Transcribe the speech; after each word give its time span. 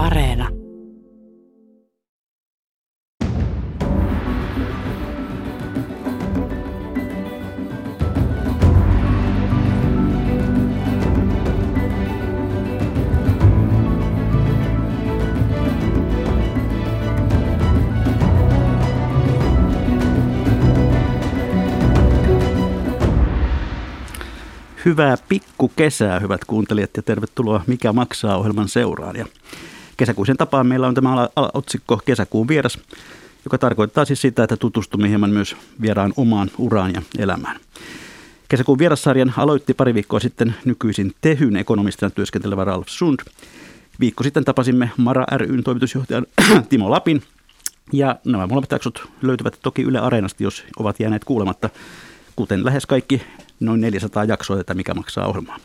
Areena. 0.00 0.48
Hyvää 24.84 25.16
pikkukesää, 25.28 26.18
hyvät 26.18 26.44
kuuntelijat, 26.44 26.90
ja 26.96 27.02
tervetuloa 27.02 27.64
Mikä 27.66 27.92
maksaa 27.92 28.36
ohjelman 28.36 28.68
seuraan. 28.68 29.16
Ja 29.16 29.26
kesäkuisen 30.00 30.36
tapaan 30.36 30.66
meillä 30.66 30.86
on 30.86 30.94
tämä 30.94 31.28
otsikko 31.54 32.00
Kesäkuun 32.04 32.48
vieras, 32.48 32.78
joka 33.44 33.58
tarkoittaa 33.58 34.04
siis 34.04 34.20
sitä, 34.20 34.42
että 34.42 34.56
tutustumme 34.56 35.08
hieman 35.08 35.30
myös 35.30 35.56
vieraan 35.80 36.12
omaan 36.16 36.50
uraan 36.58 36.94
ja 36.94 37.02
elämään. 37.18 37.60
Kesäkuun 38.48 38.78
vierassarjan 38.78 39.34
aloitti 39.36 39.74
pari 39.74 39.94
viikkoa 39.94 40.20
sitten 40.20 40.54
nykyisin 40.64 41.12
Tehyn 41.20 41.56
ekonomistina 41.56 42.10
työskentelevä 42.10 42.64
Ralf 42.64 42.88
Sund. 42.88 43.18
Viikko 44.00 44.24
sitten 44.24 44.44
tapasimme 44.44 44.90
Mara 44.96 45.24
ryn 45.36 45.64
toimitusjohtajan 45.64 46.26
Timo 46.68 46.90
Lapin. 46.90 47.22
Ja 47.92 48.16
nämä 48.24 48.46
molemmat 48.46 48.70
jaksot 48.70 49.02
löytyvät 49.22 49.58
toki 49.62 49.82
Yle 49.82 49.98
Areenasta, 49.98 50.42
jos 50.42 50.64
ovat 50.78 51.00
jääneet 51.00 51.24
kuulematta, 51.24 51.70
kuten 52.36 52.64
lähes 52.64 52.86
kaikki 52.86 53.22
noin 53.60 53.80
400 53.80 54.24
jaksoa 54.24 54.56
tätä 54.56 54.74
Mikä 54.74 54.94
maksaa 54.94 55.26
ohjelmaa. 55.26 55.58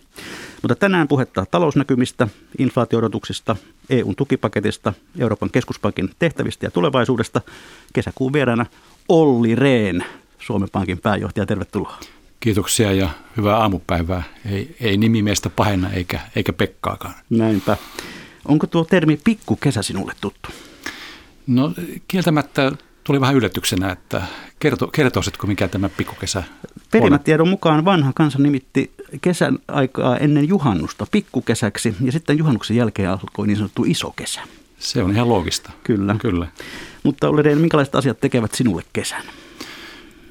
Mutta 0.65 0.75
tänään 0.75 1.07
puhetta 1.07 1.45
talousnäkymistä, 1.51 2.27
inflaatioodotuksista, 2.57 3.55
EUn 3.89 4.15
tukipaketista, 4.15 4.93
Euroopan 5.19 5.49
keskuspankin 5.49 6.09
tehtävistä 6.19 6.65
ja 6.65 6.71
tulevaisuudesta. 6.71 7.41
Kesäkuun 7.93 8.33
vieraana 8.33 8.65
Olli 9.09 9.55
Rehn, 9.55 10.03
Suomen 10.39 10.69
Pankin 10.71 10.97
pääjohtaja. 10.97 11.45
Tervetuloa. 11.45 11.99
Kiitoksia 12.39 12.91
ja 12.91 13.09
hyvää 13.37 13.57
aamupäivää. 13.57 14.23
Ei, 14.51 14.75
ei 14.79 14.97
nimi 14.97 15.21
meistä 15.21 15.49
pahenna 15.49 15.89
eikä, 15.89 16.19
eikä 16.35 16.53
Pekkaakaan. 16.53 17.13
Näinpä. 17.29 17.77
Onko 18.45 18.67
tuo 18.67 18.83
termi 18.85 19.19
pikkukesä 19.23 19.81
sinulle 19.81 20.13
tuttu? 20.21 20.49
No 21.47 21.73
kieltämättä 22.07 22.71
tuli 23.05 23.21
vähän 23.21 23.35
yllätyksenä, 23.35 23.91
että 23.91 24.21
kerto, 24.59 24.87
kertoisitko 24.87 25.47
mikä 25.47 25.67
tämä 25.67 25.89
pikkukesä 25.89 26.43
Perimätiedon 26.91 27.47
mukaan 27.47 27.85
vanha 27.85 28.11
kansa 28.15 28.39
nimitti 28.39 28.91
kesän 29.21 29.59
aikaa 29.67 30.17
ennen 30.17 30.47
juhannusta 30.47 31.07
pikkukesäksi 31.11 31.95
ja 32.01 32.11
sitten 32.11 32.37
juhannuksen 32.37 32.77
jälkeen 32.77 33.09
alkoi 33.09 33.47
niin 33.47 33.57
sanottu 33.57 33.83
iso 33.87 34.11
kesä. 34.15 34.41
Se 34.79 35.03
on 35.03 35.11
ihan 35.11 35.29
loogista. 35.29 35.71
Kyllä. 35.83 36.15
Kyllä. 36.19 36.47
Mutta 37.03 37.29
Olli 37.29 37.55
minkälaiset 37.55 37.95
asiat 37.95 38.19
tekevät 38.19 38.53
sinulle 38.53 38.83
kesän? 38.93 39.23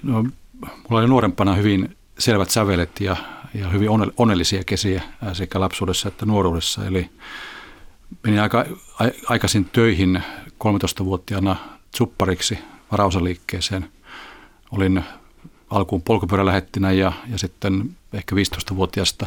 No, 0.02 0.22
mulla 0.62 1.00
oli 1.00 1.08
nuorempana 1.08 1.54
hyvin 1.54 1.96
selvät 2.18 2.50
sävelet 2.50 3.00
ja, 3.00 3.16
ja 3.54 3.68
hyvin 3.68 3.88
onnellisia 4.16 4.64
kesiä 4.64 5.02
sekä 5.32 5.60
lapsuudessa 5.60 6.08
että 6.08 6.26
nuoruudessa. 6.26 6.86
Eli 6.86 7.10
menin 8.22 8.40
aika 8.40 8.64
aikaisin 9.28 9.64
töihin 9.64 10.22
13-vuotiaana 10.64 11.56
tsuppariksi 11.94 12.58
varausaliikkeeseen. 12.92 13.88
Olin 14.70 15.04
alkuun 15.70 16.02
polkupyörälähettinä 16.02 16.92
ja, 16.92 17.12
ja 17.30 17.38
sitten 17.38 17.96
ehkä 18.12 18.34
15-vuotiaasta 18.34 19.26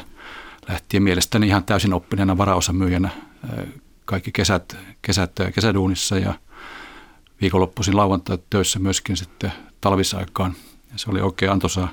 lähtien 0.70 1.04
mielestäni 1.04 1.48
ihan 1.48 1.64
täysin 1.64 1.94
oppineena 1.94 2.38
varaosamyyjänä 2.38 3.10
kaikki 4.06 4.32
kesät, 4.32 4.78
kesät 5.02 5.32
kesäduunissa 5.56 6.18
ja 6.18 6.34
viikonloppuisin 7.42 7.98
lauantai 7.98 8.38
töissä 8.50 8.80
myöskin 8.80 9.18
sitten 9.18 9.54
talvisaikaan. 9.82 10.54
Ja 10.92 10.98
se 10.98 11.12
oli 11.12 11.22
oikein 11.22 11.52
antoisaa, 11.52 11.90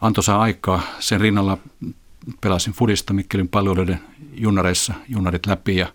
antoisaa 0.00 0.40
aikaa. 0.40 0.82
Sen 1.00 1.20
rinnalla 1.20 1.58
pelasin 2.40 2.72
fudista 2.72 3.12
Mikkelin 3.12 3.48
palveluiden 3.48 4.00
junnareissa, 4.32 4.94
junnarit 5.08 5.46
läpi 5.46 5.76
ja 5.76 5.92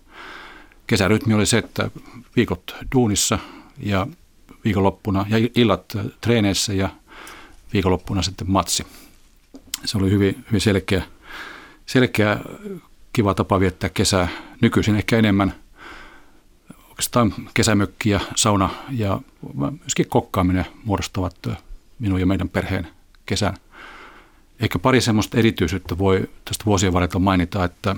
kesärytmi 0.88 1.34
oli 1.34 1.46
se, 1.46 1.58
että 1.58 1.92
viikot 2.36 2.76
duunissa 2.96 3.40
ja 3.80 4.08
viikonloppuna 4.66 5.26
ja 5.30 5.50
illat 5.56 5.94
treeneissä 6.22 6.74
ja 6.74 6.90
viikonloppuna 7.74 8.22
sitten 8.22 8.52
matsi. 8.52 8.86
Se 9.86 9.98
oli 9.98 10.12
hyvin, 10.12 10.46
hyvin 10.48 10.62
selkeä, 10.62 11.04
selkeä, 11.86 12.40
kiva 13.14 13.34
tapa 13.34 13.60
viettää 13.60 13.90
kesää. 13.90 14.28
Nykyisin 14.62 14.96
ehkä 14.96 15.18
enemmän 15.18 15.54
oikeastaan 16.90 17.34
kesämökki 17.54 18.10
ja 18.10 18.20
sauna 18.36 18.70
ja 18.92 19.22
myöskin 19.80 20.10
kokkaaminen 20.10 20.66
muodostavat 20.84 21.48
minun 22.00 22.20
ja 22.20 22.26
meidän 22.26 22.50
perheen 22.50 22.88
kesän. 23.26 23.58
Ehkä 24.60 24.80
pari 24.80 25.02
semmoista 25.02 25.38
erityisyyttä 25.38 25.98
voi 25.98 26.30
tästä 26.46 26.66
vuosien 26.66 26.94
varrella 26.94 27.20
mainita, 27.20 27.64
että 27.64 27.96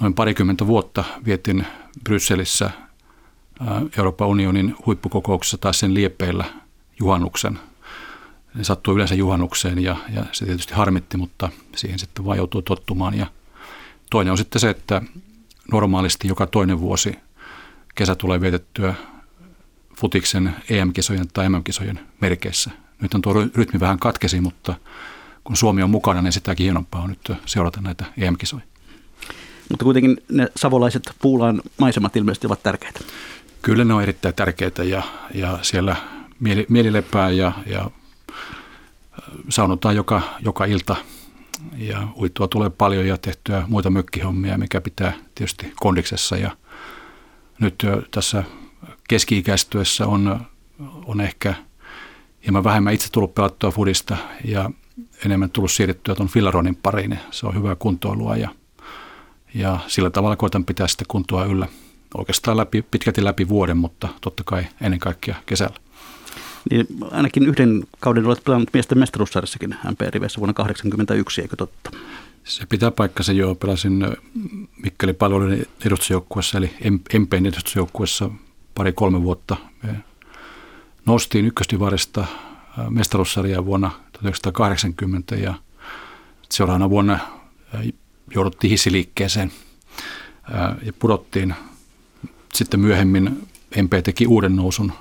noin 0.00 0.14
parikymmentä 0.14 0.66
vuotta 0.66 1.04
vietin 1.24 1.66
Brysselissä 2.04 2.70
Euroopan 3.98 4.28
unionin 4.28 4.76
huippukokouksessa 4.86 5.58
tai 5.58 5.74
sen 5.74 5.94
liepeillä 5.94 6.44
juhannuksen– 7.00 7.58
ne 8.54 8.64
sattuu 8.64 8.94
yleensä 8.94 9.14
juhannukseen 9.14 9.78
ja, 9.78 9.96
ja 10.14 10.24
se 10.32 10.44
tietysti 10.44 10.74
harmitti, 10.74 11.16
mutta 11.16 11.48
siihen 11.76 11.98
sitten 11.98 12.24
vaan 12.24 12.38
joutuu 12.38 12.62
tottumaan. 12.62 13.18
Ja 13.18 13.26
toinen 14.10 14.30
on 14.30 14.38
sitten 14.38 14.60
se, 14.60 14.70
että 14.70 15.02
normaalisti 15.72 16.28
joka 16.28 16.46
toinen 16.46 16.80
vuosi 16.80 17.18
kesä 17.94 18.14
tulee 18.14 18.40
vietettyä 18.40 18.94
futiksen 19.96 20.56
EM-kisojen 20.70 21.28
tai 21.28 21.48
MM-kisojen 21.48 22.00
merkeissä. 22.20 22.70
Nyt 23.00 23.14
on 23.14 23.22
tuo 23.22 23.32
rytmi 23.54 23.80
vähän 23.80 23.98
katkesi, 23.98 24.40
mutta 24.40 24.74
kun 25.44 25.56
Suomi 25.56 25.82
on 25.82 25.90
mukana, 25.90 26.22
niin 26.22 26.32
sitäkin 26.32 26.64
hienompaa 26.64 27.02
on 27.02 27.10
nyt 27.10 27.32
seurata 27.46 27.80
näitä 27.80 28.04
EM-kisoja. 28.16 28.62
Mutta 29.70 29.84
kuitenkin 29.84 30.16
ne 30.32 30.48
savolaiset 30.56 31.02
puulaan 31.22 31.62
maisemat 31.80 32.16
ilmeisesti 32.16 32.46
ovat 32.46 32.62
tärkeitä. 32.62 33.00
Kyllä 33.62 33.84
ne 33.84 33.94
on 33.94 34.02
erittäin 34.02 34.34
tärkeitä 34.34 34.84
ja, 34.84 35.02
ja 35.34 35.58
siellä 35.62 35.96
mieli, 36.40 36.66
mielilepää 36.68 37.30
ja, 37.30 37.52
ja 37.66 37.90
saunotaan 39.48 39.96
joka, 39.96 40.22
joka 40.40 40.64
ilta 40.64 40.96
ja 41.78 42.08
uittua 42.20 42.48
tulee 42.48 42.70
paljon 42.70 43.06
ja 43.06 43.18
tehtyä 43.18 43.64
muita 43.68 43.90
mökkihommia, 43.90 44.58
mikä 44.58 44.80
pitää 44.80 45.12
tietysti 45.34 45.72
kondiksessa. 45.80 46.36
Ja 46.36 46.50
nyt 47.58 47.74
jo 47.82 48.02
tässä 48.10 48.44
keski-ikäistyessä 49.08 50.06
on, 50.06 50.40
on 51.04 51.20
ehkä 51.20 51.54
hieman 52.44 52.64
vähemmän 52.64 52.94
itse 52.94 53.12
tullut 53.12 53.34
pelattua 53.34 53.70
fudista 53.70 54.16
ja 54.44 54.70
enemmän 55.24 55.50
tullut 55.50 55.72
siirrettyä 55.72 56.14
tuon 56.14 56.28
filaronin 56.28 56.76
pariin. 56.76 57.18
Se 57.30 57.46
on 57.46 57.54
hyvää 57.54 57.76
kuntoilua 57.76 58.36
ja, 58.36 58.48
ja 59.54 59.78
sillä 59.86 60.10
tavalla 60.10 60.36
koitan 60.36 60.64
pitää 60.64 60.88
sitä 60.88 61.04
kuntoa 61.08 61.44
yllä 61.44 61.68
oikeastaan 62.14 62.56
läpi, 62.56 62.82
pitkälti 62.82 63.24
läpi 63.24 63.48
vuoden, 63.48 63.76
mutta 63.76 64.08
totta 64.20 64.42
kai 64.44 64.66
ennen 64.80 65.00
kaikkea 65.00 65.36
kesällä. 65.46 65.76
Niin 66.70 66.86
ainakin 67.10 67.46
yhden 67.46 67.84
kauden 68.00 68.26
olet 68.26 68.44
pelannut 68.44 68.70
miesten 68.72 68.98
mestaruussarjassakin 68.98 69.70
MP-riveissä 69.70 70.38
vuonna 70.38 70.52
1981, 70.52 71.40
eikö 71.40 71.56
totta? 71.56 71.90
Se 72.44 72.66
pitää 72.66 72.90
paikkansa 72.90 73.32
jo. 73.32 73.54
Pelasin 73.54 74.06
Mikkeli 74.82 75.12
palveluiden 75.12 75.66
edustusjoukkuessa, 75.86 76.58
eli 76.58 76.70
MPn 77.18 77.46
edustusjoukkuessa 77.46 78.30
pari-kolme 78.74 79.22
vuotta. 79.22 79.56
Me 79.82 79.96
noustiin 81.06 81.44
ykköstivarista 81.46 82.24
mestaruussarjaa 82.90 83.64
vuonna 83.64 83.90
1980 84.12 85.34
ja 85.34 85.54
seuraavana 86.50 86.90
vuonna 86.90 87.18
jouduttiin 88.34 88.70
hissiliikkeeseen 88.70 89.52
ja 90.82 90.92
pudottiin. 90.98 91.54
Sitten 92.54 92.80
myöhemmin 92.80 93.48
MP 93.82 93.92
teki 94.04 94.26
uuden 94.26 94.56
nousun 94.56 94.92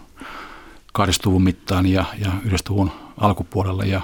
20 0.93 1.43
mittaan 1.43 1.85
ja, 1.85 2.05
ja 2.19 2.31
90 2.45 2.95
alkupuolella. 3.17 3.83
Ja 3.83 4.01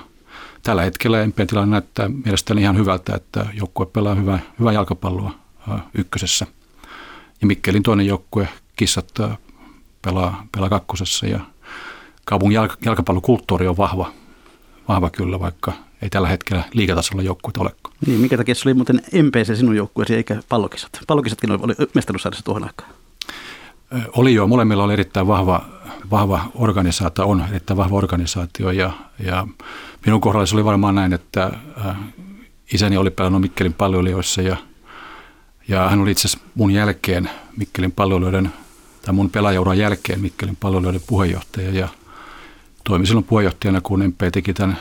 tällä 0.63 0.81
hetkellä 0.81 1.27
MPn 1.27 1.47
tilanne 1.47 1.71
näyttää 1.71 2.09
mielestäni 2.09 2.61
ihan 2.61 2.77
hyvältä, 2.77 3.15
että 3.15 3.45
joukkue 3.53 3.85
pelaa 3.85 4.15
hyvää, 4.15 4.39
hyvää 4.59 4.73
jalkapalloa 4.73 5.31
ykkösessä. 5.93 6.47
Ja 7.41 7.47
Mikkelin 7.47 7.83
toinen 7.83 8.05
joukkue, 8.05 8.49
kissat, 8.75 9.11
pelaa, 10.01 10.47
pelaa 10.51 10.69
kakkosessa 10.69 11.27
ja 11.27 11.39
kaupungin 12.25 12.55
jalk, 12.55 12.73
jalkapallokulttuuri 12.85 13.67
on 13.67 13.77
vahva, 13.77 14.11
vahva 14.87 15.09
kyllä, 15.09 15.39
vaikka 15.39 15.73
ei 16.01 16.09
tällä 16.09 16.27
hetkellä 16.27 16.63
liikatasolla 16.73 17.21
joukkueita 17.21 17.61
olekaan. 17.61 17.95
Niin, 18.07 18.19
mikä 18.19 18.37
takia 18.37 18.55
se 18.55 18.69
oli 18.69 18.73
muuten 18.73 19.01
MPC 19.23 19.57
sinun 19.57 19.75
joukkueesi 19.75 20.15
eikä 20.15 20.39
pallokisat? 20.49 20.89
Pallokisatkin 21.07 21.51
oli 21.51 21.73
mestaruussarjassa 21.93 22.45
tuohon 22.45 22.63
aikaan. 22.63 22.89
Oli 24.15 24.33
jo, 24.33 24.47
molemmilla 24.47 24.83
oli 24.83 24.93
erittäin 24.93 25.27
vahva, 25.27 25.65
vahva 26.11 26.41
organisaatio, 26.55 27.27
on 27.27 27.45
erittäin 27.49 27.77
vahva 27.77 27.97
organisaatio 27.97 28.71
ja, 28.71 28.91
ja 29.19 29.47
minun 30.05 30.21
kohdalla 30.21 30.45
se 30.45 30.55
oli 30.55 30.65
varmaan 30.65 30.95
näin, 30.95 31.13
että 31.13 31.51
isäni 32.73 32.97
oli 32.97 33.09
pelannut 33.09 33.41
Mikkelin 33.41 33.73
palvelijoissa 33.73 34.41
ja, 34.41 34.57
Ja 35.69 35.89
hän 35.89 35.99
oli 35.99 36.11
itse 36.11 36.27
asiassa 36.27 36.47
mun 36.55 36.71
jälkeen 36.71 37.29
Mikkelin 37.57 37.91
palveluiden, 37.91 38.53
tai 39.01 39.13
mun 39.13 39.29
pelaajauran 39.29 39.77
jälkeen 39.77 40.21
Mikkelin 40.21 40.55
palveluiden 40.55 41.01
puheenjohtaja 41.07 41.71
ja 41.71 41.87
toimi 42.83 43.05
silloin 43.05 43.25
puheenjohtajana, 43.25 43.81
kun 43.81 43.99
MP 44.07 44.21
teki 44.31 44.53
tämän 44.53 44.77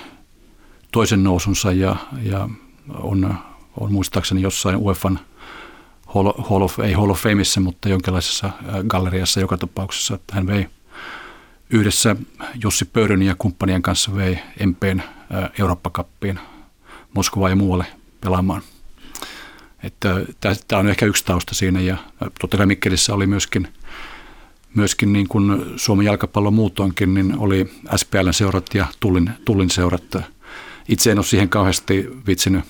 toisen 0.93 1.25
nousunsa 1.25 1.73
ja, 1.73 1.97
ja 2.23 2.49
on, 2.95 3.35
on 3.81 3.93
muistaakseni 3.93 4.43
jossain 4.43 4.77
UEFan 4.77 5.21
Hall, 6.07 6.33
Hall 6.39 6.63
of, 6.63 6.79
ei 6.79 6.93
Hall 6.93 7.11
of 7.11 7.23
Fameissa, 7.23 7.61
mutta 7.61 7.89
jonkinlaisessa 7.89 8.47
äh, 8.47 8.53
galleriassa 8.89 9.41
joka 9.41 9.57
tapauksessa, 9.57 10.15
että 10.15 10.35
hän 10.35 10.47
vei 10.47 10.67
yhdessä 11.71 12.17
Jussi 12.63 12.85
Pöyryn 12.85 13.23
ja 13.23 13.35
kumppanien 13.39 13.83
kanssa 13.83 14.17
vei 14.17 14.39
MPn 14.67 15.01
äh, 15.01 15.51
Eurooppa-kappiin 15.59 16.41
Moskovaan 17.15 17.53
ja 17.53 17.57
muualle 17.57 17.87
pelaamaan. 18.21 18.63
Tämä 20.69 20.81
on 20.81 20.89
ehkä 20.89 21.07
yksi 21.07 21.25
tausta 21.25 21.55
siinä 21.55 21.81
ja 21.81 21.97
totta 22.41 22.57
kai 22.57 22.67
Mikkelissä 22.67 23.15
oli 23.15 23.27
myöskin, 23.27 23.69
myöskin 24.75 25.13
niin 25.13 25.29
kuin 25.29 25.65
Suomen 25.77 26.07
jalkapallo 26.07 26.51
muutoinkin, 26.51 27.15
niin 27.15 27.39
oli 27.39 27.71
SPLn 27.97 28.35
seurat 28.35 28.75
ja 28.75 28.87
Tullin, 29.01 29.31
Tullin 29.45 29.71
seurat. 29.71 30.17
Itse 30.89 31.11
en 31.11 31.19
ole 31.19 31.25
siihen 31.25 31.49
kauheasti 31.49 32.09
vitsinyt, 32.27 32.65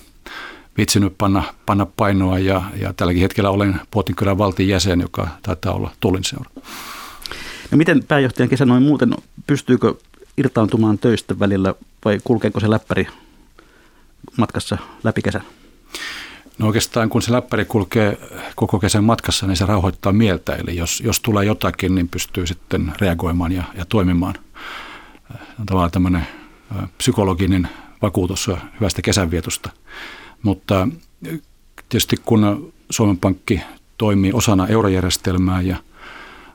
vitsinyt 0.77 1.17
panna, 1.17 1.43
panna 1.65 1.85
painoa 1.85 2.39
ja, 2.39 2.61
ja 2.81 2.93
tälläkin 2.93 3.21
hetkellä 3.21 3.49
olen 3.49 3.81
Puotinkylän 3.91 4.37
valtion 4.37 4.69
jäsen, 4.69 5.01
joka 5.01 5.27
taitaa 5.41 5.73
olla 5.73 5.91
Tullin 5.99 6.23
seura. 6.23 6.49
No 7.71 7.77
miten 7.77 8.03
pääjohtajan 8.03 8.49
kesä 8.49 8.65
noin 8.65 8.83
muuten, 8.83 9.13
pystyykö 9.47 9.93
irtaantumaan 10.37 10.97
töistä 10.97 11.39
välillä 11.39 11.73
vai 12.05 12.19
kulkeeko 12.23 12.59
se 12.59 12.69
läppäri 12.69 13.07
matkassa 14.37 14.77
läpi 15.03 15.21
kesän? 15.21 15.43
No 16.57 16.67
oikeastaan 16.67 17.09
kun 17.09 17.21
se 17.21 17.31
läppäri 17.31 17.65
kulkee 17.65 18.17
koko 18.55 18.79
kesän 18.79 19.03
matkassa, 19.03 19.47
niin 19.47 19.57
se 19.57 19.65
rauhoittaa 19.65 20.11
mieltä. 20.11 20.55
Eli 20.55 20.75
jos, 20.75 21.01
jos 21.01 21.19
tulee 21.19 21.45
jotakin, 21.45 21.95
niin 21.95 22.09
pystyy 22.09 22.47
sitten 22.47 22.93
reagoimaan 23.01 23.51
ja, 23.51 23.63
ja 23.77 23.85
toimimaan. 23.85 24.35
On 25.59 25.65
tavallaan 25.65 25.91
tämmöinen 25.91 26.27
psykologinen 26.97 27.69
vakuutus 28.01 28.49
hyvästä 28.79 29.01
kesänvietosta. 29.01 29.69
Mutta 30.43 30.87
tietysti 31.89 32.15
kun 32.25 32.73
Suomen 32.89 33.17
Pankki 33.17 33.61
toimii 33.97 34.33
osana 34.33 34.67
eurojärjestelmää 34.67 35.61
ja 35.61 35.77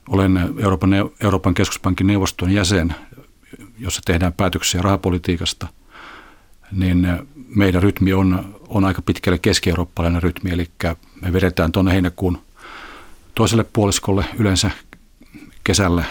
olen 0.08 0.54
Euroopan, 0.58 0.90
Euroopan 1.20 1.54
keskuspankin 1.54 2.06
neuvoston 2.06 2.50
jäsen, 2.50 2.94
jossa 3.78 4.02
tehdään 4.04 4.32
päätöksiä 4.32 4.82
rahapolitiikasta, 4.82 5.66
niin 6.72 7.08
meidän 7.48 7.82
rytmi 7.82 8.12
on, 8.12 8.56
on 8.68 8.84
aika 8.84 9.02
pitkälle 9.02 9.38
keski-eurooppalainen 9.38 10.22
rytmi, 10.22 10.50
eli 10.50 10.70
me 11.20 11.32
vedetään 11.32 11.72
tuonne 11.72 11.92
heinäkuun 11.92 12.38
toiselle 13.34 13.64
puoliskolle 13.72 14.24
yleensä 14.38 14.70
kesällä 15.64 16.04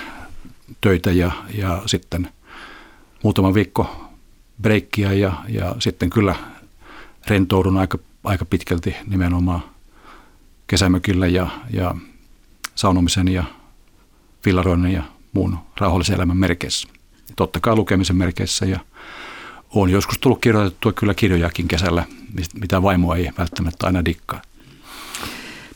töitä 0.81 1.11
ja, 1.11 1.31
ja 1.53 1.81
sitten 1.85 2.29
muutama 3.23 3.53
viikko 3.53 4.02
breikkiä 4.63 5.13
ja, 5.13 5.33
ja 5.47 5.75
sitten 5.79 6.09
kyllä 6.09 6.35
rentoudun 7.27 7.77
aika, 7.77 7.97
aika 8.23 8.45
pitkälti 8.45 8.95
nimenomaan 9.07 9.63
kesämökillä 10.67 11.27
ja, 11.27 11.47
ja 11.69 11.95
saunomisen 12.75 13.27
ja 13.27 13.43
villaroinnin 14.45 14.93
ja 14.93 15.03
muun 15.33 15.57
rauhallisen 15.79 16.15
elämän 16.15 16.37
merkeissä. 16.37 16.87
Totta 17.35 17.59
kai 17.59 17.75
lukemisen 17.75 18.15
merkeissä 18.15 18.65
ja 18.65 18.79
on 19.75 19.89
joskus 19.89 20.19
tullut 20.19 20.41
kirjoitettua 20.41 20.91
kyllä 20.91 21.13
kirjojakin 21.13 21.67
kesällä, 21.67 22.05
mitä 22.59 22.81
vaimo 22.81 23.15
ei 23.15 23.29
välttämättä 23.37 23.87
aina 23.87 24.05
dikkaa. 24.05 24.41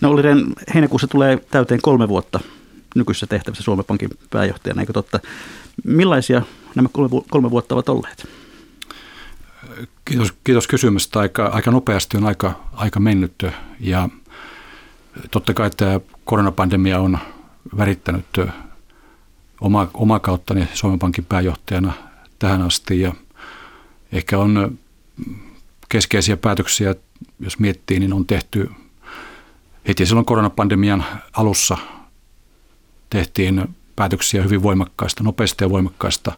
No 0.02 0.10
Olli 0.10 0.22
Rehn, 0.22 0.54
heinäkuussa 0.74 1.08
tulee 1.08 1.38
täyteen 1.52 1.82
kolme 1.82 2.08
vuotta 2.08 2.40
nykyisessä 2.96 3.28
tehtävässä 3.28 3.64
Suomen 3.64 3.86
Pankin 3.86 4.10
pääjohtajana, 4.30 4.82
eikö 4.82 4.94
totta? 4.94 5.20
Millaisia 5.84 6.42
nämä 6.76 6.90
kolme 7.30 7.52
vuotta 7.52 7.76
ovat 7.76 7.90
olleet? 7.90 8.28
Kiitos, 10.08 10.34
kiitos 10.44 10.68
kysymästä. 10.68 11.20
Aika, 11.20 11.46
aika 11.46 11.72
nopeasti 11.72 12.18
on 12.18 12.26
aika, 12.26 12.60
aika 12.74 13.00
mennyt 13.00 13.46
ja 13.80 14.10
totta 15.32 15.54
kai 15.54 15.70
tämä 15.70 16.00
koronapandemia 16.26 17.00
on 17.00 17.18
värittänyt 17.78 18.26
oma, 19.62 19.88
oma 19.94 20.20
kauttani 20.20 20.68
Suomen 20.74 21.00
Pankin 21.00 21.26
pääjohtajana 21.26 21.94
tähän 22.40 22.62
asti 22.62 23.02
ja 23.02 23.14
ehkä 24.12 24.40
on 24.40 24.78
keskeisiä 25.90 26.38
päätöksiä, 26.38 26.96
jos 27.40 27.60
miettii, 27.60 28.00
niin 28.00 28.14
on 28.14 28.26
tehty 28.26 28.70
heti 29.88 30.06
silloin 30.06 30.26
koronapandemian 30.26 31.06
alussa 31.34 31.78
tehtiin 33.10 33.76
päätöksiä 33.96 34.44
hyvin 34.44 34.64
voimakkaista, 34.64 35.24
nopeista 35.24 35.64
ja 35.64 35.70
voimakkaista 35.70 36.32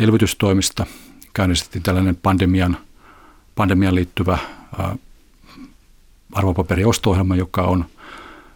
elvytystoimista. 0.00 0.86
Käynnistettiin 1.38 1.82
tällainen 1.82 2.16
pandemian, 2.16 2.76
pandemian 3.54 3.94
liittyvä 3.94 4.38
arvopaperiosto-ohjelma, 6.32 7.36
joka 7.36 7.62
on– 7.62 7.84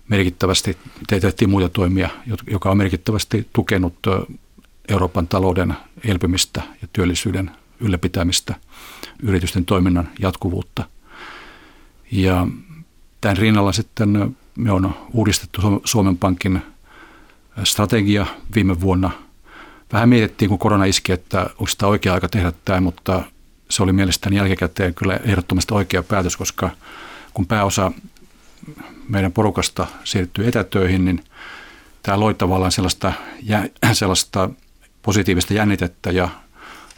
merkittävästi, 0.08 0.76
tehtiin 1.08 1.50
muita 1.50 1.68
toimia, 1.68 2.08
joka 2.50 2.70
on 2.70 2.76
merkittävästi 2.76 3.48
tukenut 3.52 3.94
Euroopan 4.88 5.28
talouden 5.28 5.74
elpymistä 6.04 6.62
ja 6.82 6.88
työllisyyden 6.92 7.50
ylläpitämistä, 7.80 8.54
yritysten 9.22 9.64
toiminnan 9.64 10.08
jatkuvuutta. 10.18 10.84
Ja 12.10 12.46
tämän 13.20 13.36
rinnalla 13.36 13.72
sitten 13.72 14.36
me 14.56 14.72
on 14.72 14.94
uudistettu 15.12 15.82
Suomen 15.84 16.18
Pankin 16.18 16.62
strategia 17.64 18.26
viime 18.54 18.80
vuonna. 18.80 19.10
Vähän 19.92 20.08
mietittiin, 20.08 20.48
kun 20.48 20.58
korona 20.58 20.84
iski, 20.84 21.12
että 21.12 21.40
onko 21.50 21.66
sitä 21.66 21.86
oikea 21.86 22.14
aika 22.14 22.28
tehdä 22.28 22.52
tämä, 22.64 22.80
mutta 22.80 23.22
se 23.70 23.82
oli 23.82 23.92
mielestäni 23.92 24.36
jälkikäteen 24.36 24.94
kyllä 24.94 25.20
ehdottomasti 25.24 25.74
oikea 25.74 26.02
päätös, 26.02 26.36
koska 26.36 26.70
kun 27.34 27.46
pääosa 27.46 27.92
meidän 29.08 29.32
porukasta 29.32 29.86
siirtyy 30.04 30.48
etätöihin, 30.48 31.04
niin 31.04 31.24
tämä 32.02 32.20
loi 32.20 32.34
tavallaan 32.34 32.72
sellaista, 32.72 33.12
sellaista 33.92 34.50
positiivista 35.02 35.54
jännitettä 35.54 36.10
ja, 36.10 36.28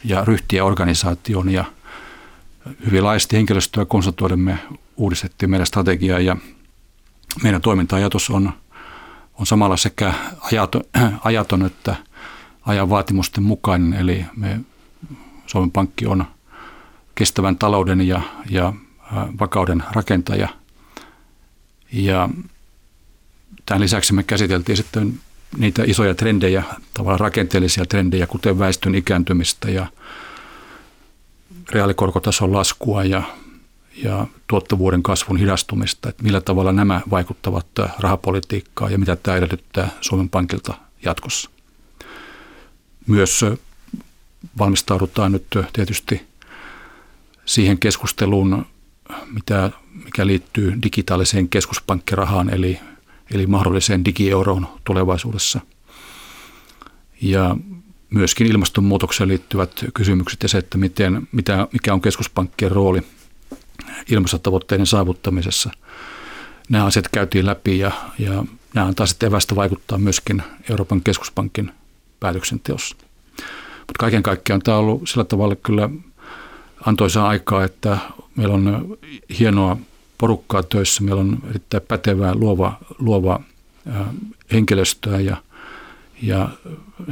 ja 0.03 0.25
ryhtiä 0.25 0.63
organisaatioon 0.65 1.49
ja 1.49 1.65
hyvin 2.85 3.03
laajasti 3.03 3.37
henkilöstöä 3.37 3.85
konsultoiden 3.85 4.39
me 4.39 4.59
uudistettiin 4.97 5.49
meidän 5.49 5.67
strategiaa 5.67 6.19
ja 6.19 6.37
meidän 7.43 7.61
toiminta-ajatus 7.61 8.29
on, 8.29 8.53
on 9.39 9.45
samalla 9.45 9.77
sekä 9.77 10.13
ajaton, 10.51 10.83
ajaton 11.23 11.65
että 11.65 11.95
ajan 12.65 12.89
vaatimusten 12.89 13.43
mukainen, 13.43 13.93
eli 13.93 14.25
me, 14.35 14.59
Suomen 15.45 15.71
Pankki 15.71 16.05
on 16.05 16.25
kestävän 17.15 17.57
talouden 17.57 18.07
ja, 18.07 18.21
ja 18.49 18.73
vakauden 19.39 19.83
rakentaja– 19.91 20.49
ja 21.95 22.29
tämän 23.65 23.81
lisäksi 23.81 24.13
me 24.13 24.23
käsiteltiin 24.23 24.77
sitten 24.77 25.19
niitä 25.57 25.83
isoja 25.85 26.15
trendejä, 26.15 26.63
tavallaan 26.93 27.19
rakenteellisia 27.19 27.85
trendejä, 27.85 28.27
kuten 28.27 28.59
väestön 28.59 28.95
ikääntymistä 28.95 29.71
ja 29.71 29.87
reaalikorkotason 31.71 32.53
laskua 32.53 33.03
ja, 33.03 33.23
ja 34.03 34.27
tuottavuuden 34.47 35.03
kasvun 35.03 35.37
hidastumista, 35.37 36.09
että 36.09 36.23
millä 36.23 36.41
tavalla 36.41 36.71
nämä 36.71 37.01
vaikuttavat 37.09 37.67
rahapolitiikkaan 37.99 38.91
ja 38.91 38.97
mitä 38.97 39.15
tämä 39.15 39.37
edellyttää 39.37 39.89
Suomen 40.01 40.29
Pankilta 40.29 40.73
jatkossa. 41.05 41.49
Myös 43.07 43.45
valmistaudutaan 44.57 45.31
nyt 45.31 45.45
tietysti 45.73 46.21
siihen 47.45 47.79
keskusteluun, 47.79 48.65
mitä 49.33 49.71
mikä 50.05 50.27
liittyy 50.27 50.73
digitaaliseen 50.83 51.49
keskuspankkirahaan, 51.49 52.49
eli, 52.49 52.79
eli 53.31 53.47
mahdolliseen 53.47 54.05
digieuroon 54.05 54.67
tulevaisuudessa. 54.83 55.59
Ja 57.21 57.57
myöskin 58.09 58.47
ilmastonmuutokseen 58.47 59.27
liittyvät 59.27 59.85
kysymykset 59.93 60.43
ja 60.43 60.49
se, 60.49 60.57
että 60.57 60.77
miten, 60.77 61.27
mitä, 61.31 61.67
mikä 61.71 61.93
on 61.93 62.01
keskuspankkien 62.01 62.71
rooli 62.71 63.01
ilmastotavoitteiden 64.09 64.85
saavuttamisessa. 64.85 65.71
Nämä 66.69 66.85
asiat 66.85 67.07
käytiin 67.07 67.45
läpi 67.45 67.79
ja, 67.79 67.91
ja 68.19 68.43
nämä 68.73 68.87
antaa 68.87 69.05
sitten 69.05 69.27
evästä 69.27 69.55
vaikuttaa 69.55 69.97
myöskin 69.97 70.43
Euroopan 70.69 71.01
keskuspankin 71.01 71.71
päätöksenteossa. 72.25 72.95
Mutta 73.79 73.99
kaiken 73.99 74.23
kaikkiaan 74.23 74.61
tämä 74.61 74.77
on 74.77 74.83
ollut 74.83 75.09
sillä 75.09 75.23
tavalla 75.23 75.55
kyllä 75.55 75.89
antoisaa 76.85 77.27
aikaa, 77.27 77.63
että 77.63 77.97
meillä 78.35 78.53
on 78.53 78.97
hienoa 79.39 79.77
porukkaa 80.17 80.63
töissä. 80.63 81.03
Meillä 81.03 81.21
on 81.21 81.37
erittäin 81.49 81.83
pätevää, 81.87 82.35
luova, 82.35 82.77
luova 82.99 83.39
henkilöstöä 84.51 85.19
ja, 85.19 85.37
ja 86.21 86.49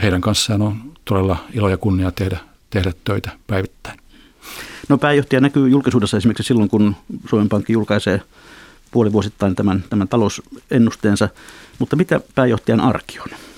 heidän 0.01 0.21
kanssaan 0.21 0.61
on 0.61 0.75
todella 1.05 1.37
ilo 1.53 1.69
ja 1.69 1.77
kunnia 1.77 2.11
tehdä, 2.11 2.37
tehdä 2.69 2.93
töitä 3.03 3.31
päivittäin. 3.47 3.99
No 4.89 4.97
pääjohtaja 4.97 5.41
näkyy 5.41 5.69
julkisuudessa 5.69 6.17
esimerkiksi 6.17 6.47
silloin, 6.47 6.69
kun 6.69 6.95
Suomen 7.29 7.49
Pankki 7.49 7.73
julkaisee 7.73 8.21
puolivuosittain 8.91 9.55
tämän, 9.55 9.83
tämän 9.89 10.07
talousennusteensa. 10.07 11.29
Mutta 11.79 11.95
mitä 11.95 12.21
pääjohtajan 12.35 12.81
arki 12.81 13.19
on? 13.19 13.52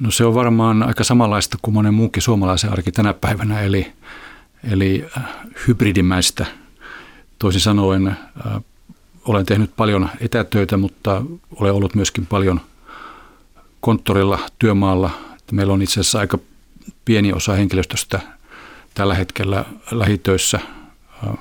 No 0.00 0.10
se 0.10 0.24
on 0.24 0.34
varmaan 0.34 0.82
aika 0.82 1.04
samanlaista 1.04 1.58
kuin 1.62 1.74
monen 1.74 1.94
muukin 1.94 2.22
suomalaisen 2.22 2.72
arki 2.72 2.92
tänä 2.92 3.14
päivänä, 3.14 3.60
eli, 3.60 3.92
eli 4.72 5.06
äh, 5.16 5.24
hybridimäistä. 5.68 6.46
Toisin 7.38 7.60
sanoen 7.60 8.08
äh, 8.08 8.16
olen 9.24 9.46
tehnyt 9.46 9.76
paljon 9.76 10.08
etätöitä, 10.20 10.76
mutta 10.76 11.22
olen 11.56 11.72
ollut 11.72 11.94
myöskin 11.94 12.26
paljon 12.26 12.60
konttorilla, 13.80 14.38
työmaalla. 14.58 15.10
Meillä 15.52 15.72
on 15.72 15.82
itse 15.82 16.00
asiassa 16.00 16.18
aika 16.18 16.38
pieni 17.04 17.32
osa 17.32 17.52
henkilöstöstä 17.52 18.20
tällä 18.94 19.14
hetkellä 19.14 19.64
lähitöissä. 19.90 20.60
Äh, 21.28 21.34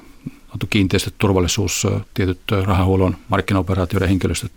kiinteistöt, 0.69 1.13
turvallisuus, 1.17 1.87
tietyt 2.13 2.39
rahahuollon 2.65 3.17
markkinaoperaatioiden 3.29 4.09
henkilöstöt 4.09 4.51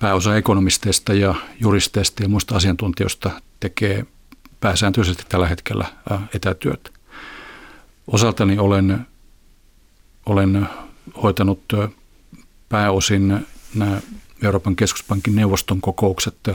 pääosa 0.00 0.36
ekonomisteista 0.36 1.14
ja 1.14 1.34
juristeista 1.60 2.22
ja 2.22 2.28
muista 2.28 2.56
asiantuntijoista 2.56 3.30
tekee 3.60 4.06
pääsääntöisesti 4.60 5.24
tällä 5.28 5.48
hetkellä 5.48 5.86
etätyötä. 6.34 6.90
Osaltani 8.06 8.58
olen, 8.58 9.06
olen 10.26 10.68
hoitanut 11.22 11.60
pääosin 12.68 13.46
nämä 13.74 14.00
Euroopan 14.42 14.76
keskuspankin 14.76 15.36
neuvoston 15.36 15.80
kokoukset 15.80 16.48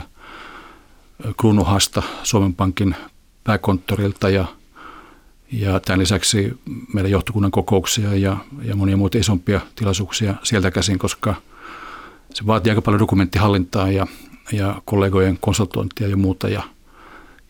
Kruunuhasta 1.40 2.02
Suomen 2.22 2.54
Pankin 2.54 2.94
pääkonttorilta 3.44 4.30
ja, 4.30 4.44
ja 5.52 5.80
tämän 5.80 6.00
lisäksi 6.00 6.60
meidän 6.94 7.10
johtokunnan 7.10 7.50
kokouksia 7.50 8.14
ja, 8.14 8.36
ja 8.62 8.76
monia 8.76 8.96
muita 8.96 9.18
isompia 9.18 9.60
tilaisuuksia 9.76 10.34
sieltä 10.42 10.70
käsin, 10.70 10.98
koska– 10.98 11.34
se 12.34 12.46
vaatii 12.46 12.70
aika 12.70 12.82
paljon 12.82 13.00
dokumenttihallintaa 13.00 13.90
ja, 13.90 14.06
ja 14.52 14.82
kollegojen 14.84 15.38
konsultointia 15.40 16.08
ja 16.08 16.16
muuta. 16.16 16.48
Ja, 16.48 16.62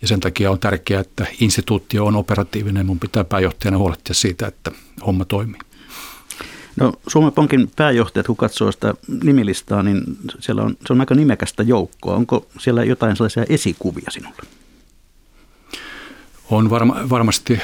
ja 0.03 0.09
sen 0.09 0.21
takia 0.21 0.51
on 0.51 0.59
tärkeää, 0.59 1.01
että 1.01 1.27
instituutio 1.41 2.07
on 2.07 2.17
operatiivinen. 2.17 2.87
Mun 2.87 3.01
pitää 3.01 3.25
pääjohtajana 3.25 3.79
huolehtia 3.79 4.15
siitä, 4.15 4.47
että 4.47 4.73
homma 5.07 5.25
toimii. 5.25 5.61
No, 6.77 6.93
Suomen 7.07 7.33
Pankin 7.33 7.71
pääjohtajat, 7.77 8.27
kun 8.27 8.37
katsoo 8.37 8.73
sitä 8.73 8.95
nimilistaa, 9.23 9.83
niin 9.83 10.03
siellä 10.39 10.63
on, 10.63 10.77
se 10.87 10.93
on 10.93 11.01
aika 11.01 11.15
nimekästä 11.15 11.63
joukkoa. 11.63 12.17
Onko 12.17 12.47
siellä 12.59 12.85
jotain 12.85 13.17
sellaisia 13.17 13.45
esikuvia 13.49 14.11
sinulle? 14.11 14.43
On 16.51 16.71
varma, 16.71 16.97
varmasti 17.11 17.61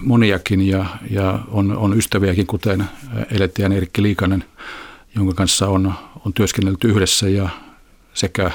moniakin 0.00 0.60
ja, 0.68 0.86
ja 1.10 1.38
on, 1.48 1.76
on 1.76 1.98
ystäviäkin, 1.98 2.46
kuten 2.46 2.84
eletijän 3.30 3.72
Erkki 3.72 4.02
Liikanen, 4.02 4.44
jonka 5.16 5.34
kanssa 5.34 5.68
on, 5.68 5.94
on 6.24 6.32
työskennelty 6.34 6.88
yhdessä 6.88 7.28
ja 7.28 7.48
sekä 8.14 8.50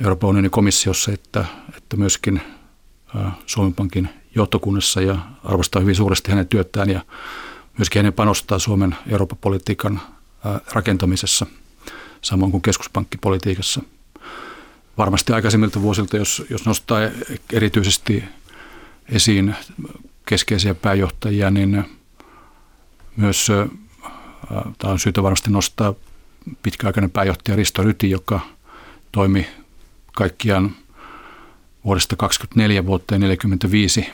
Euroopan 0.00 0.30
unionin 0.30 0.50
komissiossa 0.50 1.12
että, 1.12 1.44
että 1.76 1.96
myöskin 1.96 2.42
Suomen 3.46 3.74
Pankin 3.74 4.08
johtokunnassa 4.34 5.00
ja 5.00 5.18
arvostaa 5.44 5.80
hyvin 5.80 5.94
suuresti 5.94 6.30
hänen 6.30 6.48
työtään 6.48 6.90
ja 6.90 7.00
myöskin 7.78 8.00
hänen 8.00 8.12
panostaa 8.12 8.58
Suomen 8.58 8.96
Euroopan 9.06 9.38
politiikan 9.40 10.00
rakentamisessa, 10.72 11.46
samoin 12.22 12.50
kuin 12.50 12.62
keskuspankkipolitiikassa. 12.62 13.82
Varmasti 14.98 15.32
aikaisemmilta 15.32 15.82
vuosilta, 15.82 16.16
jos, 16.16 16.42
jos 16.50 16.66
nostaa 16.66 16.98
erityisesti 17.52 18.24
esiin 19.08 19.54
keskeisiä 20.26 20.74
pääjohtajia, 20.74 21.50
niin 21.50 21.84
myös 23.16 23.48
Tämä 24.78 24.92
on 24.92 24.98
syytä 24.98 25.22
varmasti 25.22 25.50
nostaa 25.50 25.94
pitkäaikainen 26.62 27.10
pääjohtaja 27.10 27.56
Risto 27.56 27.82
Ryti, 27.82 28.10
joka 28.10 28.40
toimi 29.12 29.46
kaikkiaan 30.12 30.70
vuodesta 31.84 32.16
24 32.16 32.86
vuoteen 32.86 33.20
45 33.20 34.06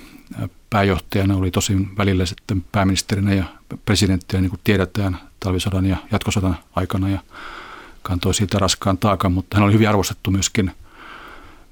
pääjohtajana, 0.71 1.37
oli 1.37 1.51
tosin 1.51 1.97
välillä 1.97 2.27
sitten 2.27 2.65
pääministerinä 2.73 3.35
ja 3.35 3.45
presidenttinä, 3.85 4.41
niin 4.41 4.51
kuin 4.51 4.61
tiedetään, 4.65 5.19
talvisodan 5.41 5.87
ja 5.87 5.97
jatkosodan 6.13 6.59
aikana 6.75 7.09
ja 7.09 7.19
kantoi 8.03 8.35
siitä 8.35 8.59
raskaan 8.59 8.99
taakan, 8.99 9.33
mutta 9.33 9.57
hän 9.57 9.65
oli 9.65 9.73
hyvin 9.73 9.89
arvostettu 9.89 10.31
myöskin, 10.31 10.73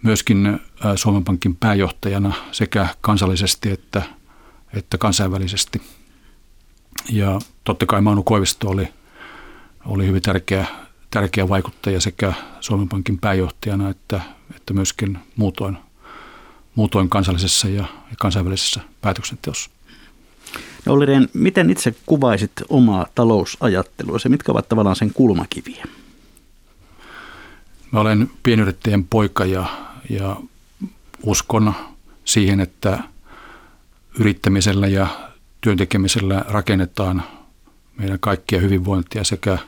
myöskin 0.03 0.61
Suomen 0.97 1.25
Pankin 1.25 1.57
pääjohtajana 1.57 2.35
sekä 2.53 2.89
kansallisesti 3.01 3.71
että, 3.71 4.03
että 4.73 4.99
kansainvälisesti– 4.99 5.83
ja 7.11 7.39
totta 7.65 7.87
kai 7.87 8.01
Manu 8.01 8.23
Koivisto 8.23 8.69
oli, 8.69 8.89
oli 9.87 10.07
hyvin 10.07 10.23
tärkeä, 10.23 10.67
tärkeä 11.11 11.49
vaikuttaja 11.49 12.01
sekä 12.01 12.33
Suomen 12.61 12.89
Pankin 12.89 13.19
pääjohtajana 13.19 13.91
että, 13.91 14.21
että 14.57 14.75
myöskin 14.75 15.19
muutoin, 15.37 15.79
muutoin 16.75 17.09
kansallisessa 17.09 17.69
ja, 17.69 17.85
ja 18.11 18.17
kansainvälisessä 18.19 18.81
päätöksenteossa. 19.01 19.71
No 20.87 20.93
Olli 20.93 21.07
Rehn, 21.07 21.29
miten 21.35 21.71
itse 21.71 21.95
kuvaisit 22.07 22.53
omaa 22.69 23.07
talousajattelua? 23.15 24.19
Se 24.19 24.29
mitkä 24.29 24.53
ovat 24.53 24.69
tavallaan 24.69 24.97
sen 24.97 25.13
kulmakiviä? 25.15 25.85
Mä 27.91 28.01
olen 28.01 28.31
pienyrittäjän 28.43 29.05
poika 29.05 29.45
ja, 29.45 29.67
ja 30.11 30.37
uskon 31.23 31.75
siihen, 32.25 32.61
että 32.61 32.99
yrittämisellä 34.19 34.87
ja 34.87 35.07
työntekemisellä 35.61 36.45
rakennetaan 36.49 37.23
meidän 37.99 38.21
kaikkia 38.21 38.61
hyvinvointia 38.61 39.25
sekä 39.25 39.59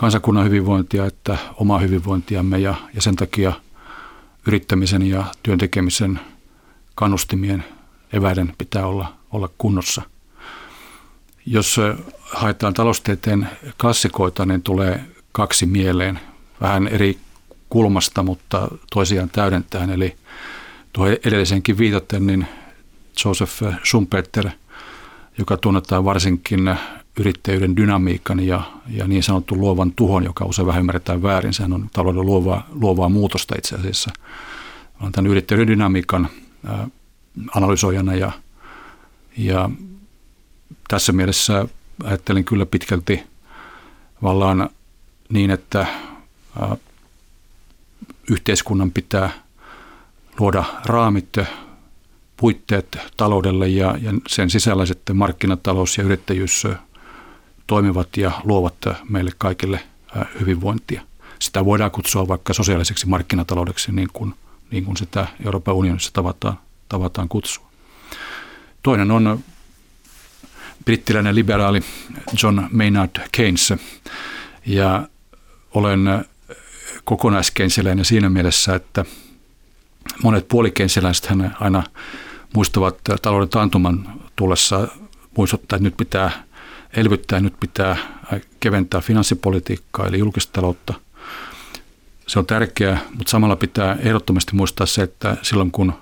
kansakunnan 0.00 0.44
hyvinvointia 0.44 1.06
että 1.06 1.38
omaa 1.56 1.78
hyvinvointiamme 1.78 2.58
ja, 2.58 2.74
ja 2.94 3.02
sen 3.02 3.16
takia 3.16 3.52
yrittämisen 4.46 5.02
ja 5.02 5.24
työntekemisen 5.42 6.20
kannustimien 6.94 7.64
eväiden 8.12 8.54
pitää 8.58 8.86
olla, 8.86 9.12
olla 9.32 9.50
kunnossa. 9.58 10.02
Jos 11.46 11.76
haetaan 12.32 12.74
taloustieteen 12.74 13.48
klassikoita, 13.80 14.46
niin 14.46 14.62
tulee 14.62 15.04
kaksi 15.32 15.66
mieleen 15.66 16.20
vähän 16.60 16.88
eri 16.88 17.18
kulmasta, 17.68 18.22
mutta 18.22 18.68
toisiaan 18.92 19.30
täydentäen. 19.30 19.90
Eli 19.90 20.16
tuo 20.92 21.06
edellisenkin 21.06 21.78
viitaten, 21.78 22.26
niin 22.26 22.46
Joseph 23.24 23.62
Schumpeter– 23.84 24.50
joka 25.40 25.56
tunnetaan 25.56 26.04
varsinkin 26.04 26.76
yrittäjyyden 27.18 27.76
dynamiikan 27.76 28.40
ja, 28.40 28.62
ja 28.88 29.08
niin 29.08 29.22
sanottu 29.22 29.56
luovan 29.56 29.92
tuhon, 29.92 30.24
joka 30.24 30.44
usein 30.44 30.66
vähän 30.66 30.80
ymmärretään 30.80 31.22
väärin. 31.22 31.52
Sehän 31.52 31.72
on 31.72 31.90
talouden 31.92 32.26
luovaa, 32.26 32.66
luovaa 32.72 33.08
muutosta 33.08 33.54
itse 33.58 33.76
asiassa. 33.76 34.10
Olen 35.00 35.12
tämän 35.12 35.30
yrittäjyyden 35.30 35.72
dynamiikan 35.72 36.28
analysoijana 37.54 38.14
ja, 38.14 38.32
ja 39.36 39.70
tässä 40.88 41.12
mielessä 41.12 41.66
ajattelin 42.04 42.44
kyllä 42.44 42.66
pitkälti 42.66 43.22
vallaan 44.22 44.70
niin, 45.28 45.50
että 45.50 45.86
yhteiskunnan 48.30 48.90
pitää 48.90 49.30
luoda 50.38 50.64
raamit 50.86 51.36
puitteet 52.36 52.98
taloudelle 53.16 53.68
ja, 53.68 53.94
ja 54.02 54.12
sen 54.28 54.50
sisällä 54.50 54.86
sitten 54.86 55.16
markkinatalous 55.16 55.98
ja 55.98 56.04
yrittäjyys 56.04 56.66
toimivat 57.70 58.16
ja 58.16 58.32
luovat 58.44 58.74
meille 59.08 59.30
kaikille 59.38 59.80
hyvinvointia. 60.40 61.02
Sitä 61.38 61.64
voidaan 61.64 61.90
kutsua 61.90 62.28
vaikka 62.28 62.52
sosiaaliseksi 62.52 63.06
markkinataloudeksi, 63.06 63.92
niin 63.92 64.08
kuin, 64.12 64.34
niin 64.70 64.84
kuin 64.84 64.96
sitä 64.96 65.26
Euroopan 65.44 65.74
unionissa 65.74 66.12
tavataan, 66.12 66.58
tavataan 66.88 67.28
kutsua. 67.28 67.70
Toinen 68.82 69.10
on 69.10 69.44
brittiläinen 70.84 71.34
liberaali 71.34 71.80
John 72.42 72.60
Maynard 72.72 73.10
Keynes, 73.32 73.72
ja 74.66 75.08
olen 75.74 76.24
kokonaiskeinsiläinen 77.04 78.04
siinä 78.04 78.28
mielessä, 78.28 78.74
että 78.74 79.04
monet 80.22 80.48
puolikeinsiläiset 80.48 81.26
hän 81.26 81.56
aina 81.60 81.82
muistavat 82.54 82.98
talouden 83.22 83.48
taantuman 83.48 84.20
tullessa 84.36 84.88
muistuttaa, 85.36 85.76
että 85.76 85.84
nyt 85.84 85.96
pitää 85.96 86.49
elvyttää, 86.96 87.40
nyt 87.40 87.60
pitää 87.60 87.96
keventää 88.60 89.00
finanssipolitiikkaa 89.00 90.06
eli 90.06 90.18
julkista 90.18 90.52
taloutta. 90.52 90.94
Se 92.26 92.38
on 92.38 92.46
tärkeää, 92.46 93.00
mutta 93.14 93.30
samalla 93.30 93.56
pitää 93.56 93.96
ehdottomasti 94.00 94.56
muistaa 94.56 94.86
se, 94.86 95.02
että 95.02 95.36
silloin 95.42 95.70
kun 95.70 95.92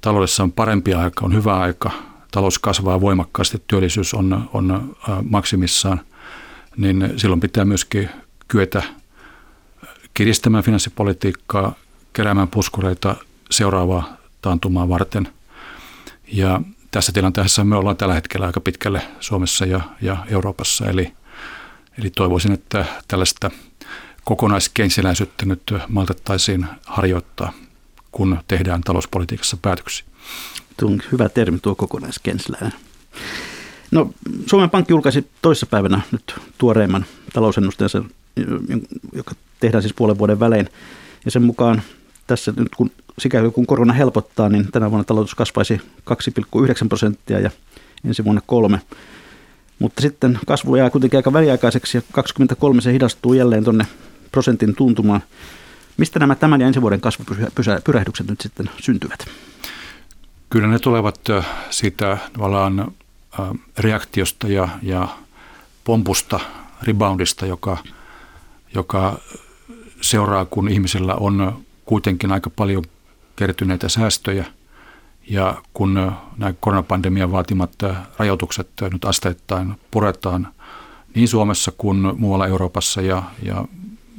taloudessa 0.00 0.42
on 0.42 0.52
parempi 0.52 0.94
aika, 0.94 1.24
on 1.24 1.34
hyvä 1.34 1.58
aika, 1.58 1.90
talous 2.30 2.58
kasvaa 2.58 3.00
voimakkaasti, 3.00 3.62
työllisyys 3.66 4.14
on, 4.14 4.50
on 4.52 4.96
maksimissaan, 5.30 6.00
niin 6.76 7.12
silloin 7.16 7.40
pitää 7.40 7.64
myöskin 7.64 8.10
kyetä 8.48 8.82
kiristämään 10.14 10.64
finanssipolitiikkaa, 10.64 11.74
keräämään 12.12 12.48
puskureita 12.48 13.16
seuraavaa 13.50 14.16
taantumaa 14.42 14.88
varten. 14.88 15.28
Ja 16.32 16.60
tässä 16.92 17.12
tilanteessa 17.12 17.64
me 17.64 17.76
ollaan 17.76 17.96
tällä 17.96 18.14
hetkellä 18.14 18.46
aika 18.46 18.60
pitkälle 18.60 19.02
Suomessa 19.20 19.66
ja, 19.66 19.80
ja 20.02 20.16
Euroopassa. 20.30 20.86
Eli, 20.86 21.12
eli 21.98 22.10
toivoisin, 22.10 22.52
että 22.52 22.84
tällaista 23.08 23.50
kokonaiskensiläisyyttä 24.24 25.46
nyt 25.46 25.62
maltettaisiin 25.88 26.66
harjoittaa, 26.86 27.52
kun 28.12 28.38
tehdään 28.48 28.80
talouspolitiikassa 28.80 29.56
päätöksiä. 29.62 30.06
Tuo 30.76 30.90
on 30.90 31.02
hyvä 31.12 31.28
termi 31.28 31.58
tuo 31.58 31.74
kokonaiskensiläinen. 31.74 32.72
No, 33.90 34.14
Suomen 34.46 34.70
Pankki 34.70 34.92
julkaisi 34.92 35.30
toissapäivänä 35.42 36.00
nyt 36.12 36.34
tuoreimman 36.58 37.06
talousennusteensa, 37.32 38.04
joka 39.12 39.34
tehdään 39.60 39.82
siis 39.82 39.94
puolen 39.94 40.18
vuoden 40.18 40.40
välein. 40.40 40.68
Ja 41.24 41.30
sen 41.30 41.42
mukaan 41.42 41.82
tässä 42.26 42.52
nyt 42.56 42.74
kun 42.76 42.90
sikäli 43.18 43.50
kun 43.50 43.66
korona 43.66 43.92
helpottaa, 43.92 44.48
niin 44.48 44.72
tänä 44.72 44.90
vuonna 44.90 45.04
talous 45.04 45.34
kasvaisi 45.34 45.80
2,9 46.10 46.88
prosenttia 46.88 47.40
ja 47.40 47.50
ensi 48.04 48.24
vuonna 48.24 48.42
kolme. 48.46 48.80
Mutta 49.78 50.02
sitten 50.02 50.38
kasvu 50.46 50.76
jää 50.76 50.90
kuitenkin 50.90 51.18
aika 51.18 51.32
väliaikaiseksi 51.32 51.98
ja 51.98 52.02
23 52.12 52.80
se 52.80 52.92
hidastuu 52.92 53.34
jälleen 53.34 53.64
tuonne 53.64 53.86
prosentin 54.32 54.74
tuntumaan. 54.74 55.22
Mistä 55.96 56.18
nämä 56.18 56.34
tämän 56.34 56.60
ja 56.60 56.66
ensi 56.66 56.82
vuoden 56.82 57.00
kasvupyrähdykset 57.00 58.28
nyt 58.28 58.40
sitten 58.40 58.70
syntyvät? 58.80 59.26
Kyllä 60.50 60.68
ne 60.68 60.78
tulevat 60.78 61.20
siitä 61.70 62.18
tavallaan 62.32 62.92
reaktiosta 63.78 64.48
ja, 64.48 64.68
ja 64.82 65.08
pompusta, 65.84 66.40
reboundista, 66.82 67.46
joka, 67.46 67.78
joka 68.74 69.18
seuraa, 70.00 70.44
kun 70.44 70.68
ihmisillä 70.68 71.14
on 71.14 71.64
kuitenkin 71.84 72.32
aika 72.32 72.50
paljon 72.50 72.84
kertyneitä 73.36 73.88
säästöjä. 73.88 74.46
Ja 75.28 75.62
kun 75.74 75.94
nämä 76.36 76.54
koronapandemian 76.60 77.32
vaatimat 77.32 77.72
rajoitukset 78.18 78.68
nyt 78.92 79.04
asteittain 79.04 79.74
puretaan 79.90 80.48
niin 81.14 81.28
Suomessa 81.28 81.72
kuin 81.78 82.12
muualla 82.16 82.46
Euroopassa 82.46 83.00
ja, 83.00 83.22
ja 83.42 83.64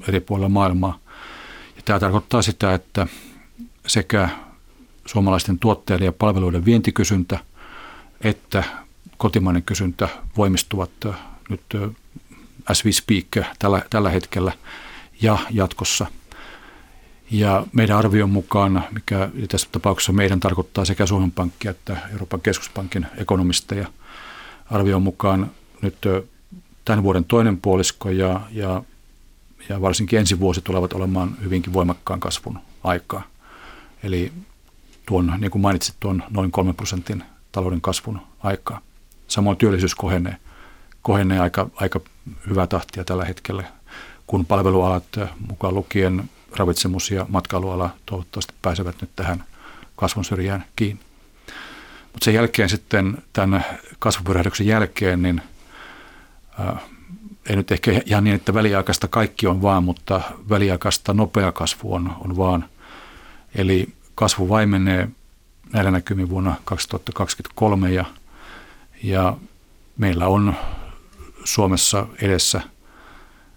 eri 0.08 0.20
puolilla 0.20 0.50
maailmaa. 0.50 1.00
Ja 1.76 1.82
tämä 1.86 2.00
tarkoittaa 2.00 2.42
sitä, 2.42 2.74
että 2.74 3.08
sekä 3.88 4.30
suomalaisten 5.06 5.60
tuotteiden 5.60 6.06
ja 6.06 6.12
palveluiden 6.12 6.66
vientikysyntä 6.66 7.40
että 8.24 8.64
kotimainen 9.18 9.64
kysyntä 9.64 10.10
voimistuvat 10.38 10.92
nyt 11.50 11.62
as 12.70 12.86
we 12.86 12.92
speak 12.92 13.48
tällä, 13.60 13.82
tällä 13.90 14.10
hetkellä 14.10 14.54
ja 15.22 15.38
jatkossa. 15.50 16.06
Ja 17.34 17.66
meidän 17.72 17.98
arvion 17.98 18.30
mukaan, 18.30 18.84
mikä 18.92 19.30
tässä 19.48 19.68
tapauksessa 19.72 20.14
meidän 20.14 20.40
tarkoittaa 20.40 20.86
sekä 20.86 21.06
Suomen 21.06 21.32
Pankkia 21.32 21.72
että 21.72 21.98
Euroopan 22.12 22.42
keskuspankin 22.42 23.06
ekonomisteja, 23.18 23.88
arvion 24.72 25.02
mukaan 25.02 25.52
nyt 25.82 25.96
tämän 26.86 27.04
vuoden 27.04 27.26
toinen 27.26 27.58
puolisko 27.58 28.10
ja, 28.10 28.42
ja, 28.52 28.84
ja 29.70 29.82
varsinkin 29.82 30.20
ensi 30.20 30.40
vuosi 30.40 30.62
tulevat 30.62 30.94
olemaan 30.94 31.38
hyvinkin 31.44 31.74
voimakkaan 31.74 32.20
kasvun 32.20 32.60
aikaa. 32.84 33.24
Eli 34.04 34.34
tuon, 35.06 35.34
niin 35.40 35.52
kuin 35.52 35.62
mainitsit, 35.62 35.96
tuon 36.00 36.24
noin 36.30 36.52
3 36.52 36.74
prosentin 36.74 37.24
talouden 37.52 37.82
kasvun 37.82 38.22
aikaa. 38.40 38.82
Samoin 39.28 39.58
työllisyys 39.58 39.96
kohenee, 39.96 40.38
kohenee 41.02 41.40
aika, 41.40 41.70
aika 41.76 42.00
hyvää 42.50 42.68
tahtia 42.68 43.04
tällä 43.04 43.26
hetkellä, 43.26 43.64
kun 44.28 44.46
palvelualat 44.46 45.06
mukaan 45.48 45.76
lukien 45.76 46.30
ravitsemus- 46.56 47.12
ja 47.12 47.26
matkailuala 47.30 47.90
toivottavasti 48.06 48.54
pääsevät 48.62 49.02
nyt 49.02 49.10
tähän 49.16 49.44
kasvun 49.96 50.26
syrjään 50.26 50.66
kiinni. 50.76 51.04
Mutta 52.14 52.26
sen 52.26 52.34
jälkeen 52.34 52.70
sitten, 52.70 53.18
tämän 53.34 53.66
kasvupyrähdyksen 54.00 54.68
jälkeen, 54.68 55.22
niin 55.22 55.42
äh, 56.60 56.84
ei 57.50 57.56
nyt 57.56 57.72
ehkä 57.72 58.02
ihan 58.06 58.24
niin, 58.24 58.36
että 58.36 58.54
väliaikaista 58.54 59.08
kaikki 59.08 59.48
on 59.48 59.62
vaan, 59.62 59.84
mutta 59.84 60.22
väliaikaista 60.50 61.14
nopea 61.14 61.52
kasvu 61.52 61.94
on, 61.94 62.16
on 62.20 62.38
vaan. 62.38 62.66
Eli 63.56 63.94
kasvu 64.16 64.50
vaimenee 64.50 65.10
näillä 65.74 65.92
näkymin 65.92 66.30
vuonna 66.30 66.56
2023 66.66 67.92
ja, 67.92 68.06
ja 69.04 69.38
meillä 69.98 70.28
on 70.28 70.56
Suomessa 71.44 72.08
edessä 72.22 72.62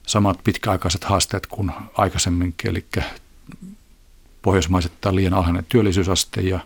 samat 0.07 0.41
pitkäaikaiset 0.45 1.05
haasteet 1.05 1.47
kuin 1.47 1.73
aikaisemminkin, 1.95 2.71
eli 2.71 2.85
pohjoismaiset 4.43 4.93
liian 5.11 5.35
alhainen 5.35 5.67
työllisyysaste 5.69 6.41
ja, 6.41 6.61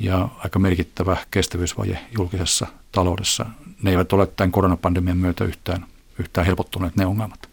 ja 0.00 0.28
aika 0.38 0.58
merkittävä 0.58 1.16
kestävyysvaje 1.30 1.98
julkisessa 2.18 2.66
taloudessa. 2.92 3.46
Ne 3.82 3.90
eivät 3.90 4.12
ole 4.12 4.26
tämän 4.26 4.52
koronapandemian 4.52 5.16
myötä 5.16 5.44
yhtään, 5.44 5.86
yhtään 6.18 6.46
helpottuneet 6.46 6.96
ne 6.96 7.06
ongelmat. 7.06 7.50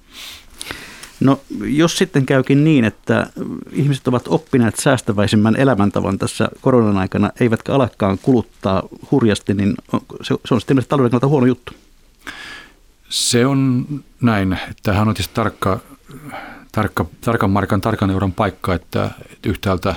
No 1.19 1.39
jos 1.65 1.97
sitten 1.97 2.25
käykin 2.25 2.63
niin, 2.63 2.85
että 2.85 3.27
ihmiset 3.71 4.07
ovat 4.07 4.27
oppineet 4.27 4.75
säästäväisimmän 4.75 5.55
elämäntavan 5.55 6.17
tässä 6.17 6.49
koronan 6.61 6.97
aikana, 6.97 7.31
eivätkä 7.39 7.73
alakaan 7.73 8.17
kuluttaa 8.21 8.83
hurjasti, 9.11 9.53
niin 9.53 9.75
se, 10.21 10.35
se 10.45 10.53
on 10.53 10.61
sitten 10.61 10.85
talouden 10.89 11.11
kannalta 11.11 11.27
huono 11.27 11.45
juttu. 11.45 11.73
Se 13.09 13.45
on 13.45 13.85
näin. 14.21 14.59
Tämähän 14.83 15.07
on 15.07 15.13
tietysti 15.13 15.35
tarkka, 15.35 15.79
tarkka, 16.71 17.05
tarkan 17.21 17.49
markan, 17.49 17.81
tarkan 17.81 18.09
euron 18.09 18.33
paikka, 18.33 18.73
että 18.73 19.11
yhtäältä 19.43 19.95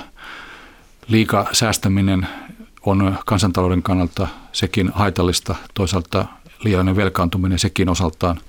liika 1.07 1.47
säästäminen 1.51 2.27
on 2.85 3.17
kansantalouden 3.25 3.83
kannalta 3.83 4.27
sekin 4.51 4.91
haitallista. 4.93 5.55
Toisaalta 5.73 6.25
liiallinen 6.63 6.95
velkaantuminen 6.95 7.59
sekin 7.59 7.89
osaltaan 7.89 8.41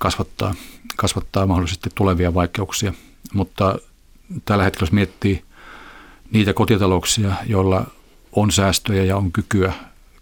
kasvattaa 0.00 0.54
kasvattaa 0.96 1.46
mahdollisesti 1.46 1.90
tulevia 1.94 2.34
vaikeuksia. 2.34 2.92
Mutta 3.34 3.78
tällä 4.44 4.64
hetkellä, 4.64 4.82
jos 4.82 4.92
miettii 4.92 5.44
niitä 6.30 6.52
kotitalouksia, 6.52 7.32
joilla 7.46 7.86
on 8.32 8.50
säästöjä 8.50 9.04
ja 9.04 9.16
on 9.16 9.32
kykyä, 9.32 9.72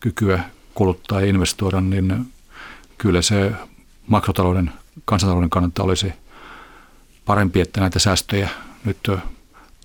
kykyä 0.01 0.45
kuluttaa 0.75 1.21
ja 1.21 1.27
investoida, 1.27 1.81
niin 1.81 2.33
kyllä 3.01 3.23
se 3.23 3.53
makrotalouden, 4.07 4.73
kansantalouden 5.05 5.51
kannalta 5.51 5.83
olisi 5.83 6.13
parempi, 7.25 7.61
että 7.61 7.81
näitä 7.81 7.99
säästöjä 7.99 8.49
nyt 8.85 9.09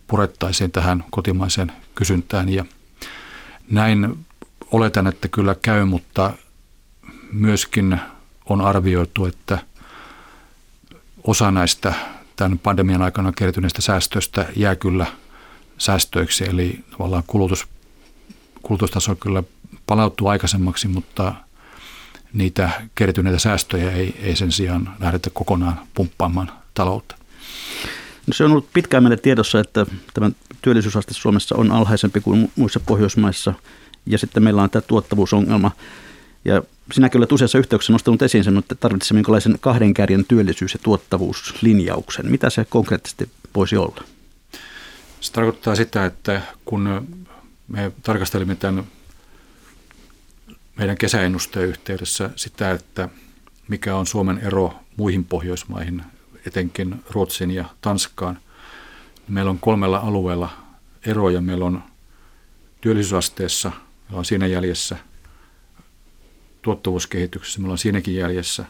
purettaisiin 0.08 0.72
tähän 0.72 1.04
kotimaiseen 1.12 1.72
kysyntään. 1.96 2.50
Ja 2.50 2.66
näin 3.70 4.26
oletan, 4.72 5.08
että 5.08 5.28
kyllä 5.28 5.56
käy, 5.62 5.86
mutta 5.86 6.34
myöskin 7.32 8.00
on 8.50 8.62
arvioitu, 8.62 9.26
että– 9.26 9.60
osa 11.28 11.52
näistä 11.52 11.94
tämän 12.36 12.60
pandemian 12.60 13.02
aikana 13.02 13.32
kertyneistä 13.32 13.82
säästöistä 13.82 14.46
jää 14.56 14.76
kyllä 14.76 15.06
säästöiksi, 15.78 16.46
eli 16.50 16.84
tavallaan 16.92 17.24
kulutus, 17.28 17.68
kulutustaso 18.62 19.16
kyllä 19.16 19.44
palautuu 19.86 20.28
aikaisemmaksi, 20.28 20.88
mutta 20.88 21.34
niitä 22.36 22.70
kertyneitä 22.96 23.40
säästöjä 23.40 23.92
ei, 23.92 24.16
ei 24.22 24.36
sen 24.36 24.52
sijaan 24.52 24.96
lähdetä 25.00 25.30
kokonaan 25.30 25.80
pumppaamaan 25.94 26.52
taloutta. 26.74 27.16
No 28.28 28.34
se 28.34 28.44
on 28.44 28.52
ollut 28.52 28.74
pitkään 28.74 29.04
meille 29.04 29.18
tiedossa, 29.18 29.60
että 29.60 29.86
tämä 30.14 30.32
työllisyysaste 30.62 31.14
Suomessa 31.14 31.56
on 31.56 31.72
alhaisempi 31.72 32.22
kuin 32.22 32.52
muissa 32.56 32.80
Pohjoismaissa, 32.80 33.54
ja 34.06 34.18
sitten 34.18 34.44
meillä 34.44 34.64
on 34.64 34.70
tämä 34.70 34.82
tuottavuusongelma. 34.82 35.72
Ja 36.46 36.64
sinäkin 36.92 37.20
olet 37.20 37.32
useassa 37.32 37.58
yhteyksissä 37.58 37.94
nostanut 37.94 38.22
esiin 38.22 38.44
sen, 38.44 38.58
että 38.58 38.76
tarvitsemme 38.76 39.20
jonkinlaisen 39.20 39.58
kahden 39.60 39.94
kärjen 39.94 40.26
työllisyys- 40.28 40.74
ja 40.74 40.80
tuottavuuslinjauksen. 40.84 42.32
Mitä 42.32 42.50
se 42.50 42.66
konkreettisesti 42.66 43.30
voisi 43.56 43.78
olla? 43.78 44.04
Se 45.22 45.32
tarkoittaa 45.32 45.76
sitä, 45.76 46.06
että 46.06 46.42
kun 46.66 47.08
me 47.68 47.92
tarkastelimme 48.04 48.56
tämän 48.56 48.84
meidän 50.78 50.98
kesäennusteen 50.98 51.70
yhteydessä 51.70 52.30
sitä, 52.36 52.72
että 52.72 53.10
mikä 53.68 53.96
on 53.96 54.08
Suomen 54.08 54.38
ero 54.38 54.74
muihin 54.98 55.26
Pohjoismaihin, 55.26 56.04
etenkin 56.46 57.04
Ruotsin 57.10 57.52
ja 57.52 57.66
Tanskaan. 57.82 58.40
Meillä 59.28 59.52
on 59.52 59.60
kolmella 59.60 59.98
alueella 59.98 60.50
eroja. 61.06 61.42
Meillä 61.42 61.66
on 61.66 61.84
työllisyysasteessa, 62.82 63.70
meillä 63.70 64.20
on 64.20 64.26
siinä 64.26 64.48
jäljessä– 64.48 64.98
tuottavuuskehityksessä, 66.66 67.60
me 67.60 67.66
ollaan 67.66 67.78
siinäkin 67.78 68.16
jäljessä. 68.16 68.66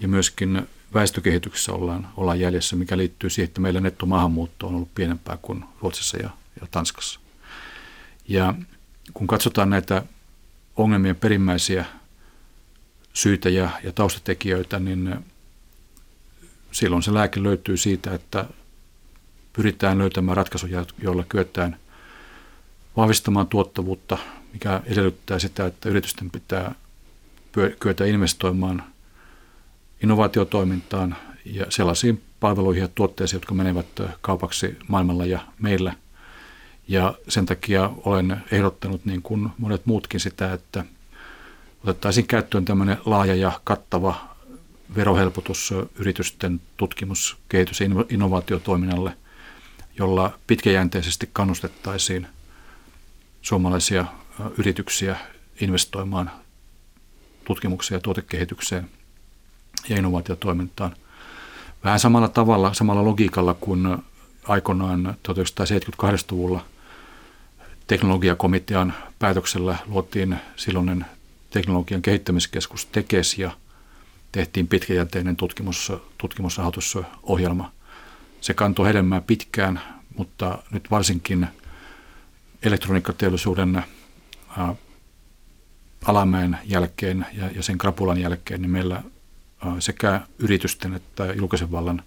Ja 0.00 0.08
myöskin 0.08 0.62
väestökehityksessä 0.94 1.72
ollaan, 1.72 2.08
ollaan 2.16 2.40
jäljessä, 2.40 2.76
mikä 2.76 2.96
liittyy 2.96 3.30
siihen, 3.30 3.48
että 3.48 3.60
meillä 3.60 3.80
nettomaahanmuutto 3.80 4.66
on 4.66 4.74
ollut 4.74 4.94
pienempää 4.94 5.38
kuin 5.42 5.64
Ruotsissa 5.80 6.16
ja, 6.16 6.30
ja 6.60 6.66
Tanskassa. 6.70 7.20
Ja 8.28 8.54
kun 9.14 9.26
katsotaan 9.26 9.70
näitä 9.70 10.02
ongelmien 10.76 11.16
perimmäisiä 11.16 11.84
syitä 13.12 13.48
ja, 13.48 13.70
ja 13.84 13.92
taustatekijöitä, 13.92 14.78
niin 14.78 15.14
silloin 16.72 17.02
se 17.02 17.14
lääke 17.14 17.42
löytyy 17.42 17.76
siitä, 17.76 18.14
että 18.14 18.44
pyritään 19.52 19.98
löytämään 19.98 20.36
ratkaisuja, 20.36 20.84
joilla 21.02 21.24
kyetään 21.28 21.76
vahvistamaan 22.96 23.46
tuottavuutta, 23.46 24.18
mikä 24.52 24.80
edellyttää 24.84 25.38
sitä, 25.38 25.66
että 25.66 25.88
yritysten 25.88 26.30
pitää 26.30 26.74
kyetä 27.80 28.04
investoimaan 28.04 28.82
innovaatiotoimintaan 30.02 31.16
ja 31.44 31.66
sellaisiin 31.68 32.22
palveluihin 32.40 32.82
ja 32.82 32.88
tuotteisiin, 32.88 33.36
jotka 33.36 33.54
menevät 33.54 33.86
kaupaksi 34.20 34.78
maailmalla 34.88 35.26
ja 35.26 35.40
meillä. 35.58 35.94
Ja 36.90 37.14
sen 37.28 37.46
takia 37.46 37.90
olen 38.04 38.42
ehdottanut 38.50 39.04
niin 39.04 39.22
kuin 39.22 39.48
monet 39.58 39.86
muutkin 39.86 40.20
sitä, 40.20 40.52
että 40.52 40.84
otettaisiin 41.84 42.26
käyttöön 42.26 42.64
tämmöinen 42.64 42.98
laaja 43.04 43.34
ja 43.34 43.60
kattava 43.64 44.14
verohelpotus 44.96 45.74
yritysten 45.98 46.60
tutkimus-, 46.76 47.36
kehitys- 47.48 47.80
ja 47.80 47.86
innovaatiotoiminnalle, 48.08 49.16
jolla 49.98 50.38
pitkäjänteisesti 50.46 51.30
kannustettaisiin 51.32 52.26
suomalaisia 53.42 54.04
yrityksiä 54.58 55.16
investoimaan 55.60 56.30
tutkimukseen 57.44 57.96
ja 57.96 58.00
tuotekehitykseen 58.00 58.90
ja 59.88 59.96
innovaatiotoimintaan. 59.96 60.96
Vähän 61.84 62.00
samalla 62.00 62.28
tavalla, 62.28 62.74
samalla 62.74 63.04
logiikalla 63.04 63.54
kuin 63.54 63.98
aikoinaan 64.48 65.16
1978-luvulla 65.28 66.64
teknologiakomitean 67.90 68.94
päätöksellä 69.18 69.76
luotiin 69.86 70.36
silloinen 70.56 71.06
teknologian 71.50 72.02
kehittämiskeskus 72.02 72.86
TEKES 72.86 73.38
ja 73.38 73.50
tehtiin 74.32 74.68
pitkäjänteinen 74.68 75.36
tutkimus, 75.36 75.92
tutkimusrahoitusohjelma. 76.18 77.72
Se 78.40 78.54
kantoi 78.54 78.88
hedelmää 78.88 79.20
pitkään, 79.20 79.80
mutta 80.16 80.58
nyt 80.70 80.90
varsinkin 80.90 81.46
elektroniikkateollisuuden 82.62 83.82
alamäen 86.04 86.58
jälkeen 86.64 87.26
ja, 87.32 87.50
ja 87.54 87.62
sen 87.62 87.78
krapulan 87.78 88.20
jälkeen, 88.20 88.62
niin 88.62 88.70
meillä 88.70 89.02
sekä 89.78 90.20
yritysten 90.38 90.94
että 90.94 91.24
julkisen 91.24 91.72
vallan 91.72 92.02